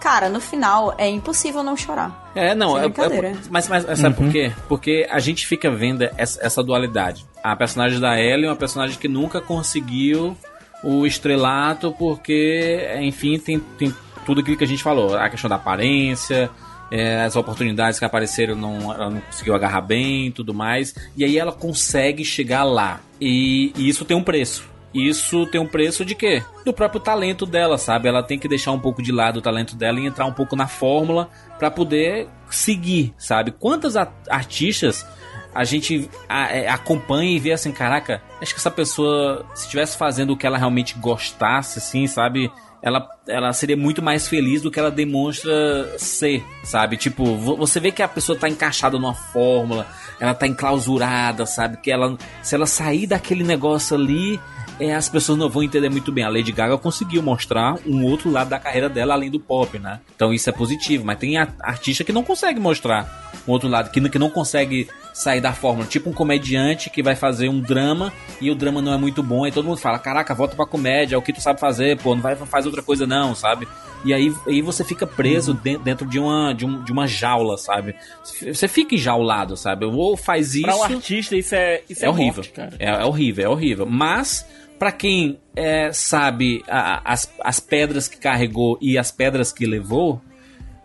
[0.00, 2.30] Cara, no final é impossível não chorar.
[2.34, 3.28] É, não, é, brincadeira.
[3.28, 4.50] é- mas, mas sabe por quê?
[4.66, 7.26] Porque a gente fica vendo essa, essa dualidade.
[7.44, 10.36] A personagem da Ellie é uma personagem que nunca conseguiu
[10.82, 13.94] o estrelato, porque, enfim, tem, tem
[14.24, 15.16] tudo aquilo que a gente falou.
[15.16, 16.50] A questão da aparência,
[16.90, 20.94] é, as oportunidades que apareceram, não, ela não conseguiu agarrar bem e tudo mais.
[21.16, 23.00] E aí ela consegue chegar lá.
[23.20, 24.69] E, e isso tem um preço.
[24.92, 26.42] Isso tem um preço de quê?
[26.64, 28.08] Do próprio talento dela, sabe?
[28.08, 30.56] Ela tem que deixar um pouco de lado o talento dela e entrar um pouco
[30.56, 33.52] na fórmula pra poder seguir, sabe?
[33.52, 33.94] Quantas
[34.28, 35.06] artistas
[35.54, 40.32] a gente é, acompanha e vê assim, caraca, acho que essa pessoa, se estivesse fazendo
[40.32, 42.50] o que ela realmente gostasse, assim, sabe?
[42.82, 45.52] Ela, ela seria muito mais feliz do que ela demonstra
[45.98, 46.96] ser, sabe?
[46.96, 49.86] Tipo, vo- você vê que a pessoa tá encaixada numa fórmula,
[50.18, 51.76] ela tá enclausurada, sabe?
[51.76, 54.40] Que ela, se ela sair daquele negócio ali,
[54.80, 56.24] é, as pessoas não vão entender muito bem.
[56.24, 60.00] A Lady Gaga conseguiu mostrar um outro lado da carreira dela além do pop, né?
[60.16, 61.04] Então isso é positivo.
[61.04, 65.40] Mas tem artista que não consegue mostrar um outro lado, que, que não consegue sair
[65.40, 65.86] da fórmula.
[65.86, 69.46] Tipo um comediante que vai fazer um drama e o drama não é muito bom.
[69.46, 72.14] E todo mundo fala: Caraca, volta pra comédia, é o que tu sabe fazer, pô,
[72.14, 73.68] não vai faz outra coisa não, sabe?
[74.02, 77.58] E aí, aí você fica preso de- dentro de uma, de, um- de uma jaula,
[77.58, 77.94] sabe?
[78.24, 79.84] Você fica enjaulado, sabe?
[79.84, 80.62] Ou faz isso.
[80.64, 82.36] Pra um artista, isso é, isso É, é, horrível.
[82.36, 82.72] morte, cara.
[82.78, 83.84] É, é horrível, é horrível.
[83.84, 84.46] Mas,
[84.80, 90.22] pra quem é, sabe a- as, as pedras que carregou e as pedras que levou,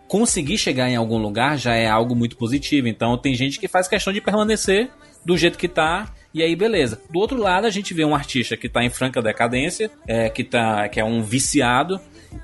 [0.06, 2.86] conseguir chegar em algum lugar já é algo muito positivo.
[2.88, 4.90] Então, tem gente que faz questão de permanecer
[5.24, 6.12] do jeito que tá.
[6.34, 7.00] E aí, beleza.
[7.10, 10.44] Do outro lado, a gente vê um artista que tá em franca decadência, é, que,
[10.44, 11.98] tá, que é um viciado,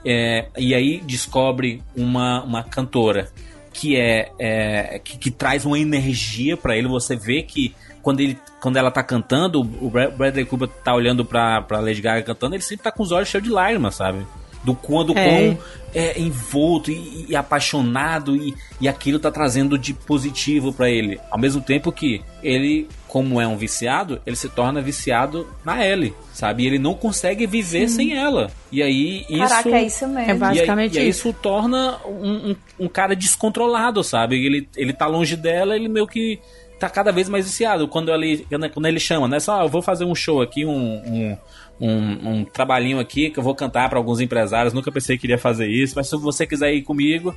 [0.06, 3.28] é, e aí descobre uma, uma cantora
[3.74, 6.88] que é, é, que, que traz uma energia pra ele.
[6.88, 11.24] Você vê que quando, ele, quando ela tá cantando, o Bra- Bradley Cooper tá olhando
[11.24, 14.26] pra, pra Lady Gaga cantando, ele sempre tá com os olhos cheios de lágrimas, sabe?
[14.64, 15.24] Do quando É.
[15.28, 15.58] quão
[15.94, 21.18] é, envolto e, e apaixonado e, e aquilo tá trazendo de positivo pra ele.
[21.30, 26.14] Ao mesmo tempo que ele, como é um viciado, ele se torna viciado na Ellie,
[26.32, 26.62] sabe?
[26.62, 27.96] E ele não consegue viver Sim.
[27.96, 28.50] sem ela.
[28.70, 30.30] E aí isso Caraca, é isso mesmo.
[30.30, 31.28] É basicamente e aí, e aí isso.
[31.28, 34.36] isso torna um, um, um cara descontrolado, sabe?
[34.46, 36.38] Ele, ele tá longe dela, ele meio que
[36.82, 37.86] tá cada vez mais viciado.
[37.86, 39.38] Quando ele, quando ele chama, né?
[39.38, 41.38] Só, ah, eu vou fazer um show aqui, um, um,
[41.80, 44.74] um, um trabalhinho aqui que eu vou cantar para alguns empresários.
[44.74, 47.34] Nunca pensei que iria fazer isso, mas se você quiser ir comigo,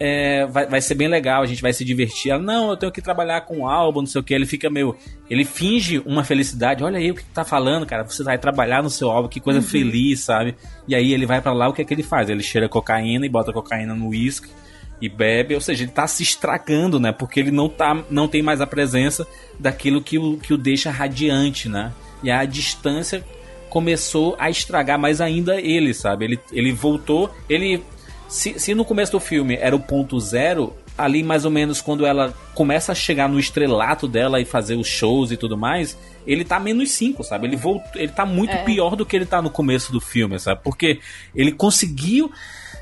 [0.00, 2.32] é, vai, vai ser bem legal, a gente vai se divertir.
[2.32, 4.34] Ela, não, eu tenho que trabalhar com um álbum, não sei o que.
[4.34, 4.96] Ele fica meio.
[5.30, 6.82] Ele finge uma felicidade.
[6.82, 8.02] Olha aí o que tá falando, cara.
[8.02, 9.64] Você vai trabalhar no seu álbum, que coisa Uhum.
[9.64, 10.56] feliz, sabe?
[10.88, 12.28] E aí ele vai para lá, o que é que ele faz?
[12.28, 14.48] Ele cheira cocaína e bota cocaína no uísque
[15.00, 17.12] e bebe, ou seja, ele tá se estragando, né?
[17.12, 19.26] Porque ele não, tá, não tem mais a presença
[19.58, 21.92] daquilo que o, que o deixa radiante, né?
[22.22, 23.24] E a distância
[23.70, 26.24] começou a estragar mais ainda ele, sabe?
[26.24, 27.82] Ele, ele voltou, ele.
[28.28, 32.04] Se, se no começo do filme era o ponto zero, ali mais ou menos quando
[32.04, 35.96] ela começa a chegar no estrelato dela e fazer os shows e tudo mais,
[36.26, 37.46] ele tá menos 5, sabe?
[37.46, 38.64] Ele voltou, ele tá muito É.
[38.64, 40.60] pior do que ele tá no começo do filme, sabe?
[40.62, 40.98] Porque
[41.34, 42.30] ele conseguiu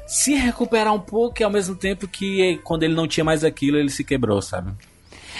[0.06, 3.76] se recuperar um pouco e ao mesmo tempo que quando ele não tinha mais aquilo,
[3.76, 4.72] ele se quebrou, sabe?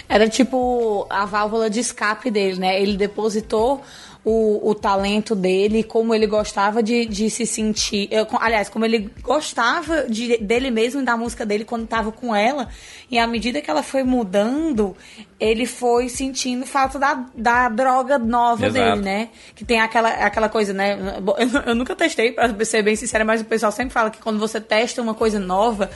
[0.09, 2.81] Era tipo a válvula de escape dele, né?
[2.81, 3.83] Ele depositou
[4.29, 8.09] o, o talento dele, como ele gostava de, de se sentir.
[8.11, 12.35] eu, aliás, como ele gostava de, dele mesmo e da música dele quando tava com
[12.35, 12.69] ela.
[13.09, 14.97] E à medida que ela foi mudando,
[15.39, 18.85] ele foi sentindo falta da, da droga nova Exato.
[18.97, 19.29] dele, né?
[19.55, 20.99] Que tem aquela, aquela coisa, né?
[21.39, 24.41] Eu, eu nunca testei, pra ser bem sincera, mas o pessoal sempre fala que quando
[24.41, 25.89] você testa uma coisa nova,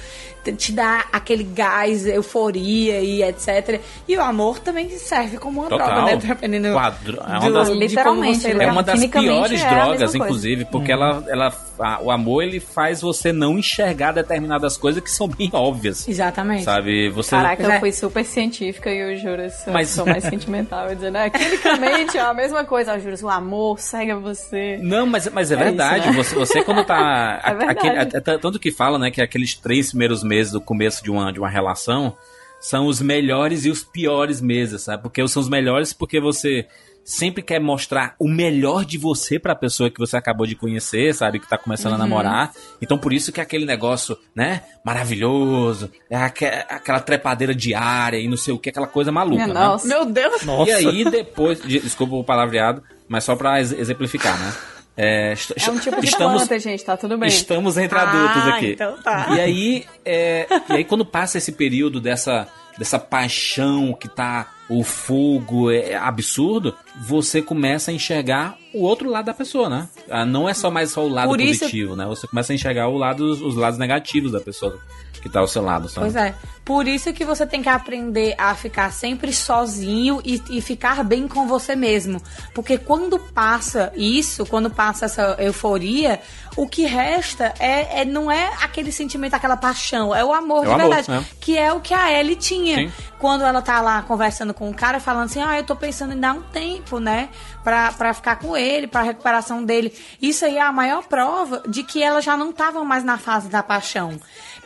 [0.44, 3.80] te- te dá aquele gás, euforia e etc.
[4.06, 5.88] E o amor também serve como uma Total.
[5.88, 6.16] droga, né?
[6.16, 9.60] Dependendo Pô, a dro- é uma do- das- de como Ele É uma das piores
[9.62, 14.76] é drogas, inclusive, porque ela, ela, a- o amor ele faz você não enxergar determinadas
[14.76, 16.08] coisas que são bem óbvias.
[16.08, 16.64] Exatamente.
[16.64, 17.08] Sabe?
[17.10, 17.76] Você Caraca, É.
[17.76, 20.88] eu fui super científica e o Juras eu Mas- sou mais sentimental.
[20.88, 22.96] Eu dizendo, é, quimicamente é a mesma coisa.
[22.96, 24.78] O Juras, o amor segue a você.
[24.82, 26.00] Não, mas, mas é, É verdade.
[26.00, 26.16] isso, né?
[26.24, 27.40] você, você quando tá.
[27.60, 31.10] É aquele- é tanto que fala, né, que aqueles três primeiros meses do começo de
[31.10, 32.16] uma, de uma relação
[32.60, 35.02] são os melhores e os piores meses, sabe?
[35.02, 36.66] Porque são os melhores porque você
[37.04, 41.38] sempre quer mostrar o melhor de você pra pessoa que você acabou de conhecer, sabe?
[41.40, 41.96] Que tá começando Uhum.
[41.96, 42.52] a namorar.
[42.80, 44.62] Então por isso que é aquele negócio, né?
[44.84, 45.90] Maravilhoso.
[46.08, 49.54] É aque- aquela trepadeira diária e não sei o que, aquela coisa maluca, Minha né?
[49.54, 49.86] nossa.
[49.88, 50.42] Meu Deus.
[50.66, 54.52] E aí depois, de- desculpa o palavreado, mas só pra ex- exemplificar, né?
[54.96, 55.34] É,
[55.66, 57.28] É um tipo de estamos, planta, gente, tá tudo bem.
[57.28, 58.72] Estamos entre adultos Ah, aqui.
[58.72, 59.28] então tá.
[59.34, 62.46] E aí, é, e aí quando passa esse período dessa,
[62.76, 66.74] dessa paixão que tá o fogo é absurdo,
[67.06, 69.88] você começa a enxergar o outro lado da pessoa, né?
[70.08, 72.06] Ah, Não é só mais só o lado Por isso- positivo, né?
[72.06, 74.78] Você começa a enxergar o lado, os lados negativos da pessoa
[75.22, 76.06] que tá ao seu lado, sabe?
[76.06, 76.34] Pois é.
[76.64, 81.26] Por isso que você tem que aprender a ficar sempre sozinho e, e ficar bem
[81.26, 82.22] com você mesmo.
[82.54, 86.20] Porque quando passa isso, quando passa essa euforia,
[86.56, 90.66] o que resta é, é- não é aquele sentimento, aquela paixão, é o amor É
[90.66, 91.10] de o amor, verdade.
[91.10, 91.24] né?
[91.40, 92.76] Que é o que a Ellie tinha.
[92.76, 92.92] Sim.
[93.18, 96.20] Quando ela tá lá conversando com o cara, falando assim: ah, eu tô pensando em
[96.20, 97.30] dar um tempo, né?
[97.64, 99.92] Pra, pra ficar com ele, pra recuperação dele.
[100.22, 103.48] Isso aí é a maior prova de que ela já não tava mais na fase
[103.48, 104.18] da paixão.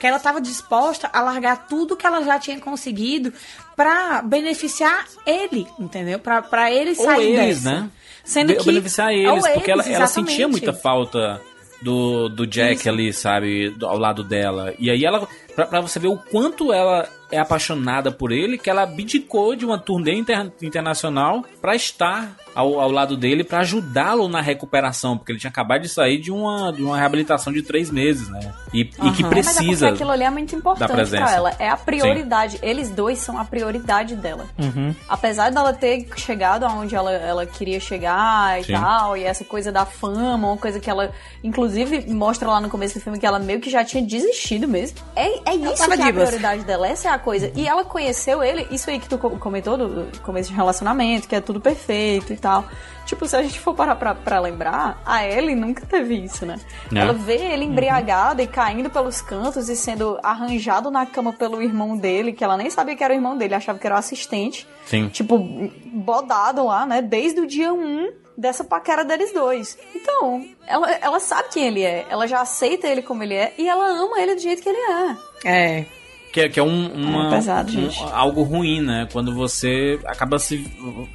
[0.04, 3.32] Que ela tava disposta a largar tudo que ela já tinha conseguido
[3.74, 6.18] pra beneficiar ele, entendeu?
[6.18, 7.80] Pra, pra ele Ou sair eles, dessa.
[7.80, 7.90] né?
[8.22, 10.50] Sendo que beneficiar eles, ou porque ela, eles, ela sentia exatamente.
[10.50, 11.40] muita falta
[11.80, 12.88] do, do Jack Isso.
[12.90, 14.74] ali, sabe, do- ao lado dela.
[14.78, 15.26] E aí ela,
[15.56, 19.64] pra, pra você ver o quanto ela é apaixonada por ele, que ela abdicou de
[19.64, 25.32] uma turnê inter- internacional pra estar ao, ao lado dele, pra ajudá-lo na recuperação, porque
[25.32, 28.52] ele tinha acabado de sair de uma, de uma reabilitação de três meses, né?
[28.72, 29.88] E, e que É, mas é precisa.
[29.88, 31.52] aquilo ali é muito importante pra ela.
[31.58, 32.58] É a prioridade.
[32.62, 34.46] Eles dois são a prioridade dela.
[34.58, 34.94] Uhum.
[35.08, 38.72] Apesar dela ter chegado aonde ela, ela queria chegar e Sim.
[38.74, 41.12] tal, e essa coisa da fama, uma coisa que ela,
[41.42, 44.98] inclusive, mostra lá no começo do filme que ela meio que já tinha desistido mesmo.
[45.14, 47.50] É, é isso tava que é a prioridade dela, essa é a coisa.
[47.54, 51.34] E ela conheceu ele, isso aí que tu co- comentou do começo de relacionamento, que
[51.36, 52.64] é tudo perfeito e tal.
[53.06, 56.58] Tipo, se a gente for parar pra, pra lembrar, a Ellie nunca teve isso, né?
[56.94, 56.98] É.
[56.98, 61.96] Ela vê ele embriagado e caindo pelos cantos e sendo arranjado na cama pelo irmão
[61.96, 64.66] dele, que ela nem sabia que era o irmão dele, achava que era o assistente.
[64.86, 65.08] Sim.
[65.08, 65.38] Tipo,
[65.86, 67.02] bodado lá, né?
[67.02, 69.78] Desde o dia 1 dessa paquera deles dois.
[69.94, 73.68] Então, ela, ela sabe quem ele é, ela já aceita ele como ele é e
[73.68, 75.16] ela ama ele do jeito que ele é.
[75.44, 75.86] É.
[76.34, 79.06] Que, é- que é um, uma, É pesado, um- algo ruim, né?
[79.12, 80.66] Quando você acaba se.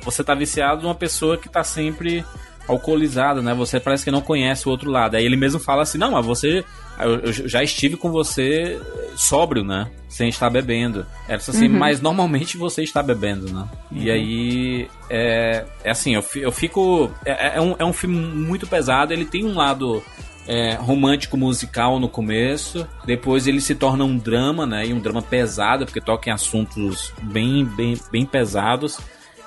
[0.02, 2.24] Você tá viciado numa pessoa que tá sempre
[2.70, 3.54] alcoolizada, né?
[3.54, 5.16] Você parece que não conhece o outro lado.
[5.16, 6.64] Aí ele mesmo fala assim: não, mas você.
[7.00, 8.80] Eu, já estive com você
[9.16, 9.90] sóbrio, né?
[10.08, 11.06] Sem estar bebendo.
[11.30, 11.78] Disse assim, Uhum.
[11.78, 13.68] mas normalmente você está bebendo, né?
[13.92, 14.14] E Uhum.
[14.14, 14.88] aí.
[15.10, 17.12] É, é assim, eu, eu fico.
[17.26, 19.12] É, é um, é um filme muito pesado.
[19.12, 20.02] Ele tem um lado
[20.48, 24.88] é, romântico musical no começo, depois ele se torna um drama, né?
[24.88, 29.00] E um drama pesado, porque toca em assuntos bem, bem, bem pesados.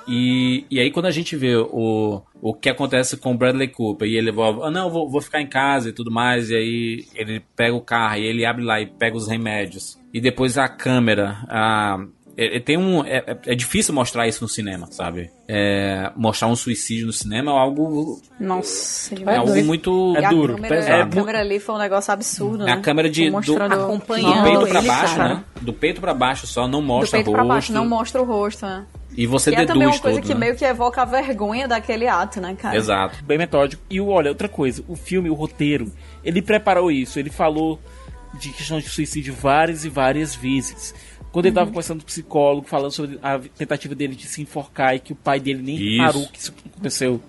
[0.07, 4.17] E, e aí quando a gente vê o, o que acontece com Bradley Cooper e
[4.17, 7.41] ele vai, ah não, vou, vou ficar em casa e tudo mais, e aí ele
[7.55, 9.97] pega o carro e ele abre lá e pega os remédios.
[10.13, 12.05] E depois a câmera, a,
[12.37, 15.29] é, é- tem um, é, é- é difícil mostrar isso no cinema, sabe?
[15.47, 20.75] É, mostrar um suicídio no cinema é algo Nossa, é algo muito a duro, câmera,
[20.75, 21.01] pesado.
[21.01, 22.71] A câmera ali foi um negócio absurdo, É né?
[22.73, 25.33] a câmera de, do, Mostrando- do acompanhando peito pra ele, baixo, cara.
[25.35, 25.43] né?
[25.61, 27.35] Do peito pra baixo só, não Do mostra peito rosto.
[27.35, 28.85] pra baixo, não mostra o rosto, né?
[29.15, 30.39] E você e é também deduz uma coisa tudo, que né?
[30.39, 32.75] meio que evoca a vergonha daquele ato, né, cara?
[32.75, 33.23] Exato.
[33.23, 33.79] Bem metódico.
[33.87, 35.91] E olha, outra coisa, o filme, o roteiro,
[36.23, 37.79] ele preparou isso, ele falou
[38.39, 40.95] de questão de suicídio várias e várias vezes.
[41.33, 41.71] Quando ele tava Uhum.
[41.73, 45.15] conversando com o psicólogo, falando sobre a tentativa dele de se enforcar e que o
[45.15, 45.97] pai dele nem Isso.
[46.01, 47.21] reparou que isso aconteceu.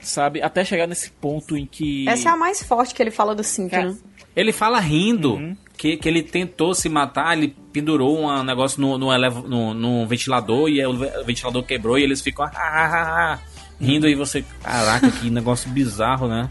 [0.00, 0.40] Sabe?
[0.42, 2.08] Até chegar nesse ponto em que.
[2.08, 3.96] Essa é a mais forte que ele fala do Cynthia, né?
[4.36, 5.56] Ele fala rindo Uhum.
[5.76, 10.06] que, que ele tentou se matar, ele pendurou um negócio no, no, elev- no- no
[10.06, 13.38] ventilador e o ve- o ventilador quebrou e eles ficam ah, ah, ah, ah,
[13.80, 16.48] rindo e você, caraca, que negócio bizarro, né?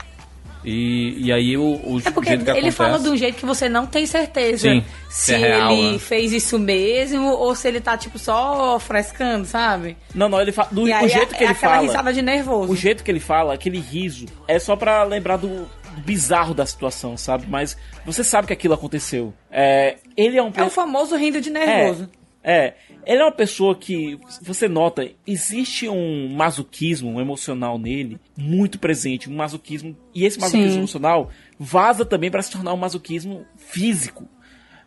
[0.65, 2.77] E, e aí o, o É porque jeito que ele acontece...
[2.77, 5.99] fala de um jeito que você não tem certeza Sim, se é real, ele né?
[5.99, 9.97] fez isso mesmo ou se ele tá, tipo, só frescando, sabe?
[10.15, 10.69] Não, não, ele fala.
[10.71, 11.81] Do, o jeito é- que é ele aquela fala.
[11.87, 12.71] risada de nervoso.
[12.71, 16.65] O jeito que ele fala, aquele riso, é só pra lembrar do, do bizarro da
[16.65, 17.45] situação, sabe?
[17.47, 17.75] Mas
[18.05, 19.33] você sabe que aquilo aconteceu.
[19.51, 20.51] É, ele é um.
[20.55, 22.09] É o famoso rindo de nervoso.
[22.11, 22.73] É, é.
[23.05, 29.35] Ele é uma pessoa que, você nota, existe um masoquismo emocional nele muito presente, um
[29.35, 29.95] masoquismo.
[30.13, 30.77] E esse masoquismo Sim.
[30.79, 34.27] emocional vaza também para se tornar um masoquismo físico.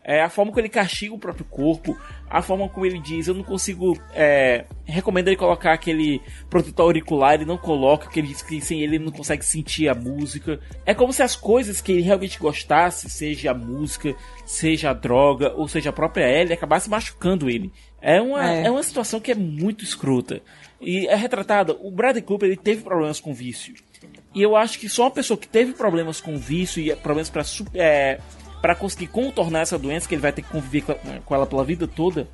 [0.09, 1.99] É, a forma como ele castiga o próprio corpo,
[2.31, 3.99] a forma como ele diz, eu não consigo.
[4.15, 8.83] É, recomendo ele colocar aquele protetor auricular, ele não coloca, porque ele diz que sem
[8.83, 10.61] ele ele não consegue sentir a música.
[10.85, 14.15] É como se as coisas que ele realmente gostasse, seja a música,
[14.45, 17.73] seja a droga, ou seja a própria Ellie, acabasse machucando ele.
[18.01, 18.67] É uma, É.
[18.67, 18.71] é.
[18.71, 20.41] uma situação que é muito escrota.
[20.81, 21.77] E é retratada.
[21.81, 23.75] O Bradley Cooper ele teve problemas com vício.
[24.33, 27.43] E eu acho que só uma pessoa que teve problemas com vício e problemas para
[27.75, 28.21] é,
[28.61, 30.83] para conseguir contornar essa doença, que ele vai ter que conviver
[31.25, 32.29] com ela pela vida toda,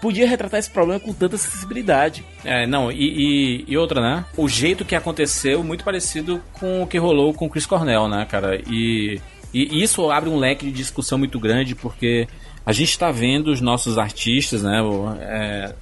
[0.00, 2.24] podia retratar esse problema com tanta sensibilidade.
[2.44, 4.24] É, não, e, e, e outra, né?
[4.36, 8.26] O jeito que aconteceu, muito parecido com o que rolou com o Chris Cornell, né,
[8.28, 8.60] cara?
[8.68, 9.20] E,
[9.54, 12.26] e isso abre um leque de discussão muito grande, porque
[12.66, 14.80] a gente tá vendo os nossos artistas, né?
[15.20, 15.74] É,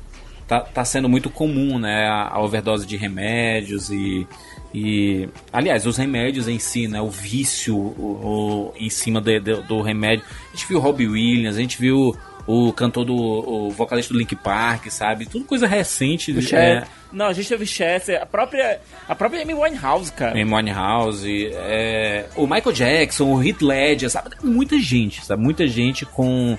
[0.47, 2.07] tá, tá sendo muito comum, né?
[2.07, 4.27] A, a overdose de remédios e.
[4.73, 7.01] E, aliás, os remédios em si, né?
[7.01, 10.25] O vício o, o- em cima de- de- do remédio.
[10.53, 12.17] A gente viu o Robbie Williams, a gente viu
[12.47, 13.15] o cantor do.
[13.17, 15.27] o vocalista do Link Park, sabe?
[15.27, 16.33] Tudo coisa recente.
[16.33, 20.41] O é, Não, a gente teve Chester, a própria, a própria Amy Winehouse, cara.
[20.41, 24.31] Amy Winehouse, é, o Michael Jackson, o Heath Ledger, sabe?
[24.43, 25.43] Muita gente, sabe?
[25.43, 26.57] Muita gente com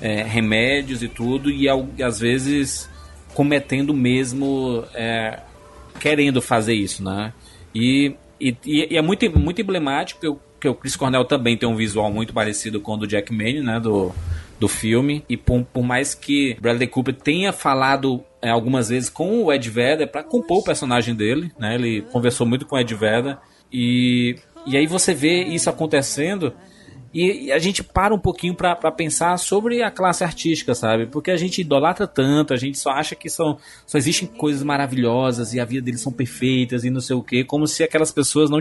[0.00, 1.66] é, remédios e tudo, e
[2.02, 2.88] às vezes
[3.34, 5.38] cometendo mesmo, é,
[6.00, 7.32] querendo fazer isso, né?
[7.74, 11.68] E, e, e é muito, muito emblemático que o, que o Chris Cornell também tem
[11.68, 13.80] um visual muito parecido com o do Jack Manning, né?
[13.80, 14.12] Do,
[14.58, 15.24] do filme.
[15.28, 19.68] E por, por mais que Bradley Cooper tenha falado é, algumas vezes com o Ed
[19.68, 21.74] Vedder para compor o personagem dele, né?
[21.74, 23.38] Ele conversou muito com o Ed Vedder.
[23.72, 24.36] E,
[24.66, 26.52] e aí você vê isso acontecendo
[27.12, 31.06] e, a gente para um pouquinho para pensar sobre a classe artística, sabe?
[31.06, 35.52] Porque a gente idolatra tanto, a gente só acha que são, só existem coisas maravilhosas
[35.52, 38.48] e a vida deles são perfeitas e não sei o que, como se aquelas pessoas
[38.48, 38.60] não,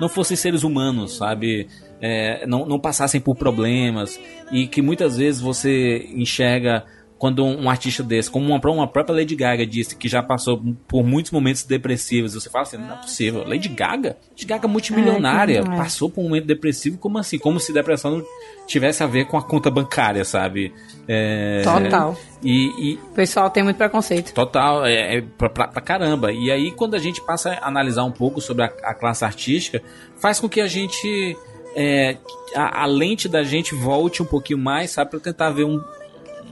[0.00, 1.68] não fossem seres humanos, sabe?
[2.00, 6.84] É, não, não passassem por problemas e que muitas vezes você enxerga
[7.18, 11.04] quando um, artista desse, como uma, uma, própria Lady Gaga disse, que já passou por
[11.04, 13.44] muitos momentos depressivos, você fala assim, não é possível.
[13.46, 14.16] Lady Gaga?
[14.30, 17.38] Lady Gaga multimilionária, é, passou por um momento depressivo, como assim?
[17.38, 18.24] Como se depressão não
[18.66, 20.72] tivesse a ver com a conta bancária, sabe?
[21.06, 22.16] É, total.
[22.42, 24.34] E, e, o pessoal tem muito preconceito.
[24.34, 26.32] Total, é, é pra, pra, pra, caramba.
[26.32, 29.82] E aí, quando a gente passa a analisar um pouco sobre a, a classe artística,
[30.16, 31.36] faz com que a gente...
[31.76, 32.18] É,
[32.54, 35.10] a, a, lente da gente volte um pouquinho mais, sabe?
[35.10, 35.82] Pra tentar ver um,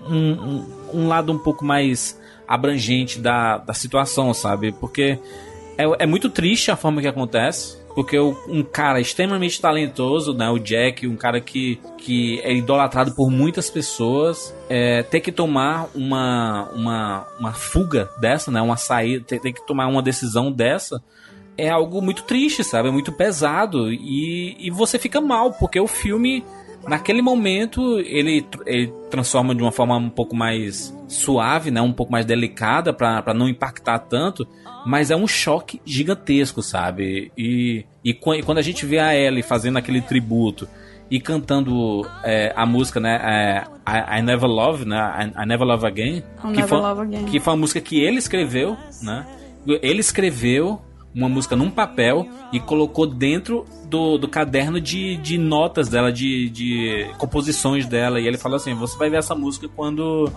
[0.08, 4.72] um, um, lado um pouco mais abrangente da, da situação, sabe?
[4.72, 5.18] Porque
[5.76, 7.80] é, é muito triste a forma que acontece.
[7.94, 10.48] Porque um cara extremamente talentoso, né?
[10.48, 15.90] O Jack, um cara que, que é idolatrado por muitas pessoas, é, ter que tomar
[15.94, 18.62] uma, uma, uma fuga dessa, né?
[18.62, 21.02] Uma saída, ter, ter que tomar uma decisão dessa
[21.56, 22.88] é algo muito triste, sabe?
[22.88, 23.92] É muito pesado.
[23.92, 26.44] E, e você fica mal, porque o filme
[26.86, 31.80] Naquele momento, ele, ele transforma de uma forma um pouco mais suave, né?
[31.80, 34.46] Um pouco mais delicada para não impactar tanto.
[34.84, 37.30] Mas é um choque gigantesco, sabe?
[37.38, 40.68] E, e quando a gente vê a Ellie fazendo aquele tributo
[41.10, 43.20] e cantando é, a música, né?
[43.22, 45.32] É, I, I, Never Love, né?
[45.36, 46.22] I, I Never Love Again.
[46.54, 47.24] que, foi, love again.
[47.26, 49.26] que foi uma música que ele escreveu, né?
[49.66, 50.80] Ele escreveu
[51.14, 56.48] uma música num papel e colocou dentro do, do caderno de, de notas dela, de,
[56.50, 58.20] de composições dela.
[58.20, 60.30] E ele falou assim: você vai ver essa música quando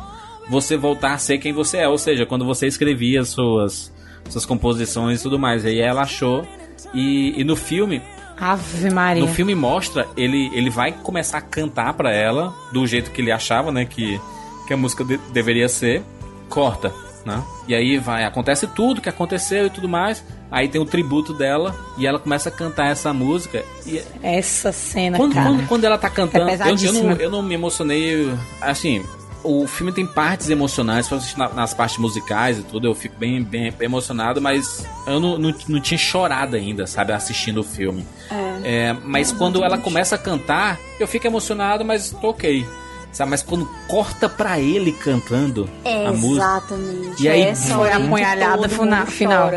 [0.49, 3.93] você voltar a ser quem você é, ou seja, quando você escrevia suas,
[4.29, 5.63] suas composições e tudo mais.
[5.63, 6.45] E aí ela achou.
[6.93, 8.01] E, e no filme.
[8.37, 9.23] Ave Maria.
[9.23, 13.31] No filme mostra, ele, ele vai começar a cantar para ela do jeito que ele
[13.31, 13.85] achava, né?
[13.85, 14.19] Que,
[14.67, 16.03] que a música de, deveria ser.
[16.49, 16.93] Corta,
[17.25, 17.43] né?
[17.67, 20.23] E aí vai, acontece tudo que aconteceu e tudo mais.
[20.51, 23.65] Aí tem o tributo dela e ela começa a cantar essa música.
[23.85, 25.49] E essa cena, quando, cara.
[25.49, 28.31] Quando, quando ela tá cantando, é eu, eu, não, eu não me emocionei.
[28.61, 29.03] Assim,
[29.45, 31.09] o filme tem partes emocionais,
[31.53, 35.53] nas partes musicais e tudo, eu fico bem, bem, bem emocionado, mas eu não, não,
[35.67, 38.05] não, tinha chorado ainda, sabe, assistindo o filme.
[38.31, 38.45] É.
[38.87, 42.65] É, mas é, quando ela começa a cantar, eu fico emocionado, mas tô ok.
[43.15, 46.45] Sabe, mas quando corta pra ele cantando é, a música.
[46.45, 47.23] Exatamente.
[47.23, 49.05] E aí Essa foi a apunhalhada final.
[49.05, 49.51] final.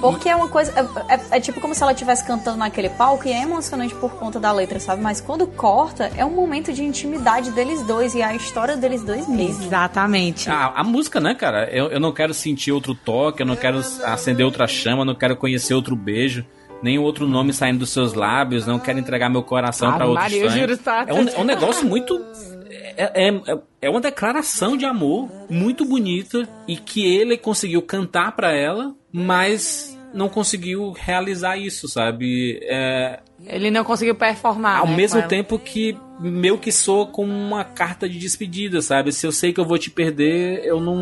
[0.00, 0.72] Porque é uma coisa.
[1.08, 4.14] É, é, é, tipo como se ela estivesse cantando naquele palco e é emocionante por
[4.14, 5.00] conta da letra, sabe?
[5.00, 9.28] Mas quando corta, é um momento de intimidade deles dois e a história deles dois
[9.28, 9.62] mesmo.
[9.64, 10.50] Exatamente.
[10.50, 11.70] A, a música, né, cara?
[11.70, 15.14] Eu, eu não quero sentir outro toque, eu não quero acender outra chama, eu não
[15.14, 16.44] quero conhecer outro beijo
[16.82, 20.48] nem outro nome saindo dos seus lábios, não quero entregar meu coração para outro Maria,
[20.50, 21.04] juro, tá...
[21.06, 22.22] é, um, é um negócio muito
[22.70, 28.52] é, é, é, uma declaração de amor muito bonita e que ele conseguiu cantar para
[28.52, 32.58] ela, mas não conseguiu realizar isso, sabe?
[32.62, 34.80] É, ele não conseguiu performar.
[34.80, 39.12] Ao né, mesmo tempo que meio que soa como uma carta de despedida, sabe?
[39.12, 40.96] Se eu sei que eu vou te perder, eu não,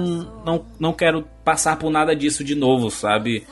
[0.45, 3.47] não, não quero passar por nada disso de novo, sabe?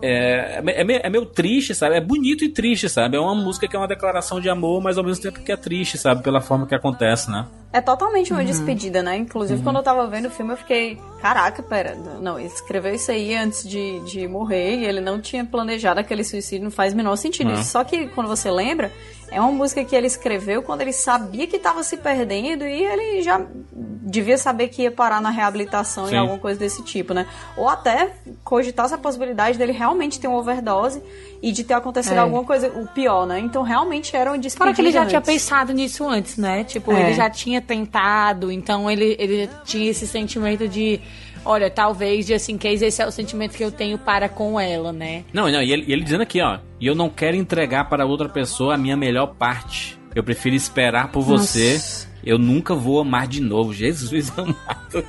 [0.00, 1.96] É, é, meio, é meio triste, sabe?
[1.96, 3.16] É bonito e triste, sabe?
[3.16, 5.56] É uma música que é uma declaração de amor, mas ao mesmo tempo que é
[5.56, 6.22] triste, sabe?
[6.22, 7.46] Pela forma que acontece, né?
[7.72, 8.46] É totalmente uma uhum.
[8.46, 9.16] despedida, né?
[9.16, 9.64] Inclusive, uhum.
[9.64, 13.34] quando eu tava vendo o filme, eu fiquei, caraca, pera, não, ele escreveu isso aí
[13.34, 17.16] antes de, de morrer e ele não tinha planejado aquele suicídio, não faz o menor
[17.16, 17.50] sentido.
[17.50, 17.62] Uhum.
[17.62, 18.90] Só que quando você lembra,
[19.30, 23.22] é uma música que ele escreveu quando ele sabia que estava se perdendo e ele
[23.22, 26.14] já devia saber que ia parar na reabilitação Sim.
[26.14, 27.26] e alguma coisa desse tipo, né?
[27.56, 31.02] Ou até cogitar essa possibilidade dele realmente ter uma overdose
[31.42, 32.18] e de ter acontecido é.
[32.18, 33.38] alguma coisa, o pior, né?
[33.38, 35.10] Então realmente era um despedida Fora que ele já antes.
[35.10, 36.64] tinha pensado nisso antes, né?
[36.64, 37.02] Tipo, é.
[37.02, 41.00] ele já tinha tentado, então ele, ele tinha esse sentimento de
[41.44, 44.92] olha, talvez de assim, case esse é o sentimento que eu tenho para com ela,
[44.92, 45.24] né?
[45.32, 48.06] Não, não, e ele, e ele dizendo aqui, ó, e eu não quero entregar para
[48.06, 49.98] outra pessoa a minha melhor parte.
[50.14, 51.58] Eu prefiro esperar por Nossa.
[51.58, 52.08] você.
[52.24, 53.72] Eu nunca vou amar de novo.
[53.72, 55.04] Jesus amado.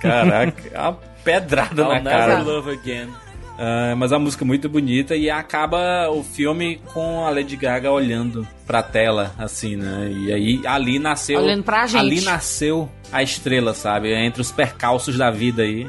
[0.00, 0.92] Caraca, é uma
[1.24, 2.42] pedrada I'll na cara.
[2.42, 3.08] Love again.
[3.54, 7.90] Uh, mas a música é muito bonita e acaba o filme com a Lady Gaga
[7.90, 10.10] olhando pra tela, assim, né?
[10.12, 11.38] E aí ali nasceu.
[11.40, 12.00] Olhando pra gente.
[12.00, 14.12] Ali nasceu a estrela, sabe?
[14.12, 15.88] Entre os percalços da vida aí,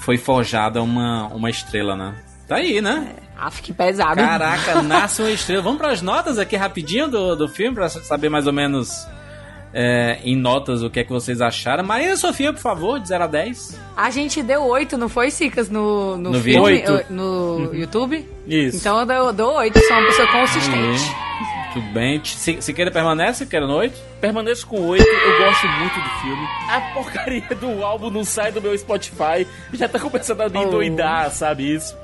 [0.00, 2.14] foi forjada uma, uma estrela, né?
[2.48, 3.14] Tá aí, né?
[3.18, 3.22] É.
[3.36, 4.16] Ah, que pesado.
[4.16, 5.62] Caraca, nasce uma estrela.
[5.62, 9.06] Vamos para as notas aqui rapidinho do, do filme para saber mais ou menos
[9.74, 11.82] é, em notas o que é que vocês acharam.
[11.84, 13.80] Marina Sofia, por favor, de 0 a 10.
[13.96, 16.96] A gente deu 8, não foi, Cicas, no, no, No filme, vídeo?
[16.96, 18.28] eh, no YouTube?
[18.46, 18.76] Isso.
[18.78, 21.16] Então eu dou, dou 8, sou uma pessoa consistente.
[21.72, 22.20] Tudo bem.
[22.22, 23.94] Se, se queira permanece, quer noite?
[24.20, 26.46] Permaneço com 8, eu gosto muito do filme.
[26.68, 29.46] A porcaria do álbum não sai do meu Spotify.
[29.72, 30.62] Já tá começando a me Oh.
[30.64, 31.96] endoidar, sabe isso?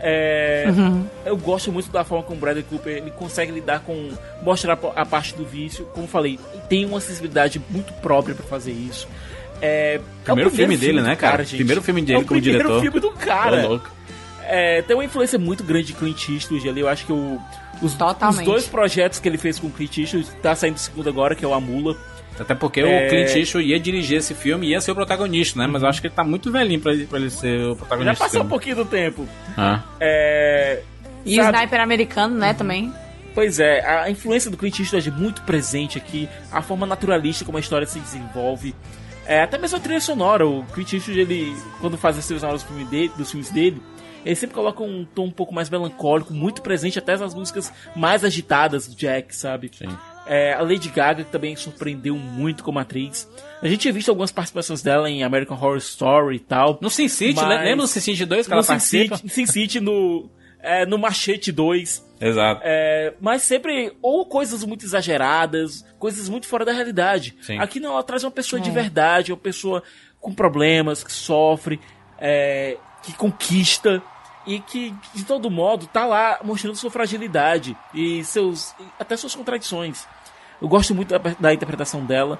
[0.00, 1.06] É, Uhum.
[1.24, 4.10] Eu gosto muito da forma como o Bradley Cooper ele consegue lidar com.
[4.42, 5.84] mostrar a parte do vício.
[5.86, 6.38] Como eu falei,
[6.68, 9.08] tem uma sensibilidade muito própria pra fazer isso.
[9.60, 11.42] É, é o Primeiro filme dele, do né, cara?
[11.42, 11.56] gente.
[11.56, 12.80] Primeiro filme dele é o como primeiro diretor.
[12.80, 13.64] filme do cara.
[13.64, 13.90] Ô, louco.
[14.44, 16.80] É, tem uma influência muito grande de Clint Eastwood ali.
[16.80, 17.38] Eu acho que o,
[17.82, 21.08] os, os dois projetos que ele fez com o Clint Eastwood tá saindo o segundo
[21.08, 21.96] agora, que é o A Mula.
[22.40, 23.06] Até porque É.
[23.06, 25.66] o Clint Eastwood ia dirigir esse filme e ia ser o protagonista, né?
[25.66, 27.74] Mas eu acho que ele tá muito velhinho pra, ele- pra ele ser o Já
[27.76, 28.24] protagonista.
[28.24, 28.48] passou um filme.
[28.50, 29.26] pouquinho do tempo.
[29.56, 29.82] Ah.
[30.00, 30.82] É,
[31.24, 31.56] E o sabe?
[31.58, 32.92] Sniper americano, né, também.
[33.34, 37.56] Pois é, a influência do Clint Eastwood é muito presente aqui, a forma naturalista como
[37.56, 38.74] a história se desenvolve.
[39.26, 42.62] É, até mesmo a trilha sonora, o Clint Eastwood, ele, quando faz as trilhas sonoras
[42.62, 43.80] dos filmes dele, dos filmes dele,
[44.24, 48.24] ele sempre coloca um tom um pouco mais melancólico, muito presente até nas músicas mais
[48.24, 49.70] agitadas do Jack, sabe?
[50.28, 53.26] É, a Lady Gaga que também surpreendeu muito como atriz.
[53.62, 56.78] A gente tinha visto algumas participações dela em American Horror Story e tal.
[56.82, 59.16] No Sin City, mas- lembra do Sin City 2 que no ela Sin participa?
[59.16, 60.30] City, Sin City no,
[60.60, 62.06] é, no Machete 2.
[62.20, 62.60] Exato.
[62.64, 67.34] É, mas sempre ou coisas muito exageradas, coisas muito fora da realidade.
[67.40, 67.58] Sim.
[67.58, 68.72] Aqui não, ela traz uma pessoa de É.
[68.72, 69.82] verdade, uma pessoa
[70.20, 71.80] com problemas, que sofre,
[72.18, 74.02] é, que conquista
[74.46, 79.34] e que de todo modo tá lá mostrando sua fragilidade e seus e até suas
[79.34, 80.06] contradições.
[80.60, 82.38] Eu gosto muito da, da interpretação dela.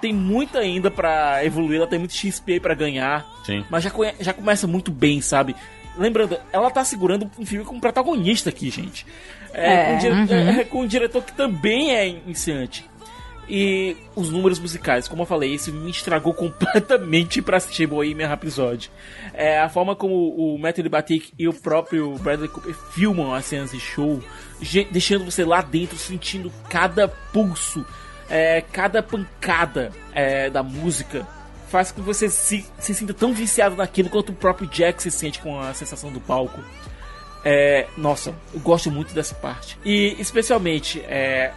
[0.00, 3.26] Tem muito ainda pra evoluir, ela tem muito XP pra ganhar.
[3.44, 3.64] Sim.
[3.70, 3.90] Mas já,
[4.20, 5.56] já começa muito bem, sabe?
[5.96, 9.06] Lembrando, ela tá segurando um filme com um protagonista aqui, gente.
[9.54, 9.84] É, É.
[9.86, 10.48] com, um dire- Uhum.
[10.60, 12.84] é, com um diretor que também é iniciante.
[13.48, 18.90] E os números musicais, como eu falei, esse me estragou completamente pra assistir Bohemian Rhapsody.
[19.32, 23.70] É, a forma como o Matthew Libatic e o próprio Bradley Cooper filmam as cenas
[23.70, 24.20] de show,
[24.90, 27.84] deixando você lá dentro sentindo cada pulso,
[28.28, 31.26] é, cada pancada é, da música,
[31.68, 35.10] faz com que você se, se sinta tão viciado naquilo quanto o próprio Jack se
[35.10, 36.60] sente com a sensação do palco.
[37.44, 39.78] É, nossa, eu gosto muito dessa parte.
[39.84, 41.52] E especialmente, é,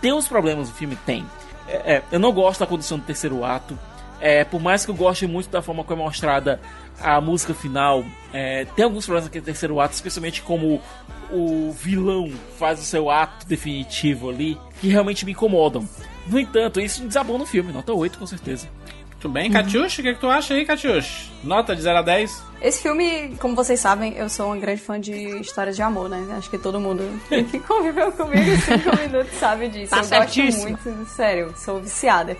[0.00, 0.96] tem uns problemas no filme?
[1.06, 1.24] Tem.
[1.68, 3.78] É, é, eu não gosto da condição do terceiro ato.
[4.20, 6.60] É, por mais que eu goste muito da forma como é mostrada
[7.00, 10.82] a música final, é, tem alguns problemas naquele terceiro ato, especialmente como
[11.30, 15.88] o vilão faz o seu ato definitivo ali, que realmente me incomodam.
[16.26, 18.68] No entanto, isso desabou no filme, nota 8 com certeza.
[19.08, 21.28] Muito bem, Catiuxa, o que, é que tu acha aí, Catiuxa?
[21.42, 22.42] Nota de 0 a 10?
[22.62, 26.24] Esse filme, como vocês sabem, eu sou uma grande fã de histórias de amor, né?
[26.36, 27.02] Acho que todo mundo
[27.50, 29.90] que conviveu comigo cinco minutos sabe disso.
[29.90, 30.70] Tá eu certíssimo.
[30.70, 32.36] gosto muito, sério, sou viciada.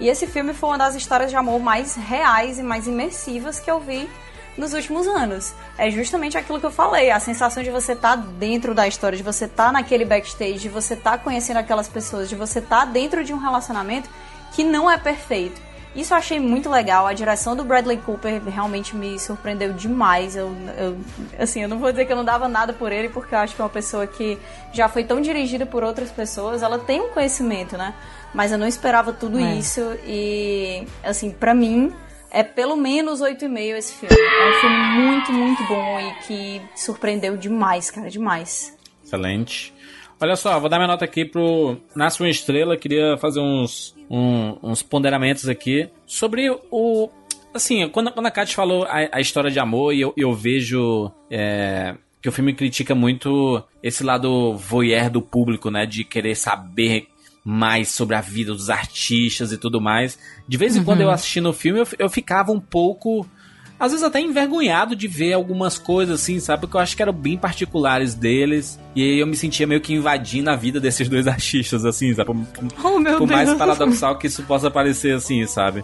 [0.00, 3.70] E esse filme foi uma das histórias de amor mais reais e mais imersivas que
[3.70, 4.08] eu vi
[4.56, 5.54] nos últimos anos.
[5.78, 9.22] É justamente aquilo que eu falei, a sensação de você estar dentro da história, de
[9.22, 13.32] você estar naquele backstage, de você estar conhecendo aquelas pessoas, de você estar dentro de
[13.32, 14.08] um relacionamento
[14.54, 15.60] que não é perfeito.
[15.94, 17.06] Isso eu achei muito legal.
[17.06, 20.34] A direção do Bradley Cooper realmente me surpreendeu demais.
[20.34, 20.96] Eu, eu-
[21.38, 23.54] assim, eu não vou dizer que eu não dava nada por ele, porque eu acho
[23.54, 24.38] que é uma pessoa que
[24.72, 27.92] já foi tão dirigida por outras pessoas, ela tem um conhecimento, né?
[28.32, 29.54] Mas eu não esperava tudo É.
[29.54, 31.92] isso e, assim, pra mim
[32.32, 34.16] é pelo menos 8,5 esse filme.
[34.16, 38.76] É um filme muito, muito bom e que surpreendeu demais, cara, demais.
[39.04, 39.72] Excelente.
[40.20, 42.76] Olha só, vou dar minha nota aqui pro Nasce uma Estrela.
[42.76, 47.10] Queria fazer uns, um- uns ponderamentos aqui sobre o.
[47.52, 51.96] Assim, quando, quando a Kat falou a, a história de amor, eu, eu vejo é,
[52.22, 55.84] que o filme critica muito esse lado voyeur do público, né?
[55.84, 57.08] De querer saber
[57.44, 60.18] mais sobre a vida dos artistas e tudo mais.
[60.46, 61.06] De vez em quando Uhum.
[61.06, 63.26] eu assistindo o filme, eu, eu ficava um pouco
[63.80, 66.60] às vezes até envergonhado de ver algumas coisas assim, sabe?
[66.60, 68.78] Porque eu acho que eram bem particulares deles.
[68.94, 72.26] E aí eu me sentia meio que invadindo a vida desses dois artistas, assim, sabe?
[72.32, 72.36] Por,
[72.84, 75.82] Oh, por mais paradoxal que isso possa parecer assim, sabe?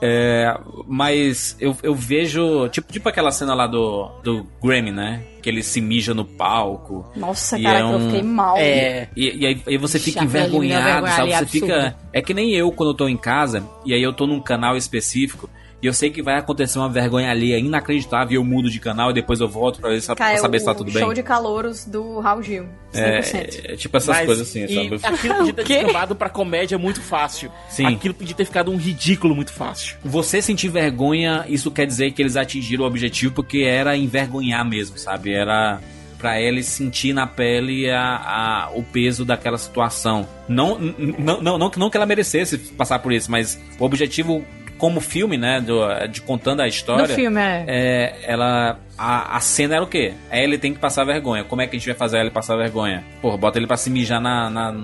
[0.00, 0.56] É,
[0.86, 5.22] mas eu, eu vejo, tipo, tipo aquela cena lá do, do Grammy, né?
[5.42, 7.10] Que ele se mija no palco.
[7.16, 8.56] Nossa, E cara, é que eu um- fiquei mal.
[8.56, 11.32] É, e, e aí, aí você fica me envergonhado, envergonha sabe?
[11.34, 11.74] ali, Você fica.
[11.86, 11.96] absurdo.
[12.12, 14.76] É que nem eu quando eu tô em casa, e aí eu tô num canal
[14.76, 18.68] específico, e eu sei que vai acontecer uma vergonha ali, é inacreditável, e eu mudo
[18.70, 20.74] de canal e depois eu volto pra, ver, pra Cara, é saber o se tá
[20.74, 21.02] tudo bem.
[21.02, 22.64] show de calouros do Raul Gil.
[22.92, 22.96] 100%.
[22.98, 25.14] É, é tipo essas Mas- coisas assim, e sabe?
[25.14, 27.50] aquilo podia ter descambado pra comédia muito fácil.
[27.68, 27.86] Sim.
[27.86, 29.96] Aquilo podia ter ficado um ridículo muito fácil.
[30.04, 34.98] Você sentir vergonha, isso quer dizer que eles atingiram o objetivo, porque era envergonhar mesmo,
[34.98, 35.32] sabe?
[35.32, 35.80] Era
[36.18, 40.26] pra Ellie sentir na pele a, a, o peso daquela situação.
[40.48, 44.44] Não, não, não, não que ela merecesse passar por isso, mas o objetivo
[44.78, 47.64] como filme, né, do, de contando a história, No filme, é.
[47.68, 48.78] é, ela.
[48.96, 50.14] A, a cena era o quê?
[50.30, 51.44] A Ellie tem que passar vergonha.
[51.44, 53.04] Como é que a gente vai fazer ela passar vergonha?
[53.20, 54.48] Porra, bota ele pra se mijar na.
[54.48, 54.74] na-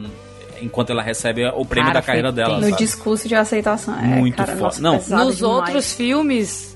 [0.63, 2.57] enquanto ela recebe o prêmio Cara, da carreira dela.
[2.59, 2.77] No sabe?
[2.79, 3.99] discurso de aceitação.
[3.99, 4.63] É, Muito cara, foda.
[4.63, 4.95] nossa, Não.
[4.95, 5.43] Nos demais.
[5.43, 6.74] outros filmes.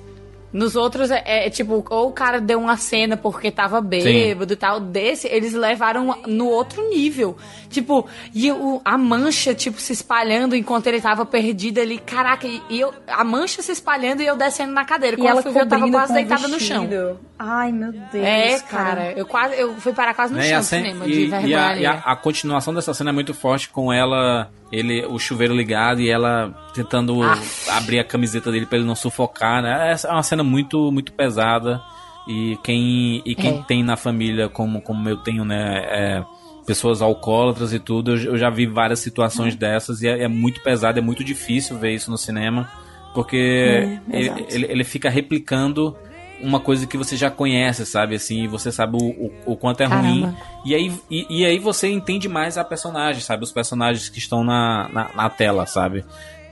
[0.51, 4.57] Nos outros é, é, tipo, ou o cara deu uma cena porque tava bêbado e
[4.57, 4.81] tal.
[4.81, 7.37] Desse, eles levaram no outro nível.
[7.69, 11.99] Tipo, e o, a mancha, tipo, se espalhando enquanto ele tava perdido ali.
[11.99, 15.17] Caraca, e, e eu, a mancha se espalhando e eu descendo na cadeira.
[15.17, 16.89] E Quando ela eu fui eu tava quase deitada no chão.
[17.39, 18.25] Ai, meu Deus.
[18.25, 21.07] É, cara, eu quase eu fui parar quase no Né, e chão a do cinema,
[21.07, 21.83] e- de e vergonha a, ali.
[21.83, 26.01] e a- a continuação dessa cena é muito forte com ela, ele, o chuveiro ligado
[26.01, 27.21] e ela tentando
[27.71, 29.91] abrir a camiseta dele pra ele não sufocar, né?
[29.93, 31.81] Essa é uma cena muito, muito pesada.
[32.27, 33.63] E quem, e quem É.
[33.63, 35.79] tem na família, como, como eu tenho, né?
[35.89, 36.25] é,
[36.67, 40.61] pessoas alcoólatras e tudo, eu, eu já vi várias situações dessas e é, é muito
[40.61, 42.69] pesado, é muito difícil ver isso no cinema.
[43.15, 45.97] Porque É, ele, ele, ele fica replicando
[46.41, 48.15] uma coisa que você já conhece, sabe?
[48.15, 50.23] Assim, você sabe o, o, o quanto é ruim.
[50.23, 50.39] Caramba.
[50.65, 53.45] E aí, e, e aí você entende mais a personagem, sabe?
[53.45, 56.05] Os personagens que estão na, na, na tela, sabe?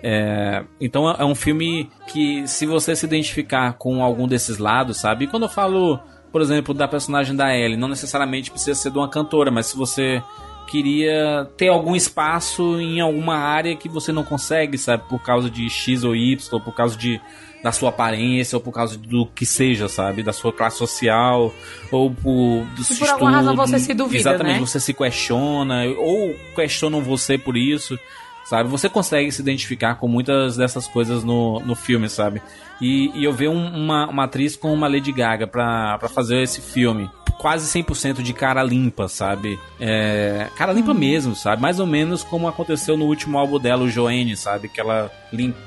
[0.03, 5.25] É, então é um filme que, se você se identificar com algum desses lados, sabe?
[5.25, 5.99] E quando eu falo,
[6.31, 9.77] por exemplo, da personagem da Ellie, não necessariamente precisa ser de uma cantora, mas se
[9.77, 10.23] você
[10.66, 15.05] queria ter algum espaço em alguma área que você não consegue, sabe?
[15.09, 17.20] Por causa de X ou Y, ou por causa de
[17.64, 20.22] da sua aparência, ou por causa do que seja, sabe?
[20.22, 21.52] Da sua classe social,
[21.90, 24.66] ou por do E por alguma razão você se duvida, Exatamente, né?
[24.66, 27.98] você se questiona, ou questionam você por isso,
[28.44, 28.68] sabe?
[28.68, 32.40] Você consegue se identificar com muitas dessas coisas no, no filme, sabe?
[32.80, 36.43] E, e eu ver um- uma, uma atriz com uma Lady Gaga pra, pra fazer
[36.43, 39.59] esse filme, quase 100% de cara limpa, sabe?
[39.81, 41.61] É, cara limpa mesmo, sabe?
[41.63, 44.69] Mais ou menos como aconteceu no último álbum dela, o Joanne, sabe?
[44.69, 45.59] Que ela limpa,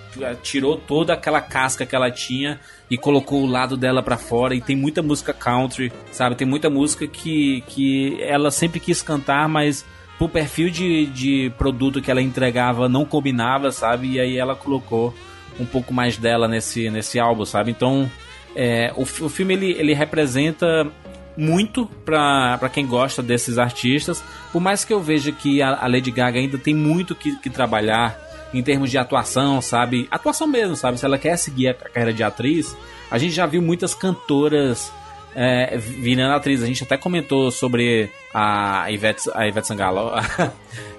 [0.42, 2.60] tirou toda aquela casca que ela tinha
[2.90, 4.56] e colocou o lado dela pra fora.
[4.56, 6.36] E tem muita música country, sabe?
[6.36, 9.86] Tem muita música que, que ela sempre quis cantar, mas
[10.18, 14.14] pro perfil de, de produto que ela entregava não combinava, sabe?
[14.14, 15.14] E aí ela colocou
[15.60, 17.72] um pouco mais dela nesse, nesse álbum, sabe?
[17.72, 18.10] Então,
[18.56, 20.92] é, o, o filme ele, ele representa
[21.40, 24.22] muito pra quem gosta desses artistas,
[24.52, 27.50] por mais que eu veja que a, a Lady Gaga ainda tem muito que, que
[27.50, 28.20] trabalhar
[28.54, 30.08] em termos de atuação, sabe?
[30.12, 31.00] Atuação mesmo, sabe?
[31.00, 32.76] Se ela quer seguir a carreira de atriz,
[33.10, 34.92] a gente já viu muitas cantoras
[35.36, 36.64] é, virando atriz.
[36.64, 40.22] A gente até comentou sobre a Ivete, a Ivete Sangalo, a,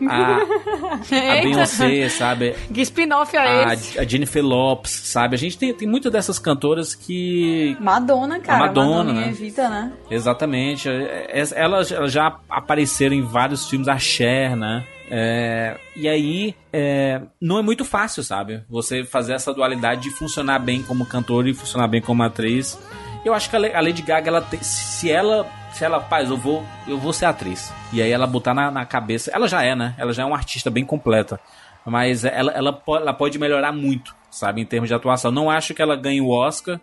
[0.08, 0.40] a, a
[1.10, 1.42] Eita.
[1.42, 2.54] Beyoncé, sabe?
[2.72, 3.98] Que spin-off é A, esse?
[3.98, 5.34] a Jennifer Lopes, sabe?
[5.36, 8.58] A gente tem, tem muitas dessas cantoras que Madonna, cara.
[8.64, 9.34] A Madonna, Madonna né?
[9.70, 9.92] Né?
[10.10, 10.88] Exatamente.
[10.88, 14.84] É- é- Elas, elas já apareceram em vários filmes, a Cher, né?
[15.12, 18.62] É, e aí, é, não é muito fácil, sabe?
[18.70, 22.78] Você fazer essa dualidade de funcionar bem como cantora e funcionar bem como atriz.
[23.24, 26.64] Eu acho que a Lady Gaga, ela tem- se ela, se ela, paz, eu vou,
[26.88, 27.72] eu vou ser atriz.
[27.92, 29.94] E aí ela botar na, na cabeça, ela já é, né?
[29.98, 31.38] Ela já é uma artista bem completa.
[31.84, 34.60] Mas ela, ela, po- ela pode melhorar muito, sabe?
[34.60, 35.30] Em termos de atuação.
[35.30, 36.80] Não acho que ela ganhe o Oscar.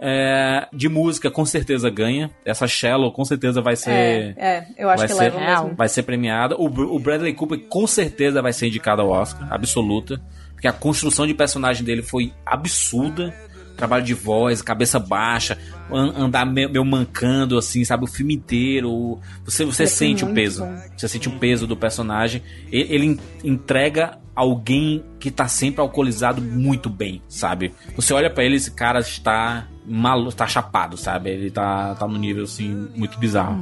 [0.00, 2.30] É, de música, com certeza ganha.
[2.44, 3.90] Essa Shallow, com certeza vai ser.
[3.90, 5.74] É, é, eu acho vai que ser, leva mesmo.
[5.74, 6.54] Vai ser premiada.
[6.56, 9.48] O, o Bradley Cooper, com certeza, vai ser indicado ao Oscar.
[9.52, 10.20] Absoluta.
[10.52, 13.34] Porque a construção de personagem dele foi absurda.
[13.78, 15.56] Trabalho de voz, cabeça baixa,
[15.90, 18.04] an- andar meio, meio mancando, assim, sabe?
[18.04, 19.18] O filme inteiro.
[19.44, 20.64] Você, você Ele foi sente o peso.
[20.64, 20.76] bom.
[20.96, 22.42] Você sente o peso do personagem.
[22.70, 27.72] Ele, en- entrega alguém que tá sempre alcoolizado muito bem, sabe?
[27.96, 31.30] Você olha pra ele, esse cara está maluco, tá chapado, sabe?
[31.30, 33.58] Ele tá, tá num nível assim muito bizarro.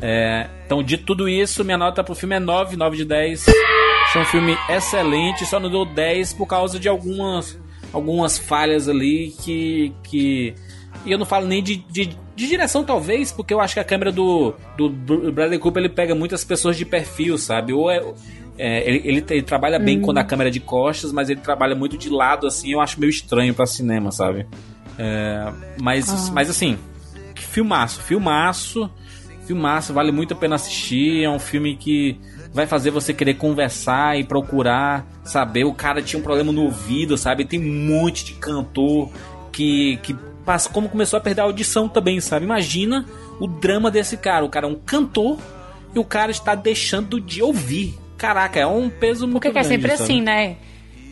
[0.00, 3.46] É, então, de tudo isso, minha nota pro filme é 9, 9 de 10.
[4.06, 7.58] Achei um filme excelente, só não deu 10 por causa de algumas,
[7.94, 9.92] algumas falhas ali que.
[10.02, 10.54] que
[11.06, 13.84] e eu não falo nem de, de, de direção, talvez, porque eu acho que a
[13.84, 17.72] câmera do, do Br- Bradley Cooper ele pega muitas pessoas de perfil, sabe?
[17.72, 18.00] Ou é.
[18.56, 20.02] é, ele, ele, ele trabalha bem Hum.
[20.02, 22.98] quando a câmera é de costas, mas ele trabalha muito de lado, assim, eu acho
[23.00, 24.46] meio estranho pra cinema, sabe?
[24.98, 26.32] É, mas, Ah.
[26.32, 26.78] mas assim,
[27.34, 28.90] filmaço, filmaço,
[29.46, 31.22] filmaço, vale muito a pena assistir.
[31.24, 32.18] É um filme que
[32.54, 35.64] vai fazer você querer conversar e procurar saber.
[35.64, 37.44] O cara tinha um problema no ouvido, sabe?
[37.44, 39.10] Tem um monte de cantor
[39.52, 40.14] que, que
[40.46, 42.44] passa, como começou a perder a audição também, sabe?
[42.44, 43.04] Imagina
[43.40, 44.44] o drama desse cara.
[44.44, 45.36] O cara é um cantor
[45.94, 47.98] e o cara está deixando de ouvir.
[48.16, 50.02] Caraca, é um peso muito Porque que é grande, sempre sabe?
[50.04, 50.56] assim, né?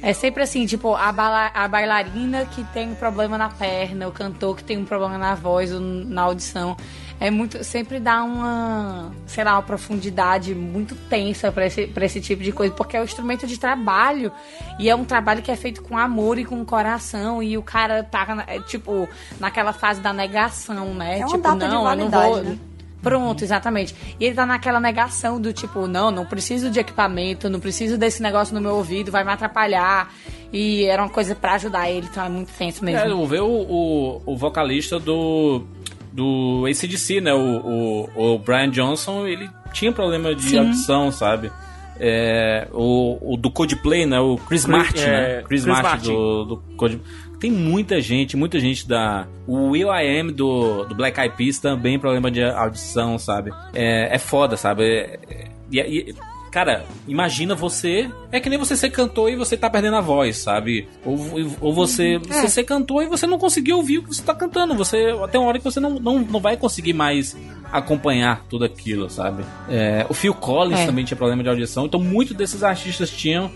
[0.00, 4.12] É sempre assim, tipo, a, bala- a bailarina que tem um problema na perna, o
[4.12, 6.76] cantor que tem um problema na voz ou na audição.
[7.22, 7.62] É muito.
[7.62, 12.50] Sempre dá uma, sei lá, uma profundidade muito tensa pra esse, pra esse tipo de
[12.50, 14.32] coisa, porque é um instrumento de trabalho
[14.76, 17.40] e é um trabalho que é feito com amor e com coração.
[17.40, 19.08] E o cara tá, é, tipo,
[19.38, 21.20] naquela fase da negação, né?
[21.20, 22.42] É uma tipo, data de não, eu não validade, vou.
[22.42, 22.58] né?
[23.00, 23.94] Pronto, exatamente.
[24.18, 28.20] E ele tá naquela negação do tipo, não, não preciso de equipamento, não preciso desse
[28.20, 30.12] negócio no meu ouvido, vai me atrapalhar.
[30.52, 33.00] E era uma coisa pra ajudar ele, então é muito tenso mesmo.
[33.00, 35.64] É, eu ver o, o, o vocalista do,
[36.12, 37.32] do ACDC, né?
[37.32, 40.58] O, o, o Brian Johnson, ele tinha problema de Sim.
[40.58, 41.50] audição, sabe?
[41.98, 44.18] É, o, o do Coldplay, né?
[44.20, 45.34] O Chris, Chris- Martin, é, né?
[45.42, 46.12] Chris, Chris Martin, Martin.
[46.12, 47.12] do, do Coldplay.
[47.38, 49.26] Tem muita gente, muita gente da...
[49.48, 53.50] O Will I Am do, do Black Eyed Peas também problema de audição, sabe?
[53.74, 54.84] É, é foda, sabe?
[54.84, 55.80] É- é- e-
[56.10, 56.14] e-
[56.52, 58.10] Cara, imagina você.
[58.30, 60.86] É que nem você ser cantor e você tá perdendo a voz, sabe?
[61.02, 61.18] Ou,
[61.62, 64.74] ou você, você ser cantor e você não conseguir ouvir o que você tá cantando.
[64.74, 67.34] Você até uma hora que você não, não, não vai conseguir mais
[67.72, 69.42] acompanhar tudo aquilo, sabe?
[69.66, 70.86] É, o Phil Collins É.
[70.86, 73.50] também tinha problema de audição, então muitos desses artistas tinham.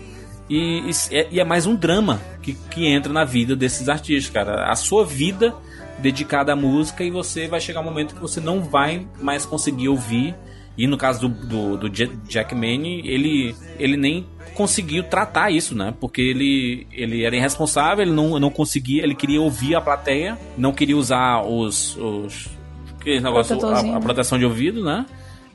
[0.49, 4.33] E, e é, e é mais um drama que, que entra na vida desses artistas,
[4.33, 4.71] cara.
[4.71, 5.53] A sua vida
[5.99, 9.87] dedicada à música e você vai chegar um momento que você não vai mais conseguir
[9.89, 10.33] ouvir.
[10.77, 15.75] E no caso do, do, do Ja- Jack Manning, ele, ele nem conseguiu tratar isso,
[15.75, 15.93] né?
[15.99, 20.71] Porque ele, ele era irresponsável, ele não, não conseguia, ele queria ouvir a plateia, não
[20.73, 21.95] queria usar os.
[21.97, 22.49] os
[22.99, 23.99] aquele negócio, a, a né?
[23.99, 25.05] proteção de ouvido, né?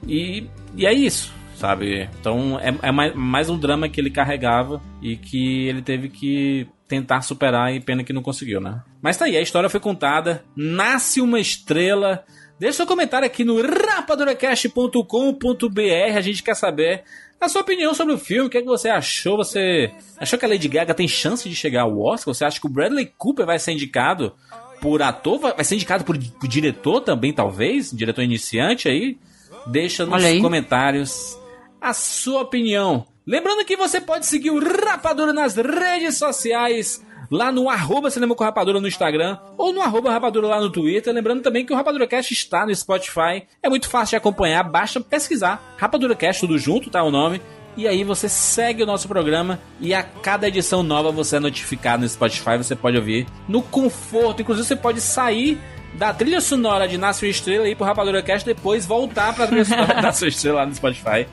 [0.07, 2.09] E, e é isso, sabe?
[2.20, 6.66] Então é, é mais, mais um drama que ele carregava e que ele teve que
[6.89, 8.82] tentar superar e pena que não conseguiu, né?
[9.01, 12.24] Mas tá aí, a história foi contada, nasce uma estrela.
[12.62, 17.02] Deixa seu comentário aqui no rapaduracast.com.br, a gente quer saber
[17.40, 19.36] a sua opinião sobre o filme, o que, é que você achou?
[19.36, 22.32] Você achou que a Lady Gaga tem chance de chegar ao Oscar?
[22.32, 24.32] Você acha que o Bradley Cooper vai ser indicado
[24.80, 25.40] por ator?
[25.40, 27.90] Vai ser indicado por, diretor também, talvez?
[27.90, 29.18] Diretor iniciante aí?
[29.66, 31.36] Deixa nos comentários
[31.80, 33.05] a sua opinião.
[33.26, 38.44] Lembrando que você pode seguir o Rapadura nas redes sociais, lá no arroba Cinema com
[38.44, 41.12] Rapadura no Instagram, ou no arroba Rapadura lá no Twitter.
[41.14, 43.44] Lembrando também que o Rapadura Cast está no Spotify.
[43.62, 47.40] É muito fácil de acompanhar, basta pesquisar Rapadura Cast, tudo junto, tá o nome.
[47.74, 52.02] E aí você segue o nosso programa e a cada edição nova você é notificado
[52.02, 54.42] no Spotify, você pode ouvir no conforto.
[54.42, 55.59] Inclusive você pode sair
[55.94, 59.46] da trilha sonora de Nasce uma Estrela e ir pro Rapadura Cast depois voltar pra
[59.46, 61.26] trilha sonora de Nasce uma Estrela lá no Spotify.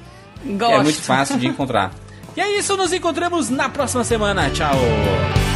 [0.45, 0.73] Gosto.
[0.73, 1.91] É muito fácil de encontrar.
[2.37, 4.49] E é isso, nos encontramos na próxima semana.
[4.49, 5.48] Tchau!